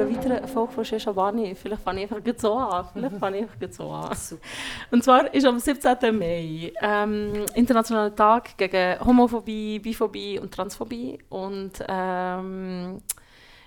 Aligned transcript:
einer 0.00 0.16
weiteren 0.16 0.48
Folge 0.48 0.72
von 0.72 0.84
Sheshabani. 0.84 1.54
Vielleicht 1.54 1.82
fange 1.82 2.04
ich 2.04 2.12
einfach 2.12 2.32
so 2.36 2.54
an. 2.54 2.86
Vielleicht 2.92 3.16
fange 3.16 3.38
ich 3.38 3.42
einfach 3.42 3.72
so 3.72 3.90
an. 3.90 4.16
Und 4.90 5.04
zwar 5.04 5.32
ist 5.32 5.46
am 5.46 5.58
17. 5.58 6.16
Mai 6.16 6.72
ähm, 6.80 7.44
Internationaler 7.54 8.14
Tag 8.14 8.56
gegen 8.56 9.00
Homophobie, 9.00 9.78
Biphobie 9.78 10.38
und 10.38 10.52
Transphobie. 10.52 11.18
Und 11.28 11.72
ähm, 11.88 13.02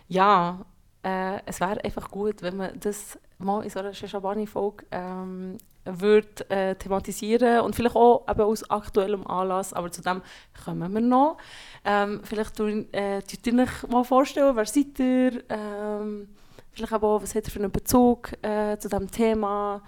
ja, 0.07 0.65
äh, 1.03 1.39
es 1.45 1.59
wäre 1.59 1.83
einfach 1.83 2.09
gut, 2.09 2.41
wenn 2.41 2.57
man 2.57 2.79
das 2.79 3.19
mal 3.37 3.63
in 3.63 3.69
so 3.69 3.79
einer 3.79 3.93
Sheshabani-Folge 3.93 4.85
ähm, 4.91 5.57
würde 5.85 6.49
äh, 6.49 6.75
thematisieren 6.75 7.61
und 7.61 7.75
vielleicht 7.75 7.95
auch 7.95 8.25
eben 8.29 8.41
aus 8.41 8.69
aktuellem 8.69 9.27
Anlass, 9.27 9.73
aber 9.73 9.91
zu 9.91 10.01
dem 10.01 10.21
kommen 10.63 10.93
wir 10.93 11.01
noch. 11.01 11.37
Ähm, 11.83 12.21
vielleicht 12.23 12.55
tun, 12.55 12.87
äh, 12.93 13.19
ihr 13.19 13.59
euch 13.59 13.87
mal 13.89 14.03
vorstellen, 14.03 14.55
wer 14.55 14.65
seid 14.65 14.99
ihr? 14.99 15.43
Ähm, 15.49 16.29
vielleicht 16.71 16.93
auch, 16.93 17.21
was 17.21 17.35
hat 17.35 17.45
ihr 17.45 17.51
für 17.51 17.59
einen 17.59 17.71
Bezug 17.71 18.31
äh, 18.41 18.77
zu 18.77 18.89
diesem 18.89 19.11
Thema? 19.11 19.81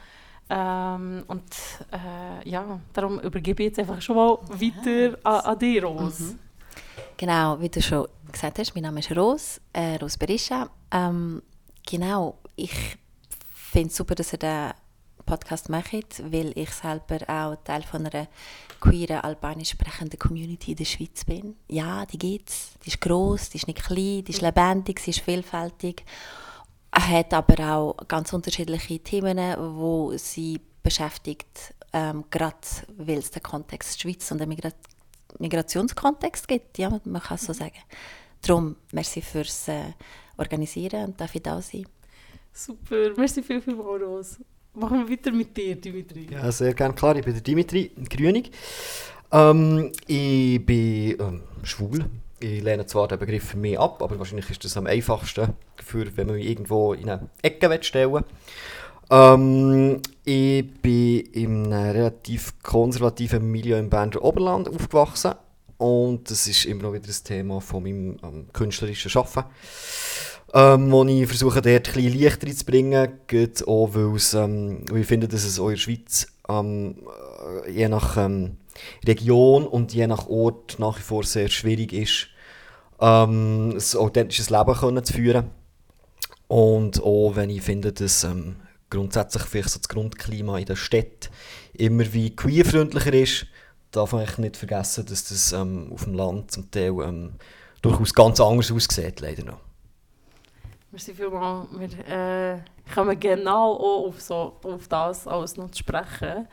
Ähm, 0.50 1.23
und 1.27 1.44
äh, 1.91 2.48
ja, 2.48 2.80
darum 2.94 3.20
übergebe 3.20 3.64
ich 3.64 3.70
jetzt 3.70 3.80
einfach 3.80 4.02
schon 4.02 4.16
mal 4.16 4.38
weiter 4.50 5.17
an, 5.23 5.39
an 5.41 5.59
dich, 5.59 5.84
Rose. 5.84 6.23
Mhm. 6.23 6.39
Genau, 7.17 7.59
wie 7.59 7.70
du 7.70 7.81
schon 7.81 8.08
gesagt 8.31 8.59
hast, 8.59 8.75
mein 8.75 8.84
Name 8.84 9.00
ist 9.00 9.16
Rose, 9.16 9.59
äh, 9.73 9.95
Rose 9.95 10.17
Berisha. 10.17 10.70
Ähm, 10.91 11.41
genau, 11.88 12.38
ich 12.55 12.98
finde 13.53 13.88
es 13.88 13.95
super, 13.95 14.14
dass 14.14 14.34
ihr 14.34 14.39
den 14.39 14.73
Podcast 15.25 15.70
macht, 15.70 16.31
weil 16.31 16.57
ich 16.57 16.70
selber 16.71 17.19
auch 17.27 17.55
Teil 17.63 17.83
von 17.83 18.05
einer 18.05 18.27
queeren, 18.80 19.22
albanisch 19.22 19.72
sprechenden 19.72 20.19
Community 20.19 20.72
in 20.72 20.77
der 20.77 20.86
Schweiz 20.86 21.25
bin. 21.25 21.55
Ja, 21.67 22.05
die 22.05 22.17
gibt 22.17 22.50
es. 22.50 22.72
Die 22.83 22.89
ist 22.89 23.02
gross, 23.02 23.50
die 23.50 23.58
ist 23.58 23.67
nicht 23.67 23.83
klein, 23.83 24.23
die 24.23 24.31
ist 24.31 24.41
lebendig, 24.41 25.00
sie 25.00 25.11
ist 25.11 25.22
vielfältig. 25.22 26.03
Hat 26.91 27.33
aber 27.33 27.75
auch 27.75 27.97
ganz 28.08 28.31
unterschiedliche 28.33 29.00
Themen, 29.00 29.38
wo 29.77 30.16
sie 30.17 30.61
beschäftigt, 30.81 31.73
ähm, 31.91 32.25
gerade 32.30 32.57
weil 32.97 33.17
es 33.17 33.31
den 33.31 33.44
Kontext 33.44 34.02
Schweiz 34.02 34.31
und 34.31 34.39
den 34.39 34.50
Migra 34.50 34.72
Migrationskontext 35.39 36.47
gibt. 36.47 36.78
Ja, 36.78 36.89
man 37.03 37.22
kann 37.22 37.35
es 37.35 37.45
so 37.45 37.52
sagen. 37.52 37.75
Darum, 38.41 38.78
merci 38.91 39.22
fürs 39.22 39.67
äh, 39.67 39.94
Organisieren 40.38 41.05
und 41.05 41.22
ich 41.22 41.41
da 41.41 41.61
sein. 41.61 41.85
Super, 42.53 43.11
merci 43.17 43.44
viel, 43.44 43.61
viel 43.61 43.73
Rose. 43.73 44.38
Machen 44.76 45.08
wir 45.08 45.18
weiter 45.18 45.31
mit 45.31 45.56
dir, 45.56 45.76
Dimitri. 45.76 46.28
Ja, 46.30 46.52
sehr 46.52 46.73
gerne. 46.73 46.94
Klar, 46.94 47.16
ich 47.16 47.23
bin 47.23 47.34
der 47.34 47.42
Dimitri 47.42 47.92
Grünig. 48.09 48.52
Ähm, 49.31 49.92
ich 50.06 50.66
bin 50.66 51.16
ähm, 51.20 51.42
schwul. 51.64 52.06
Ich 52.42 52.62
lehne 52.62 52.86
zwar 52.86 53.08
den 53.08 53.18
Begriff 53.18 53.46
für 53.46 53.58
mich 53.58 53.80
ab, 53.80 54.03
aber 54.03 54.20
wahrscheinlich 54.20 54.50
ist 54.50 54.66
das 54.66 54.76
am 54.76 54.86
einfachsten, 54.86 55.53
für, 55.78 56.06
wenn 56.18 56.28
man 56.28 56.36
mich 56.36 56.48
irgendwo 56.48 56.94
in 56.94 57.09
eine 57.09 57.30
Ecke 57.42 57.78
stellen 57.81 58.26
ähm, 59.09 60.02
Ich 60.26 60.73
bin 60.81 61.20
in 61.31 61.72
einem 61.72 61.92
relativ 61.92 62.62
konservativen 62.62 63.50
Milieu 63.50 63.80
im 63.80 63.90
Berner 63.90 64.22
Oberland 64.22 64.68
aufgewachsen. 64.68 65.36
Und 65.78 66.30
das 66.30 66.48
ist 66.48 66.66
immer 66.66 66.84
noch 66.84 66.94
wieder 66.94 67.08
das 67.08 67.23
Thema 67.23 67.62
von 67.62 67.84
meinem 67.84 68.18
ähm, 68.23 68.48
künstlerischen 68.52 69.12
Arbeiten 69.18 69.50
ähm, 70.53 70.91
wo 70.91 71.03
ich 71.05 71.27
versuche, 71.27 71.61
dort 71.61 71.88
ein 71.88 71.93
bisschen 71.93 72.13
Licht 72.13 72.43
reinzubringen, 72.43 73.19
geht 73.27 73.67
auch, 73.67 73.95
ähm, 73.95 74.85
weil 74.89 75.01
ich 75.01 75.07
finde, 75.07 75.27
dass 75.27 75.43
es 75.43 75.59
auch 75.59 75.67
in 75.67 75.75
der 75.75 75.79
Schweiz 75.79 76.27
ähm, 76.47 76.95
äh, 77.65 77.71
je 77.71 77.89
nach 77.89 78.17
ähm, 78.17 78.57
Region 79.05 79.67
und 79.67 79.93
je 79.93 80.07
nach 80.07 80.27
Ort 80.27 80.77
nach 80.79 80.97
wie 80.97 81.03
vor 81.03 81.23
sehr 81.23 81.50
schwierig 81.50 81.94
ist, 81.94 82.28
ähm, 83.00 83.72
ein 83.72 83.97
authentisches 83.97 84.50
Leben 84.50 84.73
können 84.73 85.03
zu 85.03 85.13
führen. 85.13 85.51
Und 86.47 87.01
auch 87.01 87.35
wenn 87.35 87.50
ich 87.50 87.61
finde, 87.63 87.91
dass 87.91 88.23
ähm, 88.23 88.57
grundsätzlich 88.89 89.44
vielleicht 89.44 89.69
so 89.69 89.79
das 89.79 89.89
Grundklima 89.89 90.59
in 90.59 90.66
der 90.66 90.75
Stadt 90.75 91.31
immer 91.73 92.13
wie 92.13 92.35
queerfreundlicher 92.35 93.13
ist, 93.13 93.47
darf 93.91 94.11
man 94.11 94.28
nicht 94.38 94.57
vergessen, 94.57 95.05
dass 95.05 95.25
das 95.25 95.53
ähm, 95.53 95.91
auf 95.91 96.03
dem 96.03 96.13
Land 96.13 96.51
zum 96.51 96.69
Teil 96.69 96.94
ähm, 97.03 97.34
durchaus 97.81 98.13
ganz 98.13 98.39
anders 98.39 98.72
aussieht, 98.72 99.22
leider 99.22 99.44
noch. 99.44 99.65
Merci 100.95 101.13
vielmals. 101.13 101.67
Wir 101.78 102.07
äh, 102.07 102.59
kommen 102.94 103.19
genau 103.19 103.73
auch 103.73 104.07
auf, 104.07 104.22
so, 104.22 104.56
auf 104.63 104.88
das 104.88 105.28
alles 105.28 105.57
noch 105.57 105.69
zu 105.72 105.79
sprechen. 105.79 106.47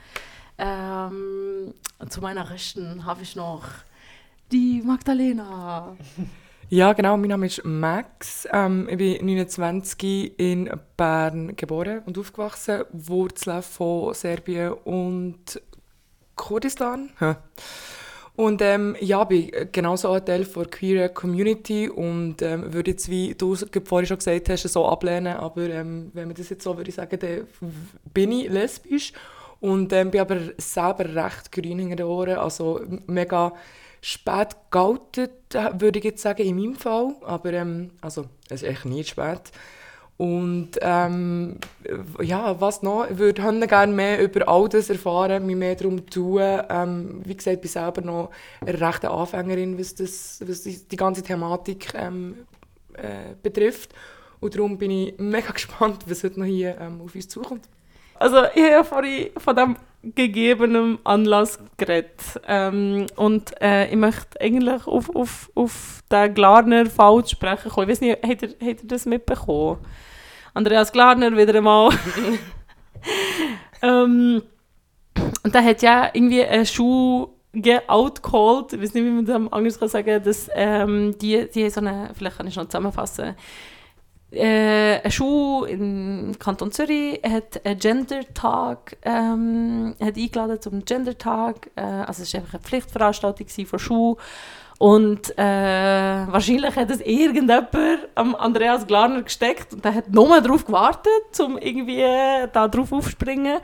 Ähm, 0.58 1.72
zu 2.08 2.20
meiner 2.20 2.50
Rechten 2.50 3.04
habe 3.04 3.22
ich 3.22 3.36
noch 3.36 3.62
die 4.50 4.82
Magdalena. 4.84 5.96
Ja, 6.68 6.94
genau. 6.94 7.18
Mein 7.18 7.28
Name 7.28 7.46
ist 7.46 7.62
Max. 7.66 8.48
Ähm, 8.50 8.88
ich 8.88 8.96
bin 8.96 9.26
29 9.26 10.40
in 10.40 10.70
Bern 10.96 11.54
geboren 11.54 12.00
und 12.06 12.16
aufgewachsen. 12.16 12.84
Wurzeln 12.92 13.62
von 13.62 14.14
Serbien 14.14 14.72
und 14.72 15.60
Kurdistan. 16.34 17.10
Und 18.34 18.62
ähm, 18.62 18.96
ja, 19.00 19.24
bin 19.24 19.50
genauso 19.72 20.10
ein 20.10 20.24
Teil 20.24 20.44
der 20.44 20.64
queer 20.64 21.08
Community 21.10 21.88
und 21.88 22.40
ähm, 22.40 22.72
würde 22.72 22.92
jetzt, 22.92 23.10
wie 23.10 23.34
du 23.34 23.54
vorhin 23.84 24.06
schon 24.06 24.18
gesagt 24.18 24.48
hast, 24.48 24.62
so 24.62 24.88
ablehnen. 24.88 25.36
Aber 25.36 25.62
ähm, 25.68 26.10
wenn 26.14 26.28
man 26.28 26.36
das 26.36 26.48
jetzt 26.48 26.64
so 26.64 26.76
würde 26.76 26.90
sagen, 26.90 27.18
dann 27.18 27.46
bin 28.14 28.32
ich 28.32 28.48
lesbisch 28.48 29.12
und 29.60 29.92
ähm, 29.92 30.10
bin 30.10 30.22
aber 30.22 30.38
selber 30.56 31.14
recht 31.14 31.52
grün 31.52 31.78
hinter 31.78 31.96
den 31.96 32.06
Ohren. 32.06 32.38
Also 32.38 32.80
mega 33.06 33.52
spät 34.00 34.56
geoutet, 34.70 35.54
würde 35.74 35.98
ich 35.98 36.04
jetzt 36.04 36.22
sagen, 36.22 36.42
in 36.42 36.56
meinem 36.56 36.74
Fall. 36.74 37.14
Aber 37.22 37.52
ähm, 37.52 37.90
also, 38.00 38.24
es 38.48 38.62
ist 38.62 38.68
echt 38.68 38.84
nie 38.86 39.04
spät. 39.04 39.52
Und 40.22 40.70
ähm, 40.82 41.56
ja, 42.20 42.60
was 42.60 42.80
noch? 42.84 43.10
Ich 43.10 43.18
würde 43.18 43.42
gerne 43.66 43.92
mehr 43.92 44.22
über 44.22 44.46
all 44.46 44.68
das 44.68 44.88
erfahren, 44.88 45.44
mich 45.44 45.56
mehr 45.56 45.74
darum 45.74 46.06
tun. 46.06 46.40
Ähm, 46.70 47.22
wie 47.24 47.34
gesagt, 47.34 47.56
ich 47.56 47.60
bin 47.60 47.68
selber 47.68 48.02
noch 48.02 48.30
eine 48.60 48.80
rechte 48.80 49.10
Anfängerin, 49.10 49.76
was, 49.80 49.96
das, 49.96 50.40
was 50.46 50.62
die, 50.62 50.96
ganze 50.96 51.24
Thematik 51.24 51.92
ähm, 51.96 52.46
äh, 52.92 53.34
betrifft. 53.42 53.90
Und 54.38 54.54
darum 54.54 54.78
bin 54.78 54.92
ich 54.92 55.18
mega 55.18 55.50
gespannt, 55.52 56.04
was 56.06 56.22
heute 56.22 56.38
noch 56.38 56.46
hier 56.46 56.78
ähm, 56.78 57.00
auf 57.00 57.16
uns 57.16 57.26
zukommt. 57.26 57.68
Also 58.14 58.44
ich 58.54 58.70
habe 58.70 58.84
vorhin 58.84 59.30
von 59.38 59.56
dem 59.56 59.76
gegebenen 60.04 61.00
Anlass 61.02 61.58
geredet. 61.78 62.40
Ähm, 62.46 63.08
und 63.16 63.60
äh, 63.60 63.88
ich 63.88 63.96
möchte 63.96 64.40
eigentlich 64.40 64.86
auf, 64.86 65.16
auf, 65.16 65.50
auf 65.56 66.04
den 66.12 66.32
Glarner 66.32 66.86
Fall 66.86 67.26
sprechen 67.26 67.72
Ich 67.76 67.88
weiß 67.88 68.00
nicht, 68.02 68.22
habt 68.22 68.42
ihr, 68.42 68.50
habt 68.50 68.82
ihr 68.84 68.88
das 68.88 69.04
mitbekommen? 69.04 69.78
Andreas 70.54 70.92
Glarner 70.92 71.36
wieder 71.36 71.54
einmal. 71.54 71.90
ähm, 73.82 74.42
und 75.42 75.54
der 75.54 75.64
hat 75.64 75.82
ja 75.82 76.10
irgendwie 76.12 76.44
eine 76.44 76.66
Schuh 76.66 77.28
outcalled, 77.86 78.72
ich 78.72 78.80
weiß 78.80 78.94
nicht, 78.94 79.04
wie 79.04 79.10
man 79.10 79.26
das 79.26 79.52
anders 79.52 79.78
kann 79.78 79.88
sagen 79.88 80.22
dass 80.24 80.48
ähm, 80.54 81.16
die, 81.18 81.48
die 81.54 81.68
so 81.68 81.80
eine, 81.80 82.10
vielleicht 82.14 82.38
kann 82.38 82.46
ich 82.46 82.56
noch 82.56 82.64
zusammenfassen, 82.64 83.34
äh, 84.32 85.00
eine 85.02 85.10
Schule 85.10 85.68
im 85.68 86.32
Kanton 86.38 86.72
Zürich 86.72 87.20
hat 87.22 87.64
einen 87.66 87.78
Gender-Tag 87.78 88.96
ähm, 89.02 89.94
hat 90.00 90.16
eingeladen 90.16 90.60
zum 90.60 90.84
Gender-Tag. 90.84 91.70
Äh, 91.76 91.82
also 91.82 92.22
es 92.22 92.32
war 92.32 92.40
einfach 92.40 92.54
eine 92.54 92.62
Pflichtveranstaltung 92.62 93.46
von 93.66 93.78
Schule 93.78 94.16
und 94.82 95.38
äh, 95.38 96.26
wahrscheinlich 96.26 96.74
hat 96.74 96.90
es 96.90 97.00
irgendjemand 97.02 97.68
am 98.16 98.34
Andreas 98.34 98.84
Glarner 98.84 99.22
gesteckt 99.22 99.72
und 99.74 99.84
der 99.84 99.94
hat 99.94 100.10
nur 100.10 100.40
darauf 100.40 100.64
gewartet, 100.64 101.38
um 101.38 101.56
irgendwie 101.56 102.00
äh, 102.00 102.48
da 102.52 102.66
drauf 102.66 102.92
aufzuspringen. 102.92 103.60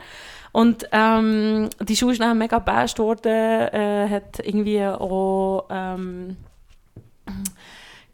Und 0.53 0.87
ähm, 0.93 1.69
die 1.81 1.97
Schule 1.97 2.13
ist 2.13 2.21
dann 2.21 2.37
mega 2.37 2.59
best 2.59 2.99
worden, 2.99 3.33
äh, 3.33 4.07
hat 4.09 4.39
irgendwie 4.39 4.81
auch 4.85 5.67
ähm, 5.69 6.37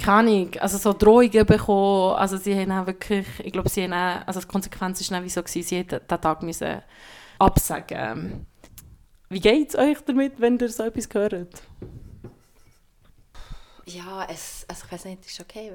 keine 0.03 0.17
Ahnung, 0.17 0.49
also 0.59 0.79
so 0.79 0.91
Drohungen 0.93 1.45
bekommen, 1.45 2.15
also 2.15 2.37
sie 2.37 2.59
haben 2.59 2.71
auch 2.71 2.87
wirklich, 2.87 3.27
ich 3.43 3.53
glaube, 3.53 3.69
sie 3.69 3.83
haben 3.83 3.93
auch, 3.93 4.25
also 4.25 4.39
die 4.39 4.47
Konsequenz 4.47 4.99
ist 5.01 5.11
dann 5.11 5.23
wie 5.23 5.29
so 5.29 5.43
gewesen, 5.43 5.61
sie 5.61 5.77
hätten 5.77 5.99
den 6.09 6.21
Tag 6.21 6.41
müssen 6.41 6.81
absagen. 7.37 8.47
Wie 9.29 9.41
geht 9.41 9.69
es 9.69 9.75
euch 9.75 9.99
damit, 10.07 10.41
wenn 10.41 10.57
ihr 10.57 10.69
so 10.69 10.81
etwas 10.81 11.07
hört? 11.13 11.61
Ja, 13.85 14.25
es, 14.29 14.65
also 14.67 14.83
ich 14.85 14.91
weiß 14.91 15.05
nicht, 15.05 15.25
ist 15.25 15.39
okay. 15.39 15.71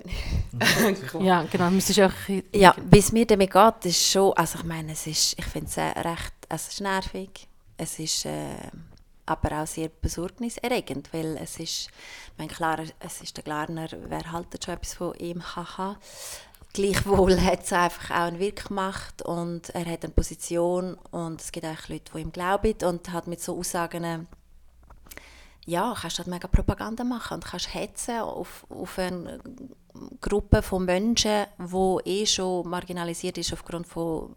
ja, 1.21 1.45
genau, 1.45 1.71
müsstest 1.71 2.01
auch... 2.01 2.13
Ja, 2.53 2.75
wie 2.91 2.99
es 2.99 3.13
mir 3.13 3.25
damit 3.25 3.53
geht, 3.53 3.85
ist 3.85 4.05
schon, 4.05 4.33
also 4.33 4.59
ich 4.59 4.65
meine, 4.65 4.93
es 4.93 5.07
ist, 5.07 5.39
ich 5.39 5.45
finde 5.45 5.69
es 5.69 5.77
recht, 5.77 6.35
es 6.49 6.69
ist 6.69 6.81
nervig, 6.81 7.47
es 7.77 8.01
ist 8.01 8.27
äh, 8.27 8.57
aber 9.27 9.63
auch 9.63 9.67
sehr 9.67 9.89
besorgniserregend, 9.89 11.13
weil 11.13 11.37
es 11.37 11.61
ist, 11.61 11.87
ich 11.87 11.91
meine, 12.37 12.51
klar, 12.51 12.81
es 12.99 13.21
ist 13.21 13.37
der 13.37 13.45
Glarner, 13.45 13.89
wer 14.09 14.33
haltet 14.33 14.65
schon 14.65 14.75
etwas 14.75 14.95
von 14.95 15.15
ihm, 15.15 15.43
haha. 15.55 15.97
Gleichwohl 16.73 17.41
hat 17.45 17.63
es 17.63 17.73
einfach 17.73 18.11
auch 18.11 18.27
einen 18.27 18.41
Wirk 18.41 18.69
gemacht 18.69 19.23
und 19.23 19.71
er 19.71 19.87
hat 19.87 20.05
eine 20.05 20.13
Position 20.13 20.95
und 21.13 21.41
es 21.41 21.53
gibt 21.53 21.67
auch 21.67 21.89
Leute, 21.89 22.13
die 22.13 22.21
ihm 22.21 22.33
glauben 22.33 22.75
und 22.83 23.13
hat 23.13 23.29
mit 23.29 23.41
so 23.41 23.57
Aussagen 23.57 24.27
ja, 25.71 25.95
kannst 25.99 26.19
du 26.19 26.23
halt 26.23 26.29
mega 26.29 26.49
Propaganda 26.49 27.05
machen 27.05 27.35
und 27.35 27.45
kannst 27.45 27.73
hetzen 27.73 28.19
auf, 28.19 28.67
auf 28.69 28.99
eine 28.99 29.41
Gruppe 30.21 30.63
von 30.63 30.85
Menschen, 30.85 31.47
die 31.59 32.11
eh 32.11 32.27
schon 32.27 32.69
marginalisiert 32.69 33.39
ist 33.39 33.53
aufgrund 33.53 33.87
von 33.87 34.35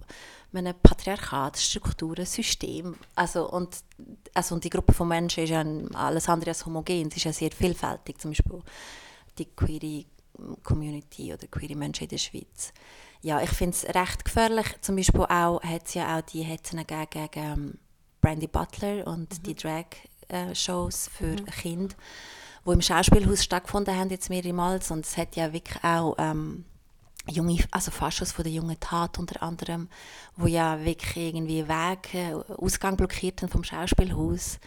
einem 0.53 0.75
Patriarchat, 0.81 1.57
Strukturen, 1.57 2.25
System. 2.25 2.95
Also 3.15 3.49
und, 3.49 3.77
also 4.33 4.55
und 4.55 4.63
die 4.63 4.69
Gruppe 4.69 4.93
von 4.93 5.07
Menschen 5.07 5.43
ist 5.43 5.49
ja 5.49 5.65
alles 5.93 6.29
andere 6.29 6.51
als 6.51 6.65
homogen, 6.65 7.09
sie 7.09 7.17
ist 7.17 7.23
ja 7.23 7.33
sehr 7.33 7.51
vielfältig, 7.51 8.19
zum 8.19 8.31
Beispiel 8.31 8.61
die 9.37 9.45
queere 9.45 10.05
Community 10.61 11.33
oder 11.33 11.47
queere 11.47 11.75
Menschen 11.75 12.03
in 12.03 12.09
der 12.09 12.17
Schweiz. 12.17 12.73
Ja, 13.21 13.41
ich 13.41 13.51
finde 13.51 13.75
es 13.75 13.85
recht 13.95 14.25
gefährlich. 14.25 14.65
Zum 14.81 14.97
Beispiel 14.97 15.21
auch 15.21 15.63
hat 15.63 15.87
es 15.87 15.93
ja 15.93 16.17
auch 16.17 16.21
die 16.21 16.43
Hetzen 16.43 16.85
gegen, 16.85 17.09
gegen 17.09 17.29
ähm, 17.35 17.77
Brandy 18.19 18.47
Butler 18.47 19.07
und 19.07 19.31
mhm. 19.31 19.43
die 19.43 19.55
Drag-Shows 20.27 21.09
für 21.15 21.27
mhm. 21.27 21.45
Kinder, 21.45 21.95
die 22.65 22.71
im 22.71 22.81
Schauspielhaus 22.81 23.43
stattgefunden 23.43 23.95
haben 23.95 24.09
jetzt 24.09 24.29
mehrmals 24.29 24.91
und 24.91 25.05
es 25.05 25.17
hat 25.17 25.35
ja 25.35 25.51
wirklich 25.53 25.83
auch 25.83 26.15
ähm, 26.17 26.65
junge, 27.29 27.63
also 27.71 27.91
Faschos 27.91 28.31
von 28.31 28.43
der 28.43 28.53
jungen 28.53 28.79
Tat 28.79 29.17
unter 29.19 29.41
anderem, 29.41 29.89
wo 30.35 30.47
ja 30.47 30.83
wirklich 30.83 31.27
irgendwie 31.27 31.67
Weg, 31.67 32.13
äh, 32.13 32.33
Ausgang 32.57 32.97
blockiert 32.97 33.41
haben 33.41 33.49
vom 33.49 33.63
Schauspielhaus 33.63 34.59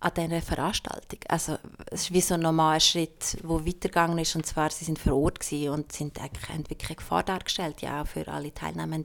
an 0.00 0.12
dieser 0.14 0.42
Veranstaltung. 0.42 1.20
Also 1.28 1.58
es 1.90 2.02
ist 2.02 2.12
wie 2.12 2.20
so 2.20 2.34
ein 2.34 2.40
normaler 2.40 2.80
Schritt, 2.80 3.38
der 3.42 3.66
weitergegangen 3.66 4.18
ist 4.18 4.36
und 4.36 4.44
zwar 4.44 4.70
sie 4.70 4.84
sind 4.84 4.98
vor 4.98 5.14
Ort 5.14 5.38
und 5.50 5.92
sind 5.92 6.20
eigentlich, 6.20 6.48
haben 6.48 6.68
wirklich 6.68 6.90
eine 6.90 6.96
Gefahr 6.96 7.22
dargestellt, 7.22 7.80
ja 7.80 8.02
auch 8.02 8.06
für 8.06 8.28
alle 8.28 8.52
Teilnehmer, 8.52 8.98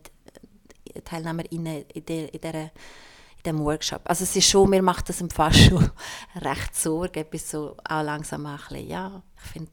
äh, 0.93 1.01
TeilnehmerInnen 1.01 1.85
in, 1.93 2.05
der, 2.05 2.33
in, 2.33 2.41
dieser, 2.41 2.71
in 3.39 3.43
diesem 3.43 3.65
Workshop. 3.65 4.01
Also 4.05 4.23
es 4.23 4.35
ist 4.35 4.49
schon, 4.49 4.69
mir 4.69 4.81
macht 4.81 5.09
das 5.09 5.21
im 5.21 5.29
Fall 5.29 5.53
schon 5.55 5.89
recht 6.35 6.75
Sorge, 6.75 7.25
bis 7.25 7.49
so 7.49 7.75
auch 7.83 8.03
langsam 8.03 8.45
ein 8.45 8.57
bisschen, 8.57 8.87
ja, 8.87 9.21
ich 9.35 9.51
finde 9.51 9.71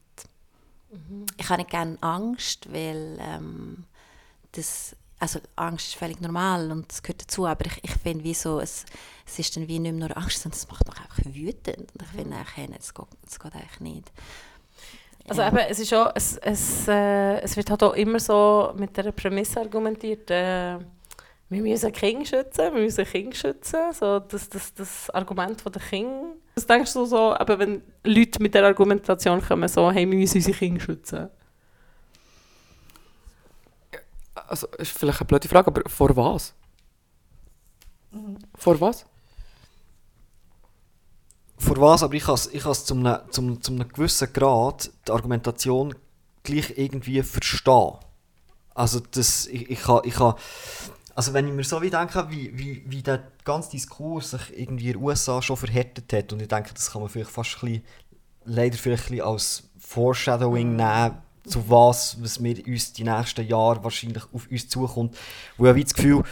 Mhm. 0.90 1.26
Ich 1.36 1.48
habe 1.48 1.58
nicht 1.58 1.70
gerne 1.70 1.98
Angst, 2.00 2.72
weil 2.72 3.18
ähm, 3.20 3.84
das, 4.52 4.94
also 5.18 5.40
Angst 5.56 5.88
ist 5.88 5.96
völlig 5.96 6.20
normal 6.20 6.70
und 6.70 6.90
das 6.90 7.02
gehört 7.02 7.22
dazu, 7.22 7.46
aber 7.46 7.66
ich, 7.66 7.82
ich 7.82 7.90
finde, 7.92 8.24
wie 8.24 8.34
so, 8.34 8.60
es, 8.60 8.84
es 9.26 9.38
ist 9.38 9.56
dann 9.56 9.68
wie 9.68 9.78
nicht 9.78 9.94
mehr 9.94 10.08
nur 10.08 10.16
Angst, 10.16 10.42
sondern 10.42 10.58
es 10.58 10.68
macht 10.68 10.86
mich 10.86 10.98
einfach 10.98 11.24
wütend. 11.24 11.92
Und 11.92 12.02
ich 12.02 12.08
finde, 12.08 12.36
hey, 12.54 12.68
das, 12.76 12.94
geht, 12.94 13.06
das 13.24 13.38
geht 13.38 13.54
eigentlich 13.54 13.80
nicht. 13.80 14.12
Also 15.28 15.42
eben, 15.42 15.56
es 15.56 15.80
ist 15.80 15.92
auch, 15.92 16.12
es, 16.14 16.36
es, 16.36 16.86
äh, 16.86 17.40
es 17.40 17.56
wird 17.56 17.68
halt 17.70 17.82
auch 17.82 17.94
immer 17.94 18.20
so 18.20 18.72
mit 18.76 18.96
der 18.96 19.10
Prämisse 19.10 19.60
argumentiert, 19.60 20.30
äh, 20.30 20.78
wir 21.48 21.62
müssen 21.62 21.92
Kinder 21.92 22.24
schützen, 22.24 22.74
wir 22.74 22.82
müssen 22.82 23.04
Kinder 23.04 23.36
schützen, 23.36 23.92
so 23.92 24.18
das, 24.18 24.48
das, 24.48 24.74
das 24.74 25.10
Argument 25.10 25.60
von 25.60 25.72
der 25.72 25.82
Kinder. 25.82 26.34
Was 26.54 26.66
denkst 26.66 26.92
du 26.94 27.04
so, 27.04 27.36
eben, 27.38 27.58
wenn 27.58 27.82
Leute 28.04 28.42
mit 28.42 28.54
der 28.54 28.64
Argumentation 28.64 29.40
kommen, 29.40 29.68
so, 29.68 29.90
hey, 29.90 30.08
wir 30.10 30.18
müssen 30.18 30.38
unsere 30.38 30.56
Kinder 30.56 30.80
schützen? 30.80 31.30
Also, 34.34 34.66
ist 34.78 34.92
vielleicht 34.92 35.20
eine 35.20 35.26
blöde 35.26 35.48
Frage, 35.48 35.68
aber 35.68 35.88
vor 35.88 36.16
was? 36.16 36.54
Mhm. 38.10 38.38
Vor 38.54 38.80
was? 38.80 39.06
Vor 41.58 41.80
was, 41.80 42.02
aber 42.02 42.14
ich 42.14 42.24
kann 42.24 42.34
es 42.34 42.46
ich 42.52 42.62
zu 42.62 42.94
einem, 42.94 43.18
zu, 43.30 43.56
zu 43.56 43.72
einem 43.72 43.88
gewissen 43.88 44.32
Grad 44.32 44.90
die 45.06 45.12
Argumentation 45.12 45.94
gleich 46.42 46.76
irgendwie 46.76 47.22
verstehen. 47.22 47.94
Also 48.74 49.00
das, 49.00 49.46
ich, 49.46 49.70
ich, 49.70 49.80
kann, 49.80 50.00
ich 50.04 50.14
kann 50.14 50.34
also 51.16 51.32
wenn 51.32 51.48
ich 51.48 51.54
mir 51.54 51.64
so 51.64 51.80
wie 51.80 51.88
denke, 51.88 52.26
wie, 52.28 52.56
wie, 52.58 52.84
wie 52.86 53.02
der 53.02 53.22
ganze 53.42 53.70
Diskurs 53.70 54.32
sich 54.32 54.58
irgendwie 54.58 54.88
in 54.88 54.92
den 54.98 55.02
USA 55.02 55.40
schon 55.40 55.56
verhärtet 55.56 56.12
hat 56.12 56.30
und 56.34 56.42
ich 56.42 56.48
denke, 56.48 56.74
das 56.74 56.92
kann 56.92 57.00
man 57.00 57.08
vielleicht 57.08 57.30
fast 57.30 57.56
ein 57.56 57.60
bisschen, 57.60 57.82
leider 58.44 58.76
vielleicht 58.76 59.04
ein 59.04 59.16
bisschen 59.16 59.26
als 59.26 59.62
Foreshadowing 59.78 60.72
mhm. 60.72 60.76
nehmen, 60.76 61.18
zu 61.46 61.70
was, 61.70 62.22
was 62.22 62.38
mir 62.38 62.56
uns 62.66 62.92
die 62.92 63.04
nächsten 63.04 63.46
Jahre 63.46 63.82
wahrscheinlich 63.82 64.24
auf 64.32 64.46
uns 64.50 64.68
zukommt. 64.68 65.16
Wo 65.56 65.66
ich 65.66 65.84
das 65.84 65.94
Gefühl, 65.94 66.22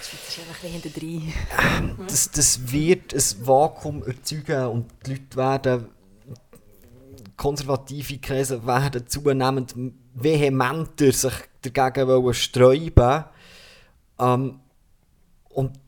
das, 2.07 2.31
das 2.33 2.71
wird 2.71 3.15
ein 3.15 3.47
Vakuum 3.47 4.03
erzeugen 4.03 4.67
und 4.67 4.91
die 5.07 5.13
Leute 5.13 5.37
werden, 5.37 5.89
konservative 7.39 8.19
Kreise 8.19 8.67
werden 8.67 9.07
zunehmend 9.07 9.75
vehementer 10.15 11.11
sich 11.11 11.35
dagegen 11.63 12.35
sträuben 12.35 13.25
ähm, 14.19 14.61
und 15.55 15.79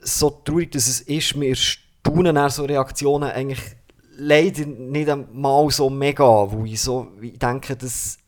so 0.00 0.30
traurig, 0.30 0.72
dass 0.72 0.88
es 0.88 1.00
ist, 1.00 1.38
wir 1.38 1.54
staunen 1.54 2.34
nach 2.34 2.50
so 2.50 2.64
Reaktionen 2.64 3.30
eigentlich 3.30 3.60
leider 4.16 4.66
nicht 4.66 5.08
einmal 5.08 5.70
so 5.70 5.90
mega, 5.90 6.50
wo 6.50 6.64
ich 6.64 6.80
so 6.80 7.08
ich 7.20 7.38
denke, 7.38 7.76
dass 7.76 8.18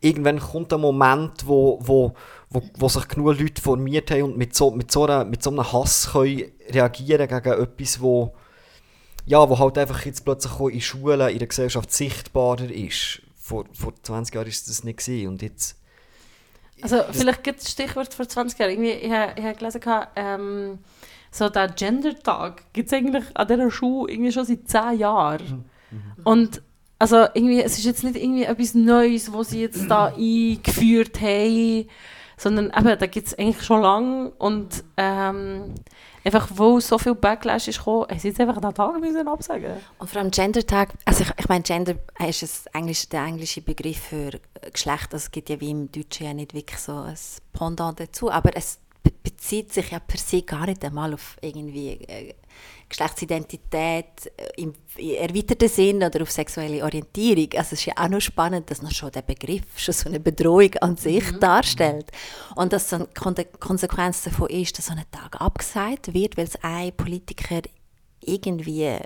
irgendwann 0.00 0.38
kommt 0.38 0.72
ein 0.72 0.80
Moment, 0.80 1.46
wo, 1.46 1.78
wo, 1.82 2.14
wo, 2.48 2.62
wo 2.78 2.88
sich 2.88 3.06
genug 3.08 3.38
Leute 3.38 3.60
formiert 3.60 4.10
haben 4.10 4.22
und 4.22 4.38
mit 4.38 4.54
so, 4.54 4.70
mit 4.70 4.90
so, 4.90 5.04
einer, 5.04 5.24
mit 5.24 5.42
so 5.42 5.50
einem 5.50 5.72
Hass 5.72 6.10
können 6.12 6.50
reagieren 6.68 7.28
gegen 7.28 7.62
etwas, 7.62 8.00
wo, 8.00 8.34
ja, 9.26 9.48
wo 9.48 9.58
halt 9.58 9.78
einfach 9.78 10.04
jetzt 10.04 10.24
plötzlich 10.24 10.74
in 10.74 10.80
Schulen, 10.80 11.28
in 11.28 11.38
der 11.38 11.48
Gesellschaft 11.48 11.92
sichtbarer 11.92 12.70
ist. 12.70 13.22
Vor, 13.36 13.64
vor 13.72 13.92
20 14.02 14.34
Jahren 14.34 14.46
war 14.46 14.52
das 14.52 14.84
nicht 14.84 15.08
und 15.26 15.42
jetzt 15.42 15.76
also 16.82 17.02
vielleicht 17.10 17.44
gibt 17.44 17.60
es 17.60 17.70
Stichwort 17.70 18.12
vor 18.14 18.28
20 18.28 18.58
Jahren. 18.58 18.70
Irgendwie, 18.70 18.90
ich 18.90 19.10
habe 19.10 19.42
hab 19.42 19.58
gelesen, 19.58 19.80
ähm, 20.16 20.78
so 21.30 21.48
der 21.48 21.68
Gender-Tag 21.68 22.72
gibt 22.72 22.88
es 22.88 22.92
eigentlich 22.92 23.24
an 23.34 23.46
dieser 23.46 23.70
Schule 23.70 24.12
irgendwie 24.12 24.32
schon 24.32 24.44
seit 24.44 24.68
10 24.68 24.98
Jahren. 24.98 25.64
Mhm. 25.90 26.02
Und 26.24 26.62
also 26.98 27.26
irgendwie, 27.34 27.62
es 27.62 27.78
ist 27.78 27.84
jetzt 27.84 28.04
nicht 28.04 28.16
irgendwie 28.16 28.44
etwas 28.44 28.74
Neues, 28.74 29.32
was 29.32 29.50
sie 29.50 29.62
jetzt 29.62 29.90
da 29.90 30.06
eingeführt 30.16 31.20
haben, 31.20 31.88
sondern 32.36 32.66
eben, 32.66 32.98
da 32.98 33.06
gibt 33.06 33.26
es 33.26 33.38
eigentlich 33.38 33.62
schon 33.62 33.82
lange 33.82 34.30
und 34.30 34.84
ähm, 34.96 35.74
einfach, 36.24 36.48
wo 36.54 36.80
so 36.80 36.98
viel 36.98 37.14
Backlash 37.14 37.68
ist 37.68 37.78
gekommen, 37.78 38.06
haben 38.08 38.18
sie 38.18 38.28
jetzt 38.28 38.40
einfach 38.40 38.60
den 38.60 38.74
Tag 38.74 39.00
müssen 39.00 39.28
absagen. 39.28 39.74
Und 39.98 40.10
vor 40.10 40.20
allem 40.20 40.30
Gender-Tag, 40.30 40.94
also 41.04 41.24
ich, 41.24 41.30
ich 41.38 41.48
meine, 41.48 41.62
Gender 41.62 41.94
ist 42.26 42.42
es 42.42 42.66
Englisch, 42.72 43.08
der 43.08 43.24
englische 43.24 43.62
Begriff 43.62 43.98
für 43.98 44.32
Geschlecht, 44.72 45.12
also 45.12 45.24
es 45.24 45.30
gibt 45.30 45.48
ja 45.48 45.60
wie 45.60 45.70
im 45.70 45.90
Deutschen 45.90 46.26
ja 46.26 46.34
nicht 46.34 46.54
wirklich 46.54 46.78
so 46.78 46.92
ein 46.92 47.16
Pendant 47.52 48.00
dazu, 48.00 48.30
aber 48.30 48.56
es 48.56 48.78
bezieht 49.22 49.72
sich 49.72 49.90
ja 49.90 49.98
per 49.98 50.18
se 50.18 50.42
gar 50.42 50.66
nicht 50.66 50.84
einmal 50.84 51.14
auf 51.14 51.36
irgendwie 51.40 51.92
äh, 51.92 52.34
Geschlechtsidentität 52.88 54.32
äh, 54.36 54.62
im 54.62 54.74
erweiterten 54.96 55.68
Sinn 55.68 56.02
oder 56.02 56.22
auf 56.22 56.30
sexuelle 56.30 56.82
Orientierung. 56.82 57.48
Also 57.54 57.74
es 57.74 57.80
ist 57.80 57.86
ja 57.86 57.94
auch 57.96 58.08
noch 58.08 58.20
spannend, 58.20 58.70
dass 58.70 58.82
noch 58.82 58.90
schon 58.90 59.12
der 59.12 59.22
Begriff 59.22 59.62
schon 59.76 59.94
so 59.94 60.08
eine 60.08 60.20
Bedrohung 60.20 60.74
an 60.80 60.96
sich 60.96 61.32
mhm. 61.32 61.40
darstellt. 61.40 62.10
Und 62.56 62.72
dass 62.72 62.88
dann 62.88 63.06
die 63.36 63.44
Konsequenz 63.58 64.22
davon 64.22 64.48
ist, 64.50 64.76
dass 64.76 64.86
so 64.86 64.92
ein 64.92 65.04
Tag 65.10 65.40
abgesagt 65.40 66.12
wird, 66.12 66.36
weil 66.36 66.46
es 66.46 66.56
ein 66.62 66.92
Politiker 66.92 67.62
irgendwie 68.20 68.84
äh, 68.84 69.00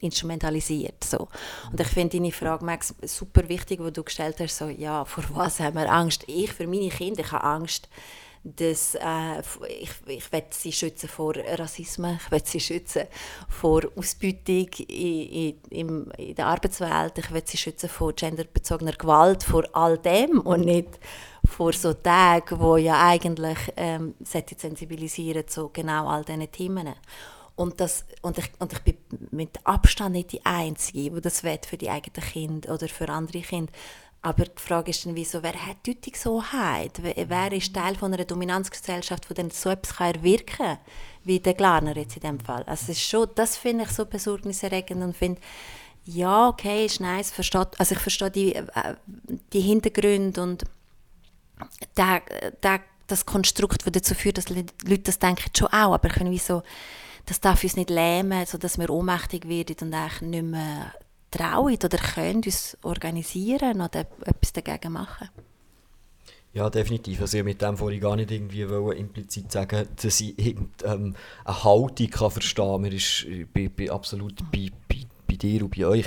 instrumentalisiert. 0.00 1.04
So. 1.04 1.28
Und 1.70 1.80
ich 1.80 1.86
finde 1.86 2.18
deine 2.18 2.32
Frage, 2.32 2.64
Max, 2.64 2.94
super 3.02 3.48
wichtig, 3.48 3.80
wo 3.80 3.90
du 3.90 4.02
gestellt 4.02 4.36
hast, 4.40 4.58
so, 4.58 4.68
ja, 4.68 5.04
vor 5.04 5.24
was 5.32 5.60
haben 5.60 5.76
wir 5.76 5.90
Angst? 5.90 6.24
Ich, 6.26 6.52
für 6.52 6.66
meine 6.66 6.88
Kinder, 6.88 7.20
ich 7.20 7.32
habe 7.32 7.44
Angst, 7.44 7.88
dass 8.42 8.94
äh, 8.94 9.40
ich, 9.68 9.90
ich 10.06 10.32
will 10.32 10.44
sie 10.50 10.72
schützen 10.72 11.08
vor 11.08 11.34
Rassismus, 11.36 12.16
ich 12.24 12.30
will 12.30 12.42
sie 12.44 12.60
schützen 12.60 13.02
vor 13.48 13.82
Ausbeutung 13.96 14.68
in, 14.88 15.58
in, 15.68 16.10
in 16.12 16.34
der 16.34 16.46
Arbeitswelt, 16.46 17.18
ich 17.18 17.30
will 17.30 17.42
sie 17.44 17.58
schützen 17.58 17.90
vor 17.90 18.14
genderbezogener 18.14 18.92
Gewalt, 18.92 19.42
vor 19.42 19.64
all 19.72 19.98
dem 19.98 20.40
und 20.40 20.62
nicht 20.62 20.98
vor 21.44 21.72
so 21.72 21.92
Tagen, 21.92 22.58
wo 22.60 22.76
ja 22.76 23.06
eigentlich 23.06 23.58
ähm, 23.76 24.14
sensibilisieren 24.24 25.46
zu 25.46 25.68
genau 25.70 26.08
all 26.08 26.24
diesen 26.24 26.50
Themen. 26.50 26.94
Und, 27.56 27.78
das, 27.78 28.06
und, 28.22 28.38
ich, 28.38 28.50
und 28.58 28.72
ich 28.72 28.78
bin 28.80 28.96
mit 29.32 29.58
Abstand 29.64 30.12
nicht 30.12 30.32
die 30.32 30.46
Einzige, 30.46 31.10
die 31.10 31.20
das 31.20 31.44
will 31.44 31.58
für 31.66 31.76
die 31.76 31.90
eigenen 31.90 32.26
Kinder 32.26 32.72
oder 32.72 32.88
für 32.88 33.08
andere 33.10 33.42
Kinder. 33.42 33.70
Aber 34.22 34.44
die 34.44 34.62
Frage 34.62 34.90
ist 34.90 35.06
dann, 35.06 35.14
wieso, 35.16 35.42
wer 35.42 35.54
hat 35.66 35.78
die 35.86 35.98
so 36.14 36.42
Hoheit? 36.42 37.00
Wer 37.02 37.52
ist 37.52 37.74
Teil 37.74 37.96
von 37.96 38.12
einer 38.12 38.26
Dominanzgesellschaft, 38.26 39.30
die 39.30 39.34
dann 39.34 39.50
so 39.50 39.70
etwas 39.70 39.98
erwirken 39.98 40.56
kann, 40.56 40.78
wie 41.24 41.40
der 41.40 41.54
Glarner 41.54 41.96
jetzt 41.96 42.16
in 42.16 42.22
dem 42.22 42.40
Fall? 42.40 42.62
Also 42.64 42.92
ist 42.92 43.00
schon, 43.00 43.28
das 43.34 43.56
finde 43.56 43.84
ich 43.84 43.90
so 43.90 44.04
besorgniserregend 44.04 45.02
und 45.02 45.16
finde, 45.16 45.40
ja, 46.04 46.48
okay, 46.48 46.84
ist 46.84 47.00
nice, 47.00 47.30
versteht, 47.30 47.68
also 47.78 47.94
ich 47.94 48.00
verstehe 48.00 48.30
die, 48.30 48.54
äh, 48.54 48.94
die 49.52 49.60
Hintergründe 49.60 50.42
und 50.42 50.64
der, 51.96 52.22
der, 52.62 52.80
das 53.06 53.24
Konstrukt, 53.24 53.86
das 53.86 53.92
dazu 53.92 54.14
führt, 54.14 54.38
dass 54.38 54.48
Leute 54.50 54.98
das 54.98 55.18
denken, 55.18 55.50
schon 55.56 55.68
auch, 55.68 55.94
aber 55.94 56.08
können 56.08 56.30
wie 56.30 56.38
so, 56.38 56.62
das 57.26 57.40
darf 57.40 57.62
uns 57.62 57.76
nicht 57.76 57.90
lähmen, 57.90 58.44
sodass 58.46 58.78
wir 58.78 58.90
ohnmächtig 58.90 59.48
werden 59.48 59.76
und 59.80 59.94
eigentlich 59.94 60.20
nicht 60.22 60.44
mehr 60.44 60.92
trauen 61.30 61.78
oder 61.84 61.98
können 61.98 62.42
uns 62.44 62.76
organisieren 62.82 63.80
oder 63.80 64.06
etwas 64.24 64.52
dagegen 64.52 64.92
machen. 64.92 65.28
Ja, 66.52 66.68
definitiv. 66.68 67.20
Also 67.20 67.38
ich 67.38 67.44
mit 67.44 67.62
dem 67.62 67.76
vorhin 67.76 68.00
gar 68.00 68.16
nicht 68.16 68.30
irgendwie 68.30 68.68
wollen, 68.68 68.98
implizit 68.98 69.52
sagen, 69.52 69.86
dass 70.02 70.20
ich 70.20 70.56
ähm, 70.84 71.14
eine 71.44 71.64
Haltung 71.64 72.10
kann 72.10 72.30
verstehen 72.30 72.82
kann. 72.82 72.92
Ich 72.92 73.46
bin, 73.52 73.70
bin 73.70 73.90
absolut 73.90 74.34
bei, 74.50 74.70
bei, 74.88 75.06
bei 75.28 75.36
dir 75.36 75.62
und 75.62 75.76
bei 75.76 75.86
euch. 75.86 76.06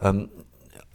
Ähm, 0.00 0.28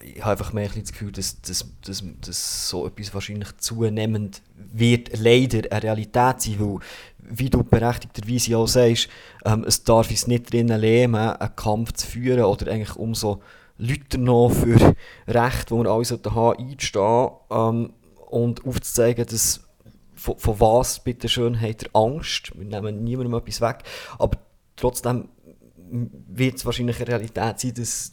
ich 0.00 0.20
habe 0.20 0.32
einfach 0.32 0.52
mehr 0.52 0.70
ein 0.70 0.80
das 0.80 0.92
Gefühl, 0.92 1.12
dass, 1.12 1.40
dass, 1.42 1.66
dass, 1.84 2.02
dass 2.22 2.68
so 2.68 2.86
etwas 2.86 3.12
wahrscheinlich 3.12 3.54
zunehmend 3.58 4.40
wird 4.54 5.18
leider 5.18 5.70
eine 5.70 5.82
Realität 5.82 6.40
sein, 6.40 6.56
weil, 6.58 6.78
wie 7.18 7.50
du 7.50 7.64
berechtigterweise 7.64 8.56
auch 8.56 8.68
sagst, 8.68 9.08
ähm, 9.44 9.64
es 9.66 9.84
darf 9.84 10.10
uns 10.10 10.26
nicht 10.26 10.52
drinnen 10.52 10.80
leben, 10.80 11.16
einen 11.16 11.56
Kampf 11.56 11.92
zu 11.92 12.06
führen 12.06 12.44
oder 12.44 12.70
eigentlich 12.70 12.96
umso 12.96 13.42
Leute 13.78 14.18
noch 14.18 14.50
für 14.50 14.94
Recht, 15.26 15.70
wo 15.70 15.82
wir 15.82 15.90
alle 15.90 16.04
sollten 16.04 16.34
haben, 16.34 16.58
einzustehen 16.58 17.30
ähm, 17.50 17.92
und 18.28 18.66
aufzuzeigen, 18.66 19.26
dass 19.26 19.60
von, 20.14 20.38
von 20.38 20.60
was, 20.60 21.02
bitte 21.04 21.28
schön, 21.28 21.60
habt 21.60 21.84
ihr 21.84 21.90
Angst? 21.92 22.52
Wir 22.56 22.64
nehmen 22.64 23.04
niemandem 23.04 23.34
etwas 23.34 23.60
weg, 23.60 23.84
aber 24.18 24.38
trotzdem 24.76 25.28
wird 26.28 26.56
es 26.56 26.66
wahrscheinlich 26.66 26.96
eine 26.96 27.08
Realität 27.08 27.60
sein, 27.60 27.74
dass 27.74 28.12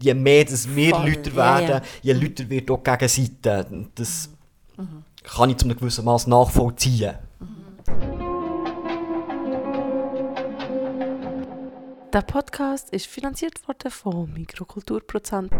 je 0.00 0.14
mehr 0.14 0.44
dass 0.44 0.74
wir 0.74 0.94
Voll, 0.94 1.08
Leute 1.10 1.34
werden, 1.34 1.68
ja. 1.68 1.82
je 2.02 2.12
lauter 2.12 2.50
wird 2.50 2.70
auch 2.70 2.82
die 2.82 2.90
Gegenseite. 2.90 3.88
Das 3.94 4.30
kann 5.22 5.50
ich 5.50 5.56
zu 5.56 5.64
einem 5.64 5.78
gewissen 5.78 6.04
Maß 6.04 6.26
nachvollziehen. 6.26 7.14
Der 12.14 12.22
Podcast 12.22 12.90
ist 12.90 13.08
finanziert 13.08 13.66
worden 13.66 13.90
von 13.90 14.32
Mikrokulturprozent. 14.32 15.50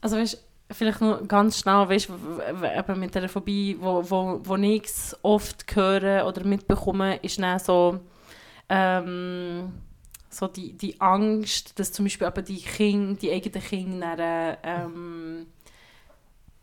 Also 0.00 0.16
weißt, 0.16 0.40
vielleicht 0.70 1.00
noch 1.00 1.26
ganz 1.26 1.58
schnell, 1.58 1.88
weißt, 1.88 2.10
eben 2.78 3.00
mit 3.00 3.16
der 3.16 3.28
Phobie, 3.28 3.76
wo, 3.80 4.08
wo, 4.08 4.40
wo 4.44 4.54
ich 4.54 4.84
es 4.84 5.18
oft 5.22 5.64
höre 5.74 6.28
oder 6.28 6.44
mitbekomme, 6.44 7.16
ist 7.24 7.40
dann 7.40 7.58
so, 7.58 7.98
ähm, 8.68 9.72
so 10.28 10.46
die, 10.46 10.74
die 10.74 11.00
Angst, 11.00 11.76
dass 11.76 11.92
zum 11.92 12.04
Beispiel 12.04 12.28
eben 12.28 12.44
die 12.44 12.62
Kinder, 12.62 13.18
die 13.20 13.32
eigenen 13.32 13.64
Kinder 13.64 14.58
ähm, 14.62 15.46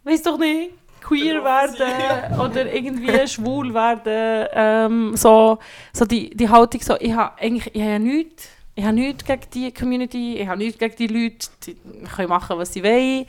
weiß 0.05 0.24
doch 0.24 0.38
nicht, 0.38 0.72
queer 1.07 1.43
werden 1.43 2.39
oder 2.39 2.73
irgendwie 2.73 3.27
schwul 3.27 3.73
werden. 3.73 4.47
Ähm, 4.53 5.15
so, 5.15 5.57
so 5.93 6.05
die, 6.05 6.29
die 6.31 6.49
Haltung 6.49 6.81
so, 6.81 6.95
ich 6.99 7.13
habe 7.13 7.37
eigentlich 7.39 7.73
ich 7.73 7.81
habe 7.81 7.91
ja 7.91 7.99
nichts. 7.99 8.49
Ich 8.75 8.83
habe 8.83 8.93
nichts 8.93 9.25
gegen 9.25 9.41
die 9.53 9.73
Community, 9.73 10.37
ich 10.37 10.47
habe 10.47 10.59
nichts 10.59 10.77
gegen 10.77 10.95
die 10.95 11.07
Leute, 11.07 11.47
die 11.65 11.75
können 12.15 12.29
machen, 12.29 12.59
was 12.59 12.73
sie 12.73 12.83
wollen. 12.83 13.25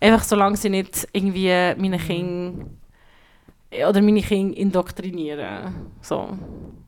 Einfach 0.00 0.24
solange 0.24 0.56
sie 0.56 0.70
nicht 0.70 1.06
irgendwie 1.12 1.48
meine 1.76 1.98
Kinder 1.98 2.64
oder 3.86 4.00
meine 4.00 4.22
Kinder 4.22 4.56
indoktrinieren. 4.56 5.90
So. 6.00 6.38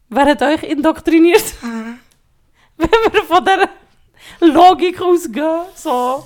Wer 0.09 0.25
hat 0.25 0.43
euch 0.43 0.63
indoktriniert? 0.63 1.45
Wenn 2.77 3.13
wir 3.13 3.25
von 3.25 3.45
dieser 3.45 3.69
Logik 4.41 5.01
ausgehen. 5.03 5.65
So. 5.75 6.25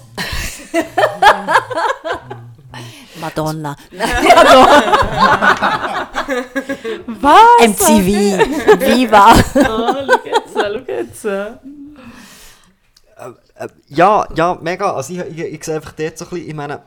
Madonna. 3.20 3.76
Was? 7.06 7.60
MTV. 7.60 8.08
Viva. 8.80 9.32
Ah, 9.32 9.36
schau 9.52 10.06
jetzt, 10.24 10.54
schau 10.54 10.78
jetzt. 10.86 11.24
Äh, 11.24 11.52
ja, 13.88 14.28
ja, 14.34 14.58
mega. 14.60 14.92
Also 14.92 15.14
ich, 15.14 15.20
ich, 15.20 15.38
ich 15.38 15.64
sehe 15.64 15.76
einfach 15.76 15.92
dort 15.92 16.18
so 16.18 16.24
ein 16.24 16.30
bisschen, 16.30 16.48
ich 16.48 16.54
meine, 16.54 16.82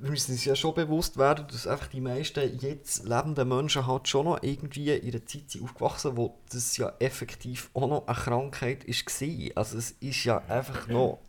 wir 0.00 0.10
müssen 0.10 0.32
uns 0.32 0.44
ja 0.44 0.54
schon 0.54 0.74
bewusst 0.74 1.18
werden, 1.18 1.46
dass 1.50 1.66
einfach 1.66 1.88
die 1.88 2.00
meisten 2.00 2.58
jetzt 2.60 3.04
lebenden 3.04 3.48
Menschen 3.48 3.86
halt 3.86 4.08
schon 4.08 4.26
noch 4.26 4.38
irgendwie 4.42 4.90
in 4.90 5.12
einer 5.12 5.26
Zeit 5.26 5.50
sind 5.50 5.64
aufgewachsen, 5.64 6.16
wo 6.16 6.38
das 6.50 6.76
ja 6.76 6.92
effektiv 6.98 7.70
auch 7.74 7.88
noch 7.88 8.06
eine 8.06 8.16
Krankheit 8.16 8.84
ist 8.84 9.06
war. 9.20 9.56
Also 9.56 9.78
es 9.78 9.94
ist 10.00 10.24
ja 10.24 10.42
einfach 10.48 10.86
noch 10.88 11.20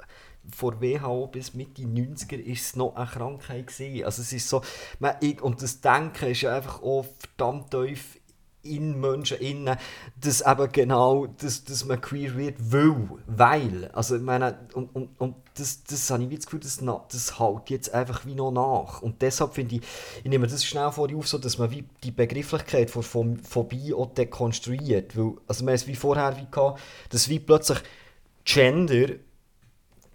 vor 0.54 0.82
WHO 0.82 1.28
bis 1.28 1.54
Mitte 1.54 1.84
90er 1.84 2.38
ist 2.38 2.62
es 2.66 2.76
noch 2.76 2.96
eine 2.96 3.08
Krankheit 3.08 3.68
gewesen. 3.68 4.06
Also 4.06 4.22
es 4.22 4.34
ist 4.34 4.50
so, 4.50 4.62
man, 5.00 5.16
und 5.42 5.62
das 5.62 5.82
Denken 5.82 6.32
ist 6.32 6.42
ja 6.42 6.56
einfach 6.56 6.82
auch 6.82 7.06
verdammt 7.20 7.72
tief 7.72 8.20
in 8.66 9.00
Menschen 9.00 9.38
innen, 9.38 9.78
dass 10.20 10.42
eben 10.42 10.72
genau, 10.72 11.28
dass, 11.28 11.64
dass 11.64 11.86
man 11.86 12.02
queer 12.02 12.36
wird 12.36 12.72
will, 12.72 13.10
weil, 13.28 13.90
also 13.94 14.16
ich 14.16 14.22
meine, 14.22 14.58
und, 14.74 14.94
und, 14.96 15.10
und 15.20 15.36
das, 15.56 15.84
das 15.84 16.10
habe 16.10 16.24
ich 16.24 16.30
wie 16.30 16.36
das 16.36 16.46
Gefühl, 16.46 16.60
das, 16.60 16.82
das 17.12 17.40
hält 17.40 17.70
jetzt 17.70 17.94
einfach 17.94 18.26
wie 18.26 18.36
noch 18.36 18.52
nach. 18.52 19.02
Und 19.02 19.22
deshalb 19.22 19.54
finde 19.54 19.76
ich, 19.76 19.82
ich 20.24 20.30
nehme 20.30 20.48
das 20.48 20.66
schnell 20.66 20.92
vor 20.92 21.10
auf, 21.16 21.28
so, 21.28 21.38
dass 21.38 21.58
man 21.58 21.72
wie 21.72 21.86
die 22.04 22.12
Begrifflichkeit 22.12 22.90
von 22.90 23.04
von 23.04 23.38
Phobie 23.38 23.94
auch 23.94 24.14
dekonstruiert, 24.14 25.16
weil, 25.16 25.34
also 25.48 25.66
haben 25.66 25.74
es 25.74 25.88
wie 25.88 25.96
vorher 25.96 26.36
wie 26.38 26.48
gehabt, 26.50 26.82
dass 27.10 27.30
wie 27.30 27.40
plötzlich 27.40 27.80
Gender, 28.44 29.16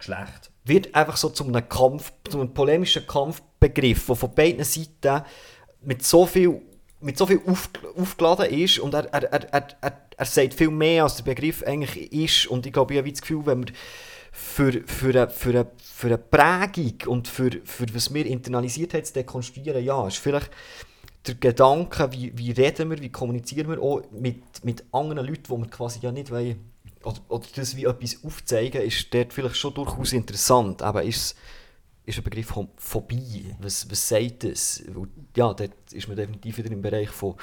Geschlecht, 0.01 0.51
wird 0.65 0.95
einfach 0.95 1.17
so 1.17 1.29
zu 1.29 1.45
einem 1.45 1.69
Kampf, 1.69 2.13
zu 2.29 2.41
einem 2.41 2.53
polemischen 2.53 3.07
Kampfbegriff, 3.07 4.07
der 4.07 4.17
von 4.17 4.35
beiden 4.35 4.65
Seiten 4.65 5.25
mit 5.83 6.05
so 6.05 6.27
viel, 6.27 6.61
mit 7.01 7.17
so 7.17 7.27
viel 7.27 7.41
auf, 7.47 7.71
aufgeladen 7.97 8.47
ist 8.47 8.79
und 8.79 8.95
er, 8.95 9.05
er, 9.13 9.23
er, 9.33 9.53
er, 9.53 9.69
er, 9.81 10.01
er 10.17 10.27
sagt 10.27 10.55
viel 10.55 10.71
mehr, 10.71 11.05
als 11.05 11.17
der 11.17 11.25
Begriff 11.25 11.63
eigentlich 11.63 12.13
ist. 12.13 12.47
Und 12.47 12.67
ich 12.67 12.73
glaube, 12.73 12.95
ich 12.95 12.99
habe 12.99 13.11
das 13.11 13.21
Gefühl, 13.23 13.47
wenn 13.47 13.67
wir 13.67 13.73
für, 14.33 14.73
für, 14.87 15.09
eine, 15.11 15.29
für, 15.31 15.51
eine, 15.51 15.67
für 15.83 16.07
eine 16.09 16.19
Prägung 16.19 17.13
und 17.13 17.29
für, 17.29 17.51
für 17.65 17.87
was 17.95 18.13
wir 18.13 18.27
internalisiert 18.27 18.95
haben, 18.95 19.05
zu 19.05 19.15
dekonstruieren, 19.15 19.83
ja, 19.83 20.07
ist 20.07 20.19
vielleicht 20.19 20.51
der 21.27 21.35
Gedanke, 21.35 22.11
wie, 22.13 22.37
wie 22.37 22.53
reden 22.53 22.91
wir, 22.91 23.01
wie 23.01 23.11
kommunizieren 23.11 23.69
wir 23.69 23.83
auch 23.83 24.03
mit, 24.11 24.43
mit 24.65 24.85
anderen 24.93 25.27
Leuten, 25.27 25.43
die 25.45 25.59
wir 25.59 25.69
quasi 25.69 26.01
ja 26.01 26.13
nicht 26.13 26.31
wollen, 26.31 26.73
oder, 27.03 27.21
oder 27.29 27.47
das 27.55 27.77
wie 27.77 27.85
etwas 27.85 28.23
aufzeigen, 28.25 28.83
ist 28.83 29.13
dort 29.13 29.33
vielleicht 29.33 29.57
schon 29.57 29.75
durchaus 29.75 30.13
interessant. 30.13 30.83
Aber 30.83 31.03
ist 31.03 31.37
ist 32.11 32.19
ein 32.19 32.25
Begriff 32.25 32.49
von 32.49 32.69
Phobie. 32.77 33.55
Was, 33.61 33.91
was 33.91 34.09
sagt 34.09 34.45
das? 34.45 34.83
Weil, 34.89 35.09
Ja, 35.37 35.55
dort 35.55 35.93
ist 35.93 36.09
man 36.09 36.17
definitiv 36.17 36.59
wieder 36.59 36.71
im 36.71 36.83
Bereich 36.83 37.11
von, 37.11 37.37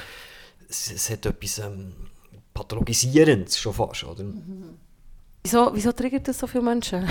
es, 0.70 0.92
es 0.92 1.10
hat 1.10 1.26
etwas 1.26 1.60
ähm, 1.60 1.94
Pathologisierendes 2.54 3.58
schon 3.60 3.74
fast, 3.74 4.04
oder? 4.04 4.26
Wieso, 5.44 5.72
wieso 5.74 5.92
triggert 5.92 6.28
das 6.28 6.40
so 6.40 6.48
viele 6.48 6.64
Menschen? 6.64 7.08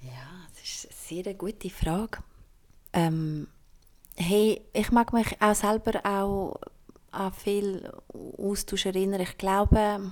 Ja, 0.00 0.46
das 0.54 0.62
ist 0.62 0.86
eine 0.86 1.22
sehr 1.24 1.34
gute 1.34 1.70
Frage. 1.70 2.18
Ähm, 2.92 3.48
hey, 4.16 4.62
ich 4.72 4.90
mag 4.92 5.12
mich 5.12 5.40
auch 5.42 5.54
selber 5.54 6.00
auch 6.06 6.60
an 7.10 7.32
viel 7.32 7.90
Austausch 8.38 8.86
erinnern. 8.86 9.20
Ich 9.20 9.36
glaube, 9.38 10.10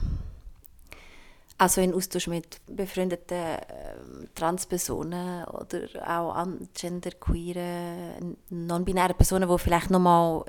also 1.59 1.81
in 1.81 1.95
Austausch 1.95 2.26
mit 2.26 2.61
befreundeten 2.67 3.37
ähm, 3.38 4.29
Transpersonen 4.35 5.45
oder 5.45 5.88
auch 6.03 6.35
an 6.35 6.69
genderqueeren, 6.75 8.37
non-binären 8.50 9.17
Personen, 9.17 9.49
die 9.49 9.59
vielleicht 9.59 9.91
nochmal 9.91 10.45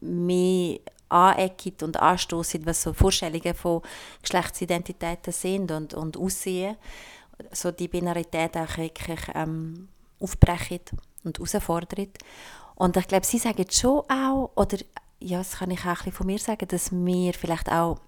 mehr 0.00 0.78
anecken 1.10 1.74
und 1.82 2.00
anstoßen, 2.00 2.64
was 2.64 2.82
so 2.82 2.92
Vorstellungen 2.94 3.54
von 3.54 3.82
Geschlechtsidentitäten 4.22 5.32
sind 5.32 5.70
und, 5.70 5.94
und 5.94 6.16
aussehen. 6.16 6.76
So 7.50 7.70
die 7.70 7.88
Binarität 7.88 8.56
auch 8.56 8.76
wirklich 8.78 9.20
ähm, 9.34 9.88
aufbrechen 10.18 10.80
und 11.24 11.38
herausfordern. 11.38 12.08
Und 12.74 12.96
ich 12.96 13.06
glaube, 13.06 13.26
sie 13.26 13.38
sagen 13.38 13.66
schon 13.70 14.00
auch, 14.08 14.50
oder 14.56 14.78
ja, 15.22 15.38
das 15.38 15.58
kann 15.58 15.70
ich 15.70 15.80
auch 15.84 16.04
ein 16.04 16.12
von 16.12 16.26
mir 16.26 16.38
sagen, 16.38 16.66
dass 16.68 16.92
wir 16.92 17.32
vielleicht 17.34 17.70
auch 17.70 17.98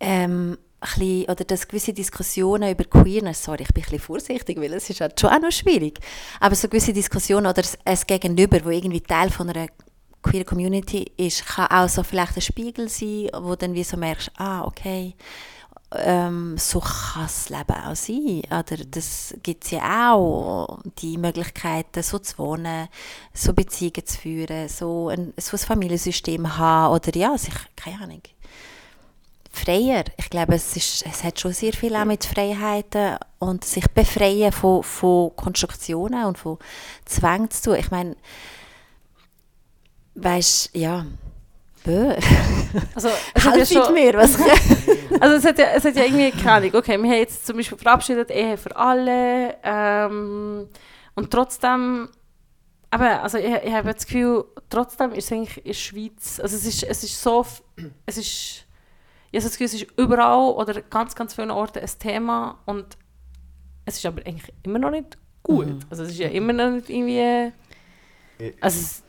ähm, 0.00 0.58
bisschen, 0.80 1.24
oder 1.24 1.44
dass 1.44 1.68
gewisse 1.68 1.92
Diskussionen 1.92 2.72
über 2.72 2.84
Queerness, 2.84 3.44
sorry, 3.44 3.62
ich 3.62 3.74
bin 3.74 3.82
ein 3.82 3.90
bisschen 3.90 4.00
vorsichtig, 4.00 4.60
weil 4.60 4.72
es 4.72 4.90
ist 4.90 5.00
halt 5.00 5.18
schon 5.18 5.30
auch 5.30 5.40
noch 5.40 5.52
schwierig, 5.52 5.98
aber 6.40 6.54
so 6.54 6.68
gewisse 6.68 6.92
Diskussionen 6.92 7.46
oder 7.46 7.62
ein 7.84 7.98
Gegenüber, 8.06 8.64
wo 8.64 8.70
irgendwie 8.70 9.00
Teil 9.00 9.30
von 9.30 9.50
einer 9.50 9.68
queer 10.22 10.44
Community 10.44 11.12
ist, 11.16 11.46
kann 11.46 11.66
auch 11.68 11.88
so 11.88 12.02
vielleicht 12.02 12.36
ein 12.36 12.42
Spiegel 12.42 12.88
sein, 12.88 13.28
wo 13.40 13.54
dann 13.54 13.74
wie 13.74 13.84
so 13.84 13.96
merkst, 13.96 14.30
ah, 14.36 14.64
okay, 14.64 15.14
ähm, 15.94 16.56
so 16.58 16.80
kann 16.80 17.22
das 17.22 17.48
Leben 17.48 17.72
auch 17.72 17.96
sein. 17.96 18.42
Oder 18.46 18.84
das 18.90 19.34
gibt 19.42 19.64
es 19.64 19.70
ja 19.70 20.14
auch, 20.14 20.80
die 20.98 21.16
Möglichkeiten, 21.16 22.02
so 22.02 22.18
zu 22.18 22.38
wohnen, 22.38 22.88
so 23.32 23.52
Beziehungen 23.52 24.04
zu 24.04 24.18
führen, 24.18 24.68
so 24.68 25.08
ein, 25.08 25.32
so 25.36 25.56
ein 25.56 25.60
Familiensystem 25.60 26.58
haben 26.58 26.94
oder 26.94 27.16
ja, 27.16 27.36
sich, 27.38 27.54
keine 27.76 28.02
Ahnung, 28.02 28.22
freier. 29.50 30.04
Ich 30.16 30.30
glaube, 30.30 30.54
es, 30.54 30.76
ist, 30.76 31.06
es 31.06 31.24
hat 31.24 31.40
schon 31.40 31.52
sehr 31.52 31.72
viel 31.72 31.96
auch 31.96 32.04
mit 32.04 32.24
Freiheiten 32.24 33.16
und 33.38 33.64
sich 33.64 33.88
befreien 33.88 34.52
von, 34.52 34.82
von 34.82 35.34
Konstruktionen 35.36 36.26
und 36.26 36.38
von 36.38 36.58
Zwängen 37.06 37.50
zu 37.50 37.70
tun. 37.70 37.76
Ich 37.78 37.90
meine, 37.90 38.16
weißt 40.14 40.70
ja. 40.74 41.06
Also, 42.94 43.08
es 43.34 43.44
hat 43.44 43.56
ja 43.56 43.64
Helft 43.64 43.72
schon, 43.72 43.94
mir, 43.94 44.14
was 44.14 44.36
also 45.20 45.36
es 45.36 45.44
hat 45.44 45.58
ja, 45.58 45.66
es 45.74 45.84
hat 45.84 45.96
ja 45.96 46.04
irgendwie 46.04 46.30
keine 46.30 46.52
Ahnung. 46.52 46.74
Okay, 46.74 46.98
wir 46.98 47.10
haben 47.10 47.18
jetzt 47.18 47.46
zum 47.46 47.56
Beispiel 47.56 47.78
verabschiedet, 47.78 48.30
Ehe 48.30 48.56
für 48.58 48.76
alle. 48.76 49.56
Ähm, 49.62 50.68
und 51.14 51.30
trotzdem 51.30 52.08
aber 52.90 53.22
also 53.22 53.38
ich, 53.38 53.44
ich 53.44 53.72
habe 53.72 53.92
das 53.92 54.06
Gefühl, 54.06 54.44
trotzdem 54.70 55.12
ist 55.12 55.26
es 55.26 55.32
eigentlich 55.32 55.58
in 55.58 55.64
der 55.64 55.74
Schweiz, 55.74 56.40
also 56.40 56.56
es 56.56 56.64
ist, 56.64 56.82
es 56.84 57.04
ist 57.04 57.22
so, 57.22 57.44
es 58.06 58.16
ist, 58.16 58.66
ich 59.30 59.40
habe 59.40 59.44
das 59.44 59.52
Gefühl, 59.52 59.66
es 59.66 59.74
ist 59.74 59.86
überall 59.98 60.54
oder 60.54 60.80
ganz, 60.82 61.14
ganz 61.14 61.34
vielen 61.34 61.50
Orten 61.50 61.80
ein 61.80 61.90
Thema 61.98 62.58
und 62.64 62.86
es 63.84 63.96
ist 63.96 64.06
aber 64.06 64.20
eigentlich 64.26 64.52
immer 64.62 64.78
noch 64.78 64.90
nicht 64.90 65.18
gut. 65.42 65.66
Mhm. 65.66 65.80
Also 65.90 66.04
es 66.04 66.10
ist 66.10 66.18
ja 66.18 66.28
immer 66.28 66.52
noch 66.52 66.70
nicht 66.70 66.88
irgendwie, 66.88 67.52
also 68.60 68.80
es, 68.80 69.02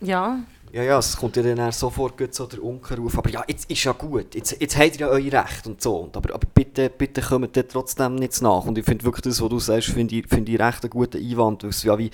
ja, 0.00 0.40
Ja, 0.72 0.84
ja, 0.84 0.98
es 0.98 1.16
kommt 1.16 1.36
ja 1.36 1.42
dann 1.42 1.72
sofort 1.72 2.16
gut 2.16 2.32
so 2.32 2.46
der 2.46 2.62
Unkenruf, 2.62 3.18
aber 3.18 3.28
ja, 3.28 3.42
jetzt 3.48 3.68
ist 3.68 3.82
ja 3.82 3.90
gut, 3.90 4.36
jetzt, 4.36 4.60
jetzt 4.60 4.78
habt 4.78 4.94
ihr 4.94 5.00
ja 5.00 5.08
euer 5.08 5.32
Recht 5.32 5.66
und 5.66 5.82
so, 5.82 5.96
und 5.96 6.16
aber, 6.16 6.32
aber 6.32 6.46
bitte, 6.54 6.88
bitte 6.90 7.22
kommt 7.22 7.56
dort 7.56 7.72
trotzdem 7.72 8.14
nicht 8.14 8.40
nach. 8.40 8.64
Und 8.66 8.78
ich 8.78 8.84
finde 8.84 9.04
wirklich 9.04 9.22
das, 9.22 9.42
was 9.42 9.48
du 9.48 9.58
sagst, 9.58 9.88
finde 9.88 10.14
ich, 10.14 10.28
finde 10.28 10.52
ich 10.52 10.60
recht 10.60 10.84
einen 10.84 10.90
guten 10.90 11.18
Einwand, 11.18 11.64
weil 11.64 11.70
es 11.70 11.82
ja 11.82 11.98
wie, 11.98 12.10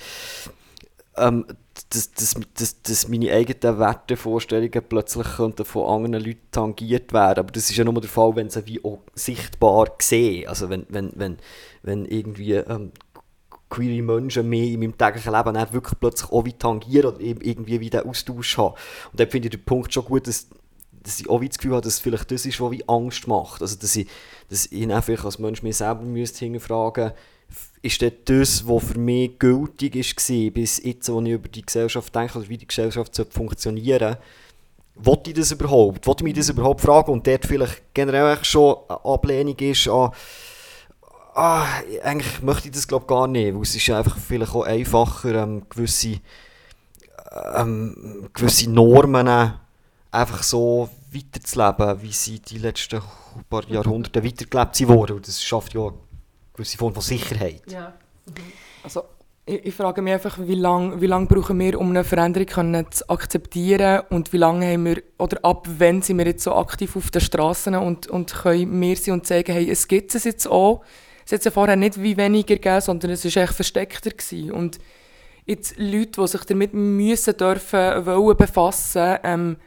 ähm, 1.17 1.45
dass, 1.91 2.11
dass, 2.13 2.35
dass, 2.55 2.81
dass 2.81 3.07
meine 3.07 3.31
eigenen 3.31 3.77
Wertevorstellungen 3.77 4.83
plötzlich 4.89 5.27
von 5.27 6.05
anderen 6.05 6.25
Leuten 6.25 6.51
tangiert 6.51 7.13
werden, 7.13 7.39
aber 7.39 7.51
das 7.51 7.69
ist 7.69 7.77
ja 7.77 7.83
nur 7.83 8.01
der 8.01 8.09
Fall, 8.09 8.35
wenn 8.35 8.49
sie 8.49 8.65
wie 8.65 8.83
auch 8.83 8.99
sichtbar 9.13 9.87
sehen, 10.01 10.47
also 10.47 10.69
wenn, 10.69 10.87
wenn, 10.89 11.11
wenn, 11.15 11.37
wenn 11.83 12.05
irgendwie 12.05 12.53
ähm, 12.53 12.91
queere 13.69 14.01
Menschen 14.01 14.49
mehr 14.49 14.65
in 14.65 14.79
meinem 14.79 14.97
täglichen 14.97 15.33
Leben 15.33 15.53
dann 15.53 15.73
wirklich 15.73 15.99
plötzlich 15.99 16.31
auch 16.31 16.45
wie 16.45 16.53
tangieren 16.53 17.13
oder 17.13 17.19
irgendwie 17.19 17.79
wie 17.79 17.89
den 17.89 18.01
Austausch 18.01 18.57
haben. 18.57 18.75
Und 19.11 19.19
dort 19.19 19.31
finde 19.31 19.47
ich 19.47 19.51
den 19.51 19.63
Punkt 19.63 19.93
schon 19.93 20.05
gut, 20.05 20.27
dass, 20.27 20.47
dass 21.03 21.19
ich 21.19 21.29
auch 21.29 21.41
wie 21.41 21.49
das 21.49 21.57
Gefühl 21.57 21.73
habe, 21.73 21.81
dass 21.81 21.99
vielleicht 21.99 22.31
das 22.31 22.45
ist, 22.45 22.61
was 22.61 22.71
wie 22.71 22.87
Angst 22.87 23.27
macht. 23.27 23.61
Also 23.61 23.75
dass 23.75 23.95
ich, 23.95 24.07
dass 24.49 24.67
ich 24.67 24.87
dann 24.87 25.01
vielleicht 25.01 25.25
als 25.25 25.39
Mensch 25.39 25.63
mir 25.63 25.73
selber 25.73 26.03
müsste 26.03 26.45
hinterfragen 26.45 27.11
ist 27.81 28.01
das 28.01 28.11
das, 28.25 28.67
was 28.67 28.83
für 28.83 28.99
mich 28.99 29.39
gültig 29.39 29.95
war, 29.95 30.51
bis 30.51 30.83
jetzt, 30.83 31.09
als 31.09 31.25
ich 31.25 31.31
über 31.31 31.47
die 31.47 31.65
Gesellschaft 31.65 32.13
denke, 32.13 32.39
oder 32.39 32.49
wie 32.49 32.57
die 32.57 32.67
Gesellschaft 32.67 33.21
funktionieren 33.29 34.17
sollte, 35.01 35.29
ich 35.29 35.35
das 35.35 35.51
überhaupt? 35.51 36.05
Wollte 36.05 36.21
ich 36.21 36.25
mich 36.25 36.33
das 36.33 36.49
überhaupt 36.49 36.81
fragen? 36.81 37.11
Und 37.11 37.27
dort 37.27 37.45
vielleicht 37.45 37.93
generell 37.93 38.37
schon 38.43 38.77
eine 38.89 39.05
Ablehnung 39.05 39.57
ist 39.59 39.87
an 39.87 40.11
Ah, 41.39 41.67
eigentlich 42.03 42.41
möchte 42.41 42.67
ich 42.67 42.73
das 42.73 42.87
glaube 42.87 43.05
gar 43.05 43.27
nicht, 43.27 43.53
weil 43.53 43.61
es 43.61 43.75
ist 43.75 43.87
einfach 43.91 44.17
vielleicht 44.17 44.55
auch 44.55 44.63
einfacher, 44.63 45.35
ähm, 45.35 45.69
gewisse, 45.69 46.19
ähm, 47.55 48.27
gewisse 48.33 48.71
Normen 48.71 49.53
einfach 50.09 50.41
so 50.41 50.89
weiterzuleben, 51.13 52.01
wie 52.01 52.11
sie 52.11 52.39
die 52.39 52.57
letzten 52.57 53.03
paar 53.51 53.63
Jahrhunderte 53.69 54.23
weitergelebt 54.23 54.75
sind 54.75 54.87
worden. 54.87 55.17
Und 55.17 55.27
das 55.27 55.43
schafft 55.43 55.75
ja 55.75 55.81
eine 55.81 55.93
gewisse 56.53 56.75
Form 56.75 56.95
von 56.95 57.03
Sicherheit. 57.03 57.61
ja. 57.71 57.93
Also, 58.83 59.03
ich, 59.45 59.63
ich 59.63 59.75
frage 59.75 60.01
mich 60.01 60.13
einfach, 60.13 60.39
wie 60.41 60.55
lange 60.55 60.99
wie 60.99 61.05
lang 61.05 61.27
brauchen 61.27 61.59
wir, 61.59 61.79
um 61.79 61.91
eine 61.91 62.03
Veränderung 62.03 62.47
können 62.47 62.91
zu 62.91 63.07
akzeptieren 63.09 64.01
und 64.09 64.33
wie 64.33 64.37
lange 64.37 64.73
haben 64.73 64.85
wir, 64.85 65.03
oder 65.19 65.37
ab 65.45 65.67
wann 65.77 66.01
sind 66.01 66.17
wir 66.17 66.25
jetzt 66.25 66.43
so 66.43 66.55
aktiv 66.55 66.95
auf 66.95 67.11
den 67.11 67.21
Straßen 67.21 67.75
und, 67.75 68.07
und 68.07 68.33
können 68.33 68.81
wir 68.81 68.95
sein 68.95 69.13
und 69.13 69.27
sagen, 69.27 69.53
hey, 69.53 69.69
es 69.69 69.87
gibt 69.87 70.15
es 70.15 70.23
jetzt 70.23 70.47
auch. 70.47 70.81
Es 71.27 71.33
hat 71.33 71.43
ja 71.43 71.51
vorher 71.51 71.75
nicht 71.75 72.01
wie 72.01 72.15
weniger 72.15 72.55
gegeben, 72.55 72.79
sondern 72.79 73.11
es 73.11 73.25
war 73.25 73.43
echt 73.43 73.53
versteckter. 73.53 74.11
Gewesen. 74.11 74.49
Und 74.51 74.79
jetzt 75.45 75.77
Leute, 75.77 76.21
die 76.21 76.27
sich 76.27 76.45
damit 76.45 76.73
müssen 76.73 77.35
dürfen, 77.35 78.05
wollen 78.05 78.37
befassen, 78.37 79.17
ähm, 79.23 79.57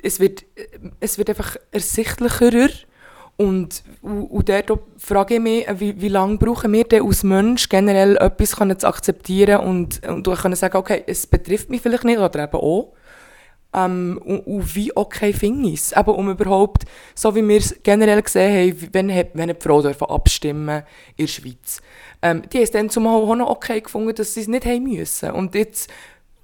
es 0.00 0.20
wird, 0.20 0.44
es 1.00 1.18
wird 1.18 1.30
einfach 1.30 1.56
ersichtlicher 1.72 2.68
und, 3.36 3.82
und, 4.02 4.48
dort 4.48 4.80
frage 4.98 5.34
ich 5.34 5.40
mich, 5.40 5.66
wie, 5.80 6.00
wie 6.00 6.08
lange 6.08 6.36
brauchen 6.36 6.72
wir 6.72 6.84
denn 6.84 7.04
als 7.04 7.24
Mensch 7.24 7.68
generell 7.68 8.16
etwas 8.16 8.50
zu 8.50 8.86
akzeptieren 8.86 9.60
und, 9.60 10.06
und 10.06 10.24
können 10.24 10.54
sagen, 10.54 10.76
okay, 10.76 11.02
es 11.08 11.26
betrifft 11.26 11.70
mich 11.70 11.80
vielleicht 11.80 12.04
nicht 12.04 12.18
oder 12.18 12.44
eben 12.44 12.54
auch. 12.54 12.92
Ähm, 13.74 14.20
und, 14.24 14.40
und 14.40 14.74
wie 14.74 14.96
okay 14.96 15.32
finde 15.32 15.68
ich 15.70 15.80
es? 15.80 15.92
Eben, 15.92 16.10
um 16.10 16.30
überhaupt, 16.30 16.84
so 17.14 17.34
wie 17.34 17.46
wir 17.46 17.58
es 17.58 17.74
generell 17.82 18.22
gesehen 18.22 18.52
haben, 18.52 18.88
wenn, 18.92 19.08
wenn 19.08 19.40
eine 19.42 19.56
Frau 19.56 19.82
dürfen 19.82 20.08
abstimmen 20.08 20.82
in 21.16 21.26
der 21.26 21.32
Schweiz. 21.32 21.82
Ähm, 22.22 22.42
die 22.52 22.58
haben 22.58 22.64
es 22.64 22.70
dann 22.70 22.90
zumal 22.90 23.20
auch 23.20 23.34
noch 23.34 23.50
okay 23.50 23.80
gefunden, 23.80 24.14
dass 24.14 24.34
sie 24.34 24.42
es 24.42 24.48
nicht 24.48 24.64
haben 24.64 24.84
müssen. 24.84 25.32
Und 25.32 25.54
jetzt, 25.54 25.90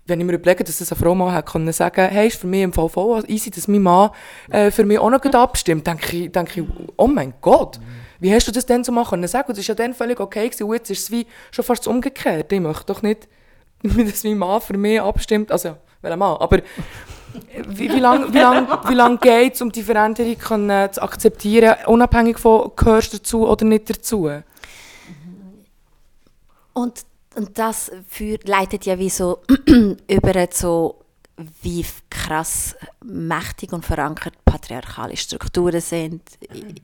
wenn 0.06 0.20
ich 0.20 0.26
mir 0.26 0.34
überlege, 0.34 0.64
dass 0.64 0.80
es 0.80 0.90
eine 0.90 1.00
Frau 1.00 1.14
mal 1.14 1.34
hätte 1.34 1.52
können 1.52 1.72
hey, 1.72 2.26
ist 2.26 2.40
für 2.40 2.48
mich 2.48 2.62
im 2.62 2.72
Fall 2.72 2.88
voll 2.88 3.22
easy, 3.28 3.50
dass 3.50 3.68
mein 3.68 3.82
Mann 3.82 4.10
äh, 4.50 4.70
für 4.70 4.84
mich 4.84 4.98
auch 4.98 5.10
noch 5.10 5.20
gut 5.20 5.34
abstimmt, 5.34 5.86
denke 5.86 6.16
ich, 6.16 6.32
denke 6.32 6.62
ich, 6.62 6.66
oh 6.96 7.06
mein 7.06 7.34
Gott, 7.40 7.78
wie 8.18 8.34
hast 8.34 8.48
du 8.48 8.52
das 8.52 8.66
denn 8.66 8.82
so 8.84 8.92
mal 8.92 9.04
können 9.04 9.26
sagen? 9.28 9.48
Und 9.48 9.56
das 9.56 9.68
war 9.68 9.76
ja 9.76 9.82
dann 9.82 9.94
völlig 9.94 10.20
okay 10.20 10.48
gewesen. 10.48 10.64
Und 10.64 10.74
jetzt 10.74 10.90
ist 10.90 11.04
es 11.04 11.10
wie 11.10 11.26
schon 11.52 11.64
fast 11.64 11.86
umgekehrt. 11.86 12.52
Ich 12.52 12.60
möchte 12.60 12.86
doch 12.86 13.02
nicht, 13.02 13.28
dass 13.82 14.24
mein 14.24 14.36
Mann 14.36 14.60
für 14.60 14.76
mich 14.76 15.00
abstimmt, 15.00 15.52
also, 15.52 15.76
welcher 16.02 16.16
Mann, 16.16 16.36
aber 16.38 16.58
wie, 17.68 17.90
wie 17.90 18.00
lange 18.00 18.32
wie 18.32 18.38
lang, 18.38 18.68
wie 18.88 18.94
lang 18.94 19.20
geht 19.20 19.54
es, 19.54 19.62
um 19.62 19.70
die 19.70 19.82
Veränderung 19.82 20.38
können, 20.38 20.92
zu 20.92 21.02
akzeptieren, 21.02 21.76
unabhängig 21.86 22.38
von, 22.38 22.72
gehörst 22.76 23.12
du 23.12 23.18
dazu 23.18 23.48
oder 23.48 23.64
nicht 23.64 23.90
dazu? 23.90 24.30
Und, 26.72 27.04
und 27.34 27.58
das 27.58 27.90
für, 28.08 28.38
leitet 28.44 28.86
ja 28.86 28.98
wie 28.98 29.10
so 29.10 29.40
über 29.66 30.48
so, 30.52 30.99
wie 31.62 31.84
krass 32.08 32.76
mächtig 33.04 33.72
und 33.72 33.84
verankert 33.84 34.34
patriarchale 34.44 35.16
Strukturen 35.16 35.80
sind 35.80 36.22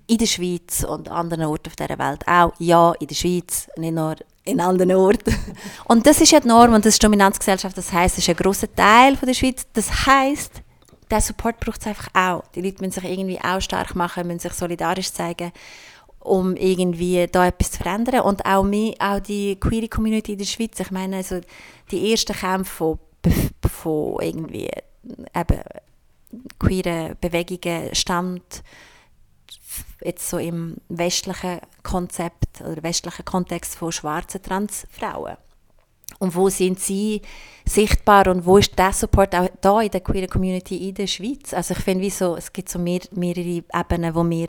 in 0.07 0.19
der 0.19 0.27
Schweiz 0.27 0.85
und 0.85 1.09
an 1.09 1.33
anderen 1.33 1.47
Orten 1.47 1.69
auf 1.69 1.77
dieser 1.77 1.99
Welt 1.99 2.27
auch. 2.27 2.53
Ja, 2.59 2.93
in 3.01 3.07
der 3.07 3.15
Schweiz, 3.15 3.69
nicht 3.77 3.95
nur 3.95 4.17
in 4.45 4.61
anderen 4.61 4.93
Orten. 4.93 5.35
Und 5.85 6.07
das 6.07 6.21
ist 6.21 6.31
ja 6.31 6.39
die 6.39 6.47
Norm 6.47 6.73
und 6.73 6.85
das 6.85 6.95
ist 6.95 7.03
die 7.03 7.07
Dominanzgesellschaft. 7.07 7.77
Das 7.77 7.93
heisst, 7.93 8.17
es 8.17 8.23
ist 8.23 8.31
ein 8.31 8.37
grosser 8.37 8.73
Teil 8.73 9.17
von 9.17 9.27
der 9.27 9.35
Schweiz. 9.35 9.67
Das 9.73 10.07
heisst, 10.07 10.63
der 11.11 11.21
Support 11.21 11.59
braucht 11.59 11.81
es 11.81 11.87
einfach 11.89 12.09
auch. 12.15 12.45
Die 12.55 12.61
Leute 12.61 12.81
müssen 12.81 13.01
sich 13.01 13.11
irgendwie 13.11 13.41
auch 13.41 13.61
stark 13.61 13.97
machen, 13.97 14.27
müssen 14.27 14.39
sich 14.39 14.53
solidarisch 14.53 15.13
zeigen, 15.13 15.51
um 16.21 16.55
irgendwie 16.55 17.27
da 17.27 17.47
etwas 17.47 17.73
zu 17.73 17.83
verändern. 17.83 18.21
Und 18.21 18.47
auch, 18.47 18.65
wir, 18.65 18.95
auch 19.01 19.19
die 19.19 19.57
queere 19.57 19.89
Community 19.89 20.33
in 20.33 20.39
der 20.39 20.45
Schweiz. 20.45 20.79
Ich 20.79 20.93
meine, 20.93 21.17
also 21.17 21.41
die 21.91 22.13
ersten 22.13 22.35
Kämpfe 22.35 22.73
von, 22.73 22.99
von 23.69 24.21
irgendwie 24.21 24.69
eben 25.35 25.61
queeren 26.59 27.17
Bewegungen 27.21 27.95
stammt 27.95 28.63
jetzt 30.03 30.29
so 30.29 30.39
im 30.39 30.77
westlichen 30.89 31.61
Konzept 31.83 32.61
oder 32.61 32.83
westlichen 32.83 33.25
Kontext 33.25 33.77
von 33.77 33.93
schwarzen 33.93 34.43
Transfrauen. 34.43 35.37
Und 36.19 36.35
wo 36.35 36.49
sind 36.49 36.81
sie 36.81 37.21
sichtbar 37.67 38.29
und 38.29 38.47
wo 38.47 38.59
ist 38.59 38.79
der 38.79 38.93
Support 38.93 39.35
auch 39.35 39.49
da 39.61 39.81
in 39.81 39.91
der 39.91 40.01
queeren 40.01 40.31
Community 40.31 40.89
in 40.89 40.95
der 40.95 41.07
Schweiz? 41.07 41.53
Also 41.53 41.75
ich 41.75 41.81
finde, 41.81 42.11
so, 42.11 42.37
es 42.37 42.53
gibt 42.53 42.69
so 42.69 42.79
mehr, 42.79 43.01
mehrere 43.13 43.63
Ebenen, 43.75 44.15
wo 44.15 44.29
wir 44.29 44.47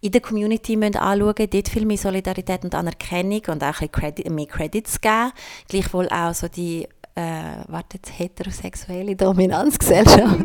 in 0.00 0.12
der 0.12 0.20
Community 0.20 0.76
müssen 0.76 0.96
anschauen 0.96 1.34
müssen, 1.38 1.50
dort 1.50 1.68
viel 1.68 1.86
mehr 1.86 1.98
Solidarität 1.98 2.64
und 2.64 2.74
Anerkennung 2.74 3.42
und 3.48 3.62
auch 3.62 3.80
ein 3.80 3.88
bisschen 3.88 3.92
Credit, 3.92 4.30
mehr 4.30 4.46
Credits 4.46 5.00
geben. 5.00 5.32
Gleichwohl 5.68 6.08
auch 6.08 6.34
so 6.34 6.48
die 6.48 6.86
äh, 7.16 7.62
warte 7.68 7.96
jetzt, 7.98 8.18
heterosexuelle 8.18 9.14
Dominanzgesellschaft. 9.16 10.44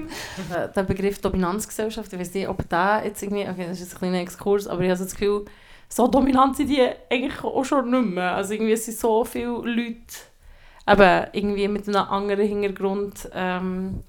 Der- 0.51 0.67
Der 0.75 0.84
Begriff 0.84 1.19
Dominanzgesellschaft, 1.19 2.13
ich 2.13 2.19
weiß 2.19 2.34
nicht, 2.34 2.47
ob 2.47 2.67
der 2.69 3.01
jetzt 3.05 3.21
irgendwie, 3.23 3.47
okay, 3.47 3.65
das 3.67 3.77
ist 3.79 3.86
jetzt 3.86 3.93
ein 3.95 3.99
kleiner 3.99 4.19
Exkurs, 4.19 4.67
aber 4.67 4.82
ich 4.82 4.89
habe 4.89 4.97
so 4.97 5.03
das 5.05 5.13
Gefühl, 5.13 5.45
so 5.88 6.08
dominant 6.08 6.55
sind 6.58 6.69
die 6.69 6.88
eigentlich 7.10 7.43
auch 7.43 7.63
schon 7.63 7.89
nicht 7.89 8.13
mehr. 8.13 8.36
Also 8.36 8.53
irgendwie 8.53 8.73
es 8.73 8.86
sind 8.86 8.97
so 8.99 9.25
viele 9.25 9.47
Leute, 9.47 9.97
eben 10.88 11.27
irgendwie 11.34 11.67
mit 11.67 11.88
einem 11.88 11.97
anderen 12.08 12.47
Hintergrund. 12.47 13.27
Ähm, 13.34 14.03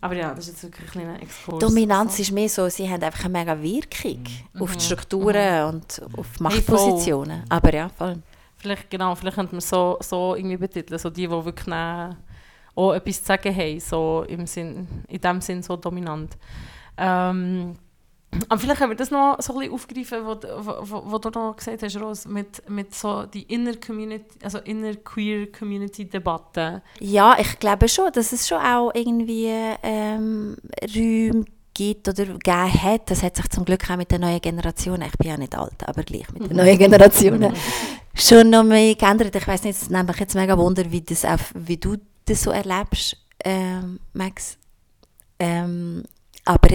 aber 0.00 0.14
ja, 0.14 0.32
das 0.32 0.46
ist 0.46 0.62
jetzt 0.62 0.62
wirklich 0.62 0.86
ein 0.88 0.92
kleiner 0.92 1.20
Exkurs. 1.22 1.58
Dominanz 1.58 2.12
Also, 2.12 2.22
ist 2.22 2.30
mehr 2.32 2.48
so, 2.48 2.68
sie 2.68 2.88
haben 2.88 3.02
einfach 3.02 3.24
eine 3.24 3.36
mega 3.36 3.60
Wirkung 3.60 4.22
auf 4.60 4.70
Mhm. 4.70 4.78
die 4.78 4.84
Strukturen 4.84 5.64
und 5.64 6.00
auf 6.16 6.26
Hey, 6.34 6.42
Machtpositionen. 6.42 7.42
Aber 7.48 7.74
ja, 7.74 7.88
voll. 7.88 8.18
Vielleicht, 8.58 8.90
genau, 8.90 9.14
vielleicht 9.14 9.36
könnte 9.36 9.54
man 9.54 9.60
so, 9.60 9.96
so 10.00 10.34
irgendwie 10.34 10.56
betiteln, 10.56 10.98
so 10.98 11.10
die, 11.10 11.26
die 11.26 11.30
wirklich 11.30 11.74
auch 12.74 12.92
etwas 12.92 13.20
zu 13.20 13.26
sagen 13.26 13.54
haben, 13.54 13.80
so 13.80 14.24
im 14.28 14.46
Sinn, 14.46 14.86
in 15.08 15.20
dem 15.20 15.40
Sinn 15.40 15.62
so 15.62 15.76
dominant. 15.76 16.36
Ähm, 16.96 17.76
aber 18.48 18.60
vielleicht 18.60 18.78
können 18.78 18.90
wir 18.90 18.96
das 18.96 19.10
noch 19.10 19.40
so 19.40 19.58
ein 19.58 19.70
aufgreifen, 19.70 20.24
was 20.24 21.20
du 21.20 21.30
noch 21.30 21.56
gesagt 21.56 21.82
hast, 21.82 22.00
Rose, 22.00 22.28
mit, 22.28 22.68
mit 22.68 22.94
so 22.94 23.24
die 23.24 23.42
inner 23.42 23.74
Community, 23.76 24.38
also 24.42 24.58
inner 24.58 24.94
queer 24.96 25.50
Community 25.50 26.04
Debatte. 26.04 26.82
Ja, 27.00 27.36
ich 27.38 27.58
glaube 27.58 27.88
schon, 27.88 28.12
dass 28.12 28.32
es 28.32 28.46
schon 28.46 28.58
auch 28.58 28.90
irgendwie 28.94 29.50
ähm, 29.82 30.56
Räume 30.94 31.46
gibt 31.78 32.08
oder 32.08 32.24
gegeben 32.26 32.82
hat. 32.82 33.10
Das 33.10 33.22
hat 33.22 33.36
sich 33.36 33.48
zum 33.50 33.64
Glück 33.64 33.88
auch 33.90 33.96
mit 33.96 34.10
der 34.10 34.18
neuen 34.18 34.40
Generation, 34.40 35.00
ich 35.02 35.16
bin 35.16 35.28
ja 35.30 35.36
nicht 35.36 35.54
alt, 35.56 35.86
aber 35.86 36.02
gleich 36.02 36.30
mit 36.32 36.50
den 36.50 36.56
neuen 36.62 36.76
Generationen, 36.78 37.54
schon 38.14 38.50
noch 38.50 38.64
mehr 38.64 38.94
geändert. 38.94 39.34
Ich 39.36 39.46
weiß 39.46 39.62
nicht, 39.64 39.80
es 39.80 39.88
nimmt 39.88 40.08
mich 40.08 40.18
jetzt 40.18 40.34
mega 40.34 40.58
Wunder, 40.58 40.90
wie, 40.90 41.00
das 41.00 41.24
auch, 41.24 41.38
wie 41.54 41.76
du 41.76 41.96
das 42.24 42.42
so 42.42 42.50
erlebst, 42.50 43.16
ähm, 43.44 44.00
Max. 44.12 44.58
Ähm, 45.38 46.02
aber 46.44 46.68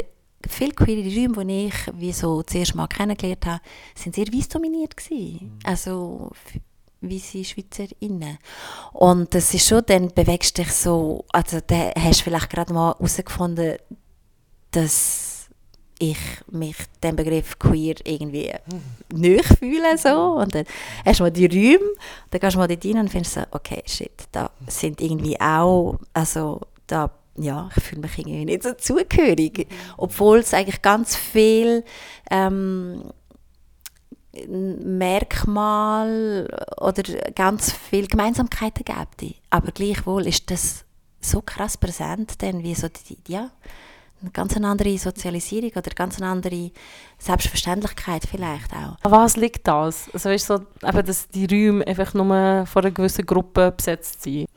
viele 0.47 0.71
queere 0.71 1.03
Räume, 1.03 1.45
die 1.45 1.67
ich 1.67 1.75
wie 1.99 2.13
so 2.13 2.41
zuerst 2.43 2.75
mal 2.75 2.87
kennengelernt 2.87 3.45
habe, 3.45 3.61
sind 3.95 4.15
sehr 4.15 4.27
weiss 4.27 4.47
dominiert 4.47 4.95
gewesen. 4.95 5.59
Also 5.63 6.31
f- 6.31 6.61
weiße 7.01 7.43
Schweizerinnen. 7.43 8.37
Und 8.93 9.33
das 9.33 9.53
ist 9.53 9.67
schon, 9.67 9.83
dann 9.85 10.07
bewegst 10.13 10.57
du 10.57 10.63
dich 10.63 10.71
so, 10.71 11.25
also 11.33 11.59
dann 11.67 11.91
hast 11.99 12.21
du 12.21 12.23
vielleicht 12.23 12.49
gerade 12.49 12.73
mal 12.73 12.93
herausgefunden, 12.93 13.75
dass 14.73 15.47
ich 15.99 16.17
mich 16.51 16.75
dem 17.01 17.15
Begriff 17.15 17.57
queer 17.59 17.95
irgendwie 18.03 18.51
nicht 19.13 19.45
fühle 19.45 19.97
so 19.97 20.33
und 20.33 20.53
dann 20.53 20.65
hast 21.05 21.19
du 21.19 21.23
mal 21.23 21.31
die 21.31 21.45
Räume, 21.45 21.93
dann 22.29 22.41
gehst 22.41 22.55
du 22.55 22.59
mal 22.59 22.67
dort 22.67 22.85
rein 22.85 22.97
und 22.97 23.09
findest 23.09 23.35
so, 23.35 23.41
okay, 23.51 23.81
shit, 23.85 24.11
da 24.31 24.49
sind 24.67 25.01
irgendwie 25.01 25.39
auch, 25.39 25.99
also 26.13 26.61
da, 26.87 27.11
ja, 27.37 27.69
ich 27.75 27.83
fühle 27.83 28.01
mich 28.01 28.17
irgendwie 28.17 28.45
nicht 28.45 28.63
so 28.63 28.73
zugehörig, 28.73 29.67
obwohl 29.97 30.39
es 30.39 30.53
eigentlich 30.53 30.81
ganz 30.81 31.15
viel 31.15 31.83
ähm, 32.29 33.03
Merkmal 34.47 36.49
oder 36.77 37.03
ganz 37.35 37.71
viele 37.71 38.07
Gemeinsamkeiten 38.07 38.83
gibt. 38.83 39.35
Aber 39.51 39.71
gleichwohl 39.71 40.25
ist 40.25 40.49
das 40.49 40.85
so 41.21 41.41
krass 41.41 41.77
präsent, 41.77 42.41
denn 42.41 42.63
wie 42.63 42.73
so 42.73 42.87
die, 42.87 43.19
ja, 43.31 43.51
eine 44.23 44.31
ganz 44.31 44.55
andere 44.57 44.97
Sozialisierung 44.97 45.71
oder 45.71 45.83
eine 45.85 45.95
ganz 45.95 46.21
andere 46.21 46.71
Selbstverständlichkeit 47.19 48.23
vielleicht 48.29 48.71
auch. 48.73 48.97
An 49.03 49.11
was 49.11 49.37
liegt 49.37 49.67
das? 49.67 50.09
Also 50.13 50.29
du, 50.29 50.39
so, 50.39 50.55
eben, 50.55 51.05
dass 51.05 51.27
die 51.29 51.45
Räume 51.45 51.85
einfach 51.85 52.13
nur 52.13 52.65
von 52.65 52.83
einer 52.83 52.91
gewissen 52.91 53.25
Gruppe 53.25 53.71
besetzt 53.75 54.23
sind? 54.23 54.47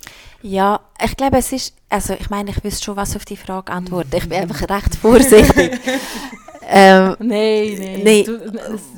Ja, 0.43 0.81
ich 1.03 1.17
glaube, 1.17 1.39
es 1.39 1.53
ist, 1.53 1.75
also 1.89 2.15
ich 2.15 2.31
meine, 2.31 2.51
ich 2.51 2.63
wüsste 2.63 2.85
schon, 2.85 2.97
was 2.97 3.17
auf 3.17 3.25
die 3.25 3.37
Frage 3.37 3.73
antwortet. 3.73 4.15
Ich 4.15 4.29
bin 4.29 4.39
einfach 4.39 4.69
recht 4.69 4.95
vorsichtig. 4.97 5.79
ähm, 6.69 7.17
nein, 7.19 7.77
nein, 7.79 8.01
nee. 8.03 8.23
Du 8.23 8.39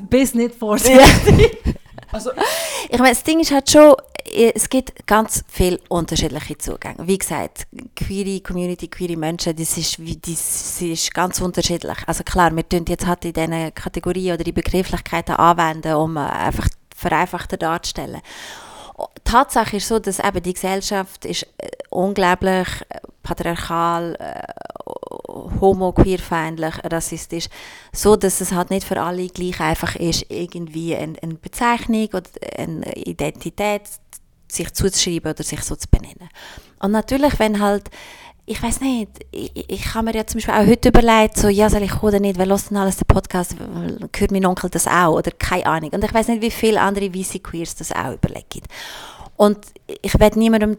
bist 0.08 0.34
nicht 0.34 0.54
vorsichtig. 0.54 1.58
Also, 2.10 2.30
Ich 2.88 2.98
meine, 2.98 3.10
das 3.10 3.22
Ding 3.22 3.38
ist 3.40 3.52
halt 3.52 3.70
schon, 3.70 3.94
es 4.34 4.68
gibt 4.68 5.06
ganz 5.06 5.44
viele 5.48 5.80
unterschiedliche 5.88 6.58
Zugänge. 6.58 7.06
Wie 7.06 7.18
gesagt, 7.18 7.66
queere 7.96 8.40
Community, 8.40 8.88
queere 8.88 9.16
Menschen, 9.16 9.56
das 9.56 9.76
ist, 9.76 9.98
das 9.98 10.82
ist 10.82 11.14
ganz 11.14 11.40
unterschiedlich. 11.40 11.98
Also 12.06 12.24
klar, 12.24 12.54
wir 12.54 12.68
tun 12.68 12.84
jetzt 12.88 13.06
halt 13.06 13.24
in 13.24 13.32
diesen 13.32 13.74
Kategorien 13.74 14.34
oder 14.34 14.44
die 14.44 14.52
Begrifflichkeiten 14.52 15.36
anwenden, 15.36 15.94
um 15.94 16.16
äh, 16.16 16.20
einfach 16.20 16.68
vereinfachter 16.94 17.56
darzustellen. 17.56 18.20
Tatsache 19.24 19.76
ist 19.76 19.88
so, 19.88 19.98
dass 19.98 20.18
eben 20.18 20.42
die 20.42 20.54
Gesellschaft 20.54 21.24
ist 21.24 21.44
äh, 21.58 21.68
unglaublich 21.90 22.68
äh, 22.88 22.98
patriarchal, 23.22 24.16
äh, 24.18 24.42
homo, 25.60 25.92
queerfeindlich, 25.92 26.74
rassistisch, 26.84 27.48
so 27.92 28.16
dass 28.16 28.40
es 28.40 28.52
halt 28.52 28.70
nicht 28.70 28.86
für 28.86 29.00
alle 29.00 29.28
gleich 29.28 29.60
einfach 29.60 29.94
ist, 29.96 30.26
irgendwie 30.30 30.96
eine, 30.96 31.14
eine 31.22 31.34
Bezeichnung 31.34 32.08
oder 32.08 32.30
eine 32.56 32.92
Identität 32.96 33.82
sich 34.50 34.72
zuzuschreiben 34.72 35.32
oder 35.32 35.42
sich 35.42 35.62
so 35.62 35.76
zu 35.76 35.88
benennen. 35.88 36.28
Und 36.80 36.92
natürlich, 36.92 37.38
wenn 37.38 37.60
halt 37.60 37.90
ich 38.50 38.62
weiß 38.62 38.80
nicht, 38.80 39.10
ich, 39.30 39.52
ich 39.70 39.94
habe 39.94 40.06
mir 40.06 40.14
ja 40.14 40.26
zum 40.26 40.38
Beispiel 40.38 40.54
auch 40.54 40.66
heute 40.66 40.88
überlegt, 40.88 41.36
so, 41.36 41.48
ja, 41.48 41.68
soll 41.68 41.82
ich 41.82 42.02
oder 42.02 42.18
nicht, 42.18 42.38
weil 42.38 42.48
hört 42.48 42.70
denn 42.70 42.78
alles 42.78 42.96
den 42.96 43.06
Podcast, 43.06 43.54
hört 44.16 44.30
mein 44.30 44.46
Onkel 44.46 44.70
das 44.70 44.86
auch 44.86 45.16
oder 45.16 45.30
keine 45.32 45.66
Ahnung. 45.66 45.90
Und 45.90 46.02
ich 46.02 46.14
weiß 46.14 46.28
nicht, 46.28 46.40
wie 46.40 46.50
viele 46.50 46.80
andere 46.80 47.14
weiße 47.14 47.40
Queers 47.40 47.74
das 47.74 47.92
auch 47.92 48.14
überlegen. 48.14 48.62
Und 49.36 49.58
ich 50.02 50.18
werde 50.18 50.38
niemandem 50.38 50.78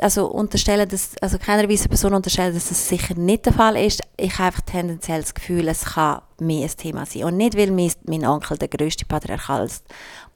also 0.00 0.28
unterstellen, 0.28 0.88
dass, 0.88 1.10
also 1.20 1.38
keiner 1.38 1.68
weißen 1.68 1.88
Person 1.88 2.14
unterstellen, 2.14 2.54
dass 2.54 2.68
das 2.68 2.88
sicher 2.88 3.14
nicht 3.14 3.44
der 3.44 3.52
Fall 3.52 3.76
ist. 3.76 4.00
Ich 4.16 4.32
habe 4.38 4.46
einfach 4.46 4.62
tendenziell 4.62 5.20
das 5.20 5.34
Gefühl, 5.34 5.68
es 5.68 5.84
kann 5.84 6.22
mehr 6.38 6.64
ein 6.64 6.76
Thema 6.76 7.04
sein. 7.04 7.24
Und 7.24 7.36
nicht, 7.36 7.56
weil 7.58 7.70
mein, 7.70 7.92
mein 8.06 8.24
Onkel 8.24 8.56
der 8.56 8.68
grösste 8.68 9.04
patriarchale 9.04 9.68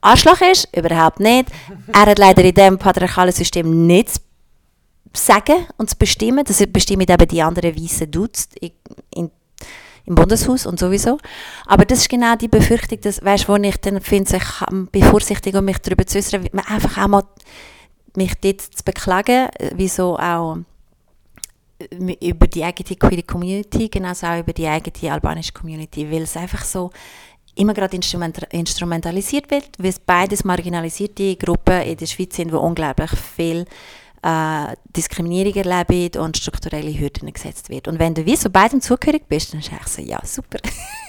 Arschloch 0.03 0.41
ist, 0.41 0.67
überhaupt 0.75 1.19
nicht. 1.19 1.49
Er 1.93 2.05
hat 2.05 2.19
leider 2.19 2.43
in 2.43 2.53
diesem 2.53 2.77
patriarchalen 2.77 3.31
System 3.31 3.87
nichts 3.87 4.21
sagen 5.15 5.65
und 5.77 5.89
zu 5.89 5.97
bestimmen. 5.97 6.43
Das 6.45 6.63
bestimmen 6.67 7.07
eben 7.07 7.27
die 7.27 7.41
anderen 7.41 7.75
weißen 7.75 8.09
Dudes 8.11 8.49
im 10.05 10.15
Bundeshaus 10.15 10.65
und 10.65 10.79
sowieso. 10.79 11.17
Aber 11.65 11.85
das 11.85 11.99
ist 11.99 12.09
genau 12.09 12.35
die 12.35 12.47
Befürchtung, 12.47 12.99
dass, 13.01 13.23
weißt, 13.23 13.47
wo 13.47 13.55
ich 13.55 13.77
dann 13.77 14.01
finde, 14.01 14.37
ich 14.37 14.91
bin 14.91 15.03
vorsichtig, 15.03 15.55
um 15.55 15.65
mich 15.65 15.77
darüber 15.79 16.05
zu 16.05 16.17
äußern, 16.17 16.47
man 16.51 16.65
einfach 16.65 16.97
auch 17.01 17.07
mal 17.07 17.23
mich 18.15 18.33
dort 18.41 18.61
zu 18.61 18.83
beklagen, 18.83 19.47
wieso 19.75 20.17
auch 20.19 20.57
äh, 21.79 22.29
über 22.29 22.47
die 22.47 22.63
eigene 22.63 22.97
queere 22.97 23.23
Community, 23.23 23.89
genauso 23.89 24.27
auch 24.27 24.39
über 24.39 24.53
die 24.53 24.67
eigene 24.67 25.11
albanische 25.11 25.53
Community, 25.53 26.11
weil 26.11 26.23
es 26.23 26.37
einfach 26.37 26.63
so 26.63 26.91
immer 27.55 27.73
gerade 27.73 27.95
instrument 27.95 28.37
instrumentalisiert 28.51 29.51
wird, 29.51 29.69
weil 29.77 29.89
es 29.89 29.99
beides 29.99 30.43
marginalisierte 30.43 31.35
Gruppen 31.35 31.81
in 31.81 31.97
der 31.97 32.05
Schweiz 32.05 32.35
sind, 32.35 32.51
wo 32.51 32.57
unglaublich 32.57 33.11
viel 33.11 33.65
äh, 34.23 34.75
Diskriminierung 34.95 35.53
erleben 35.53 36.21
und 36.21 36.37
strukturelle 36.37 36.97
Hürden 36.97 37.31
gesetzt 37.31 37.69
wird. 37.69 37.87
Und 37.87 37.99
wenn 37.99 38.13
du 38.13 38.25
wie 38.25 38.37
so 38.37 38.49
beidem 38.49 38.79
zugehörig 38.79 39.27
bist, 39.27 39.53
dann 39.53 39.59
ist 39.59 39.71
es 39.85 39.95
so, 39.95 40.01
ja, 40.01 40.19
super. 40.23 40.59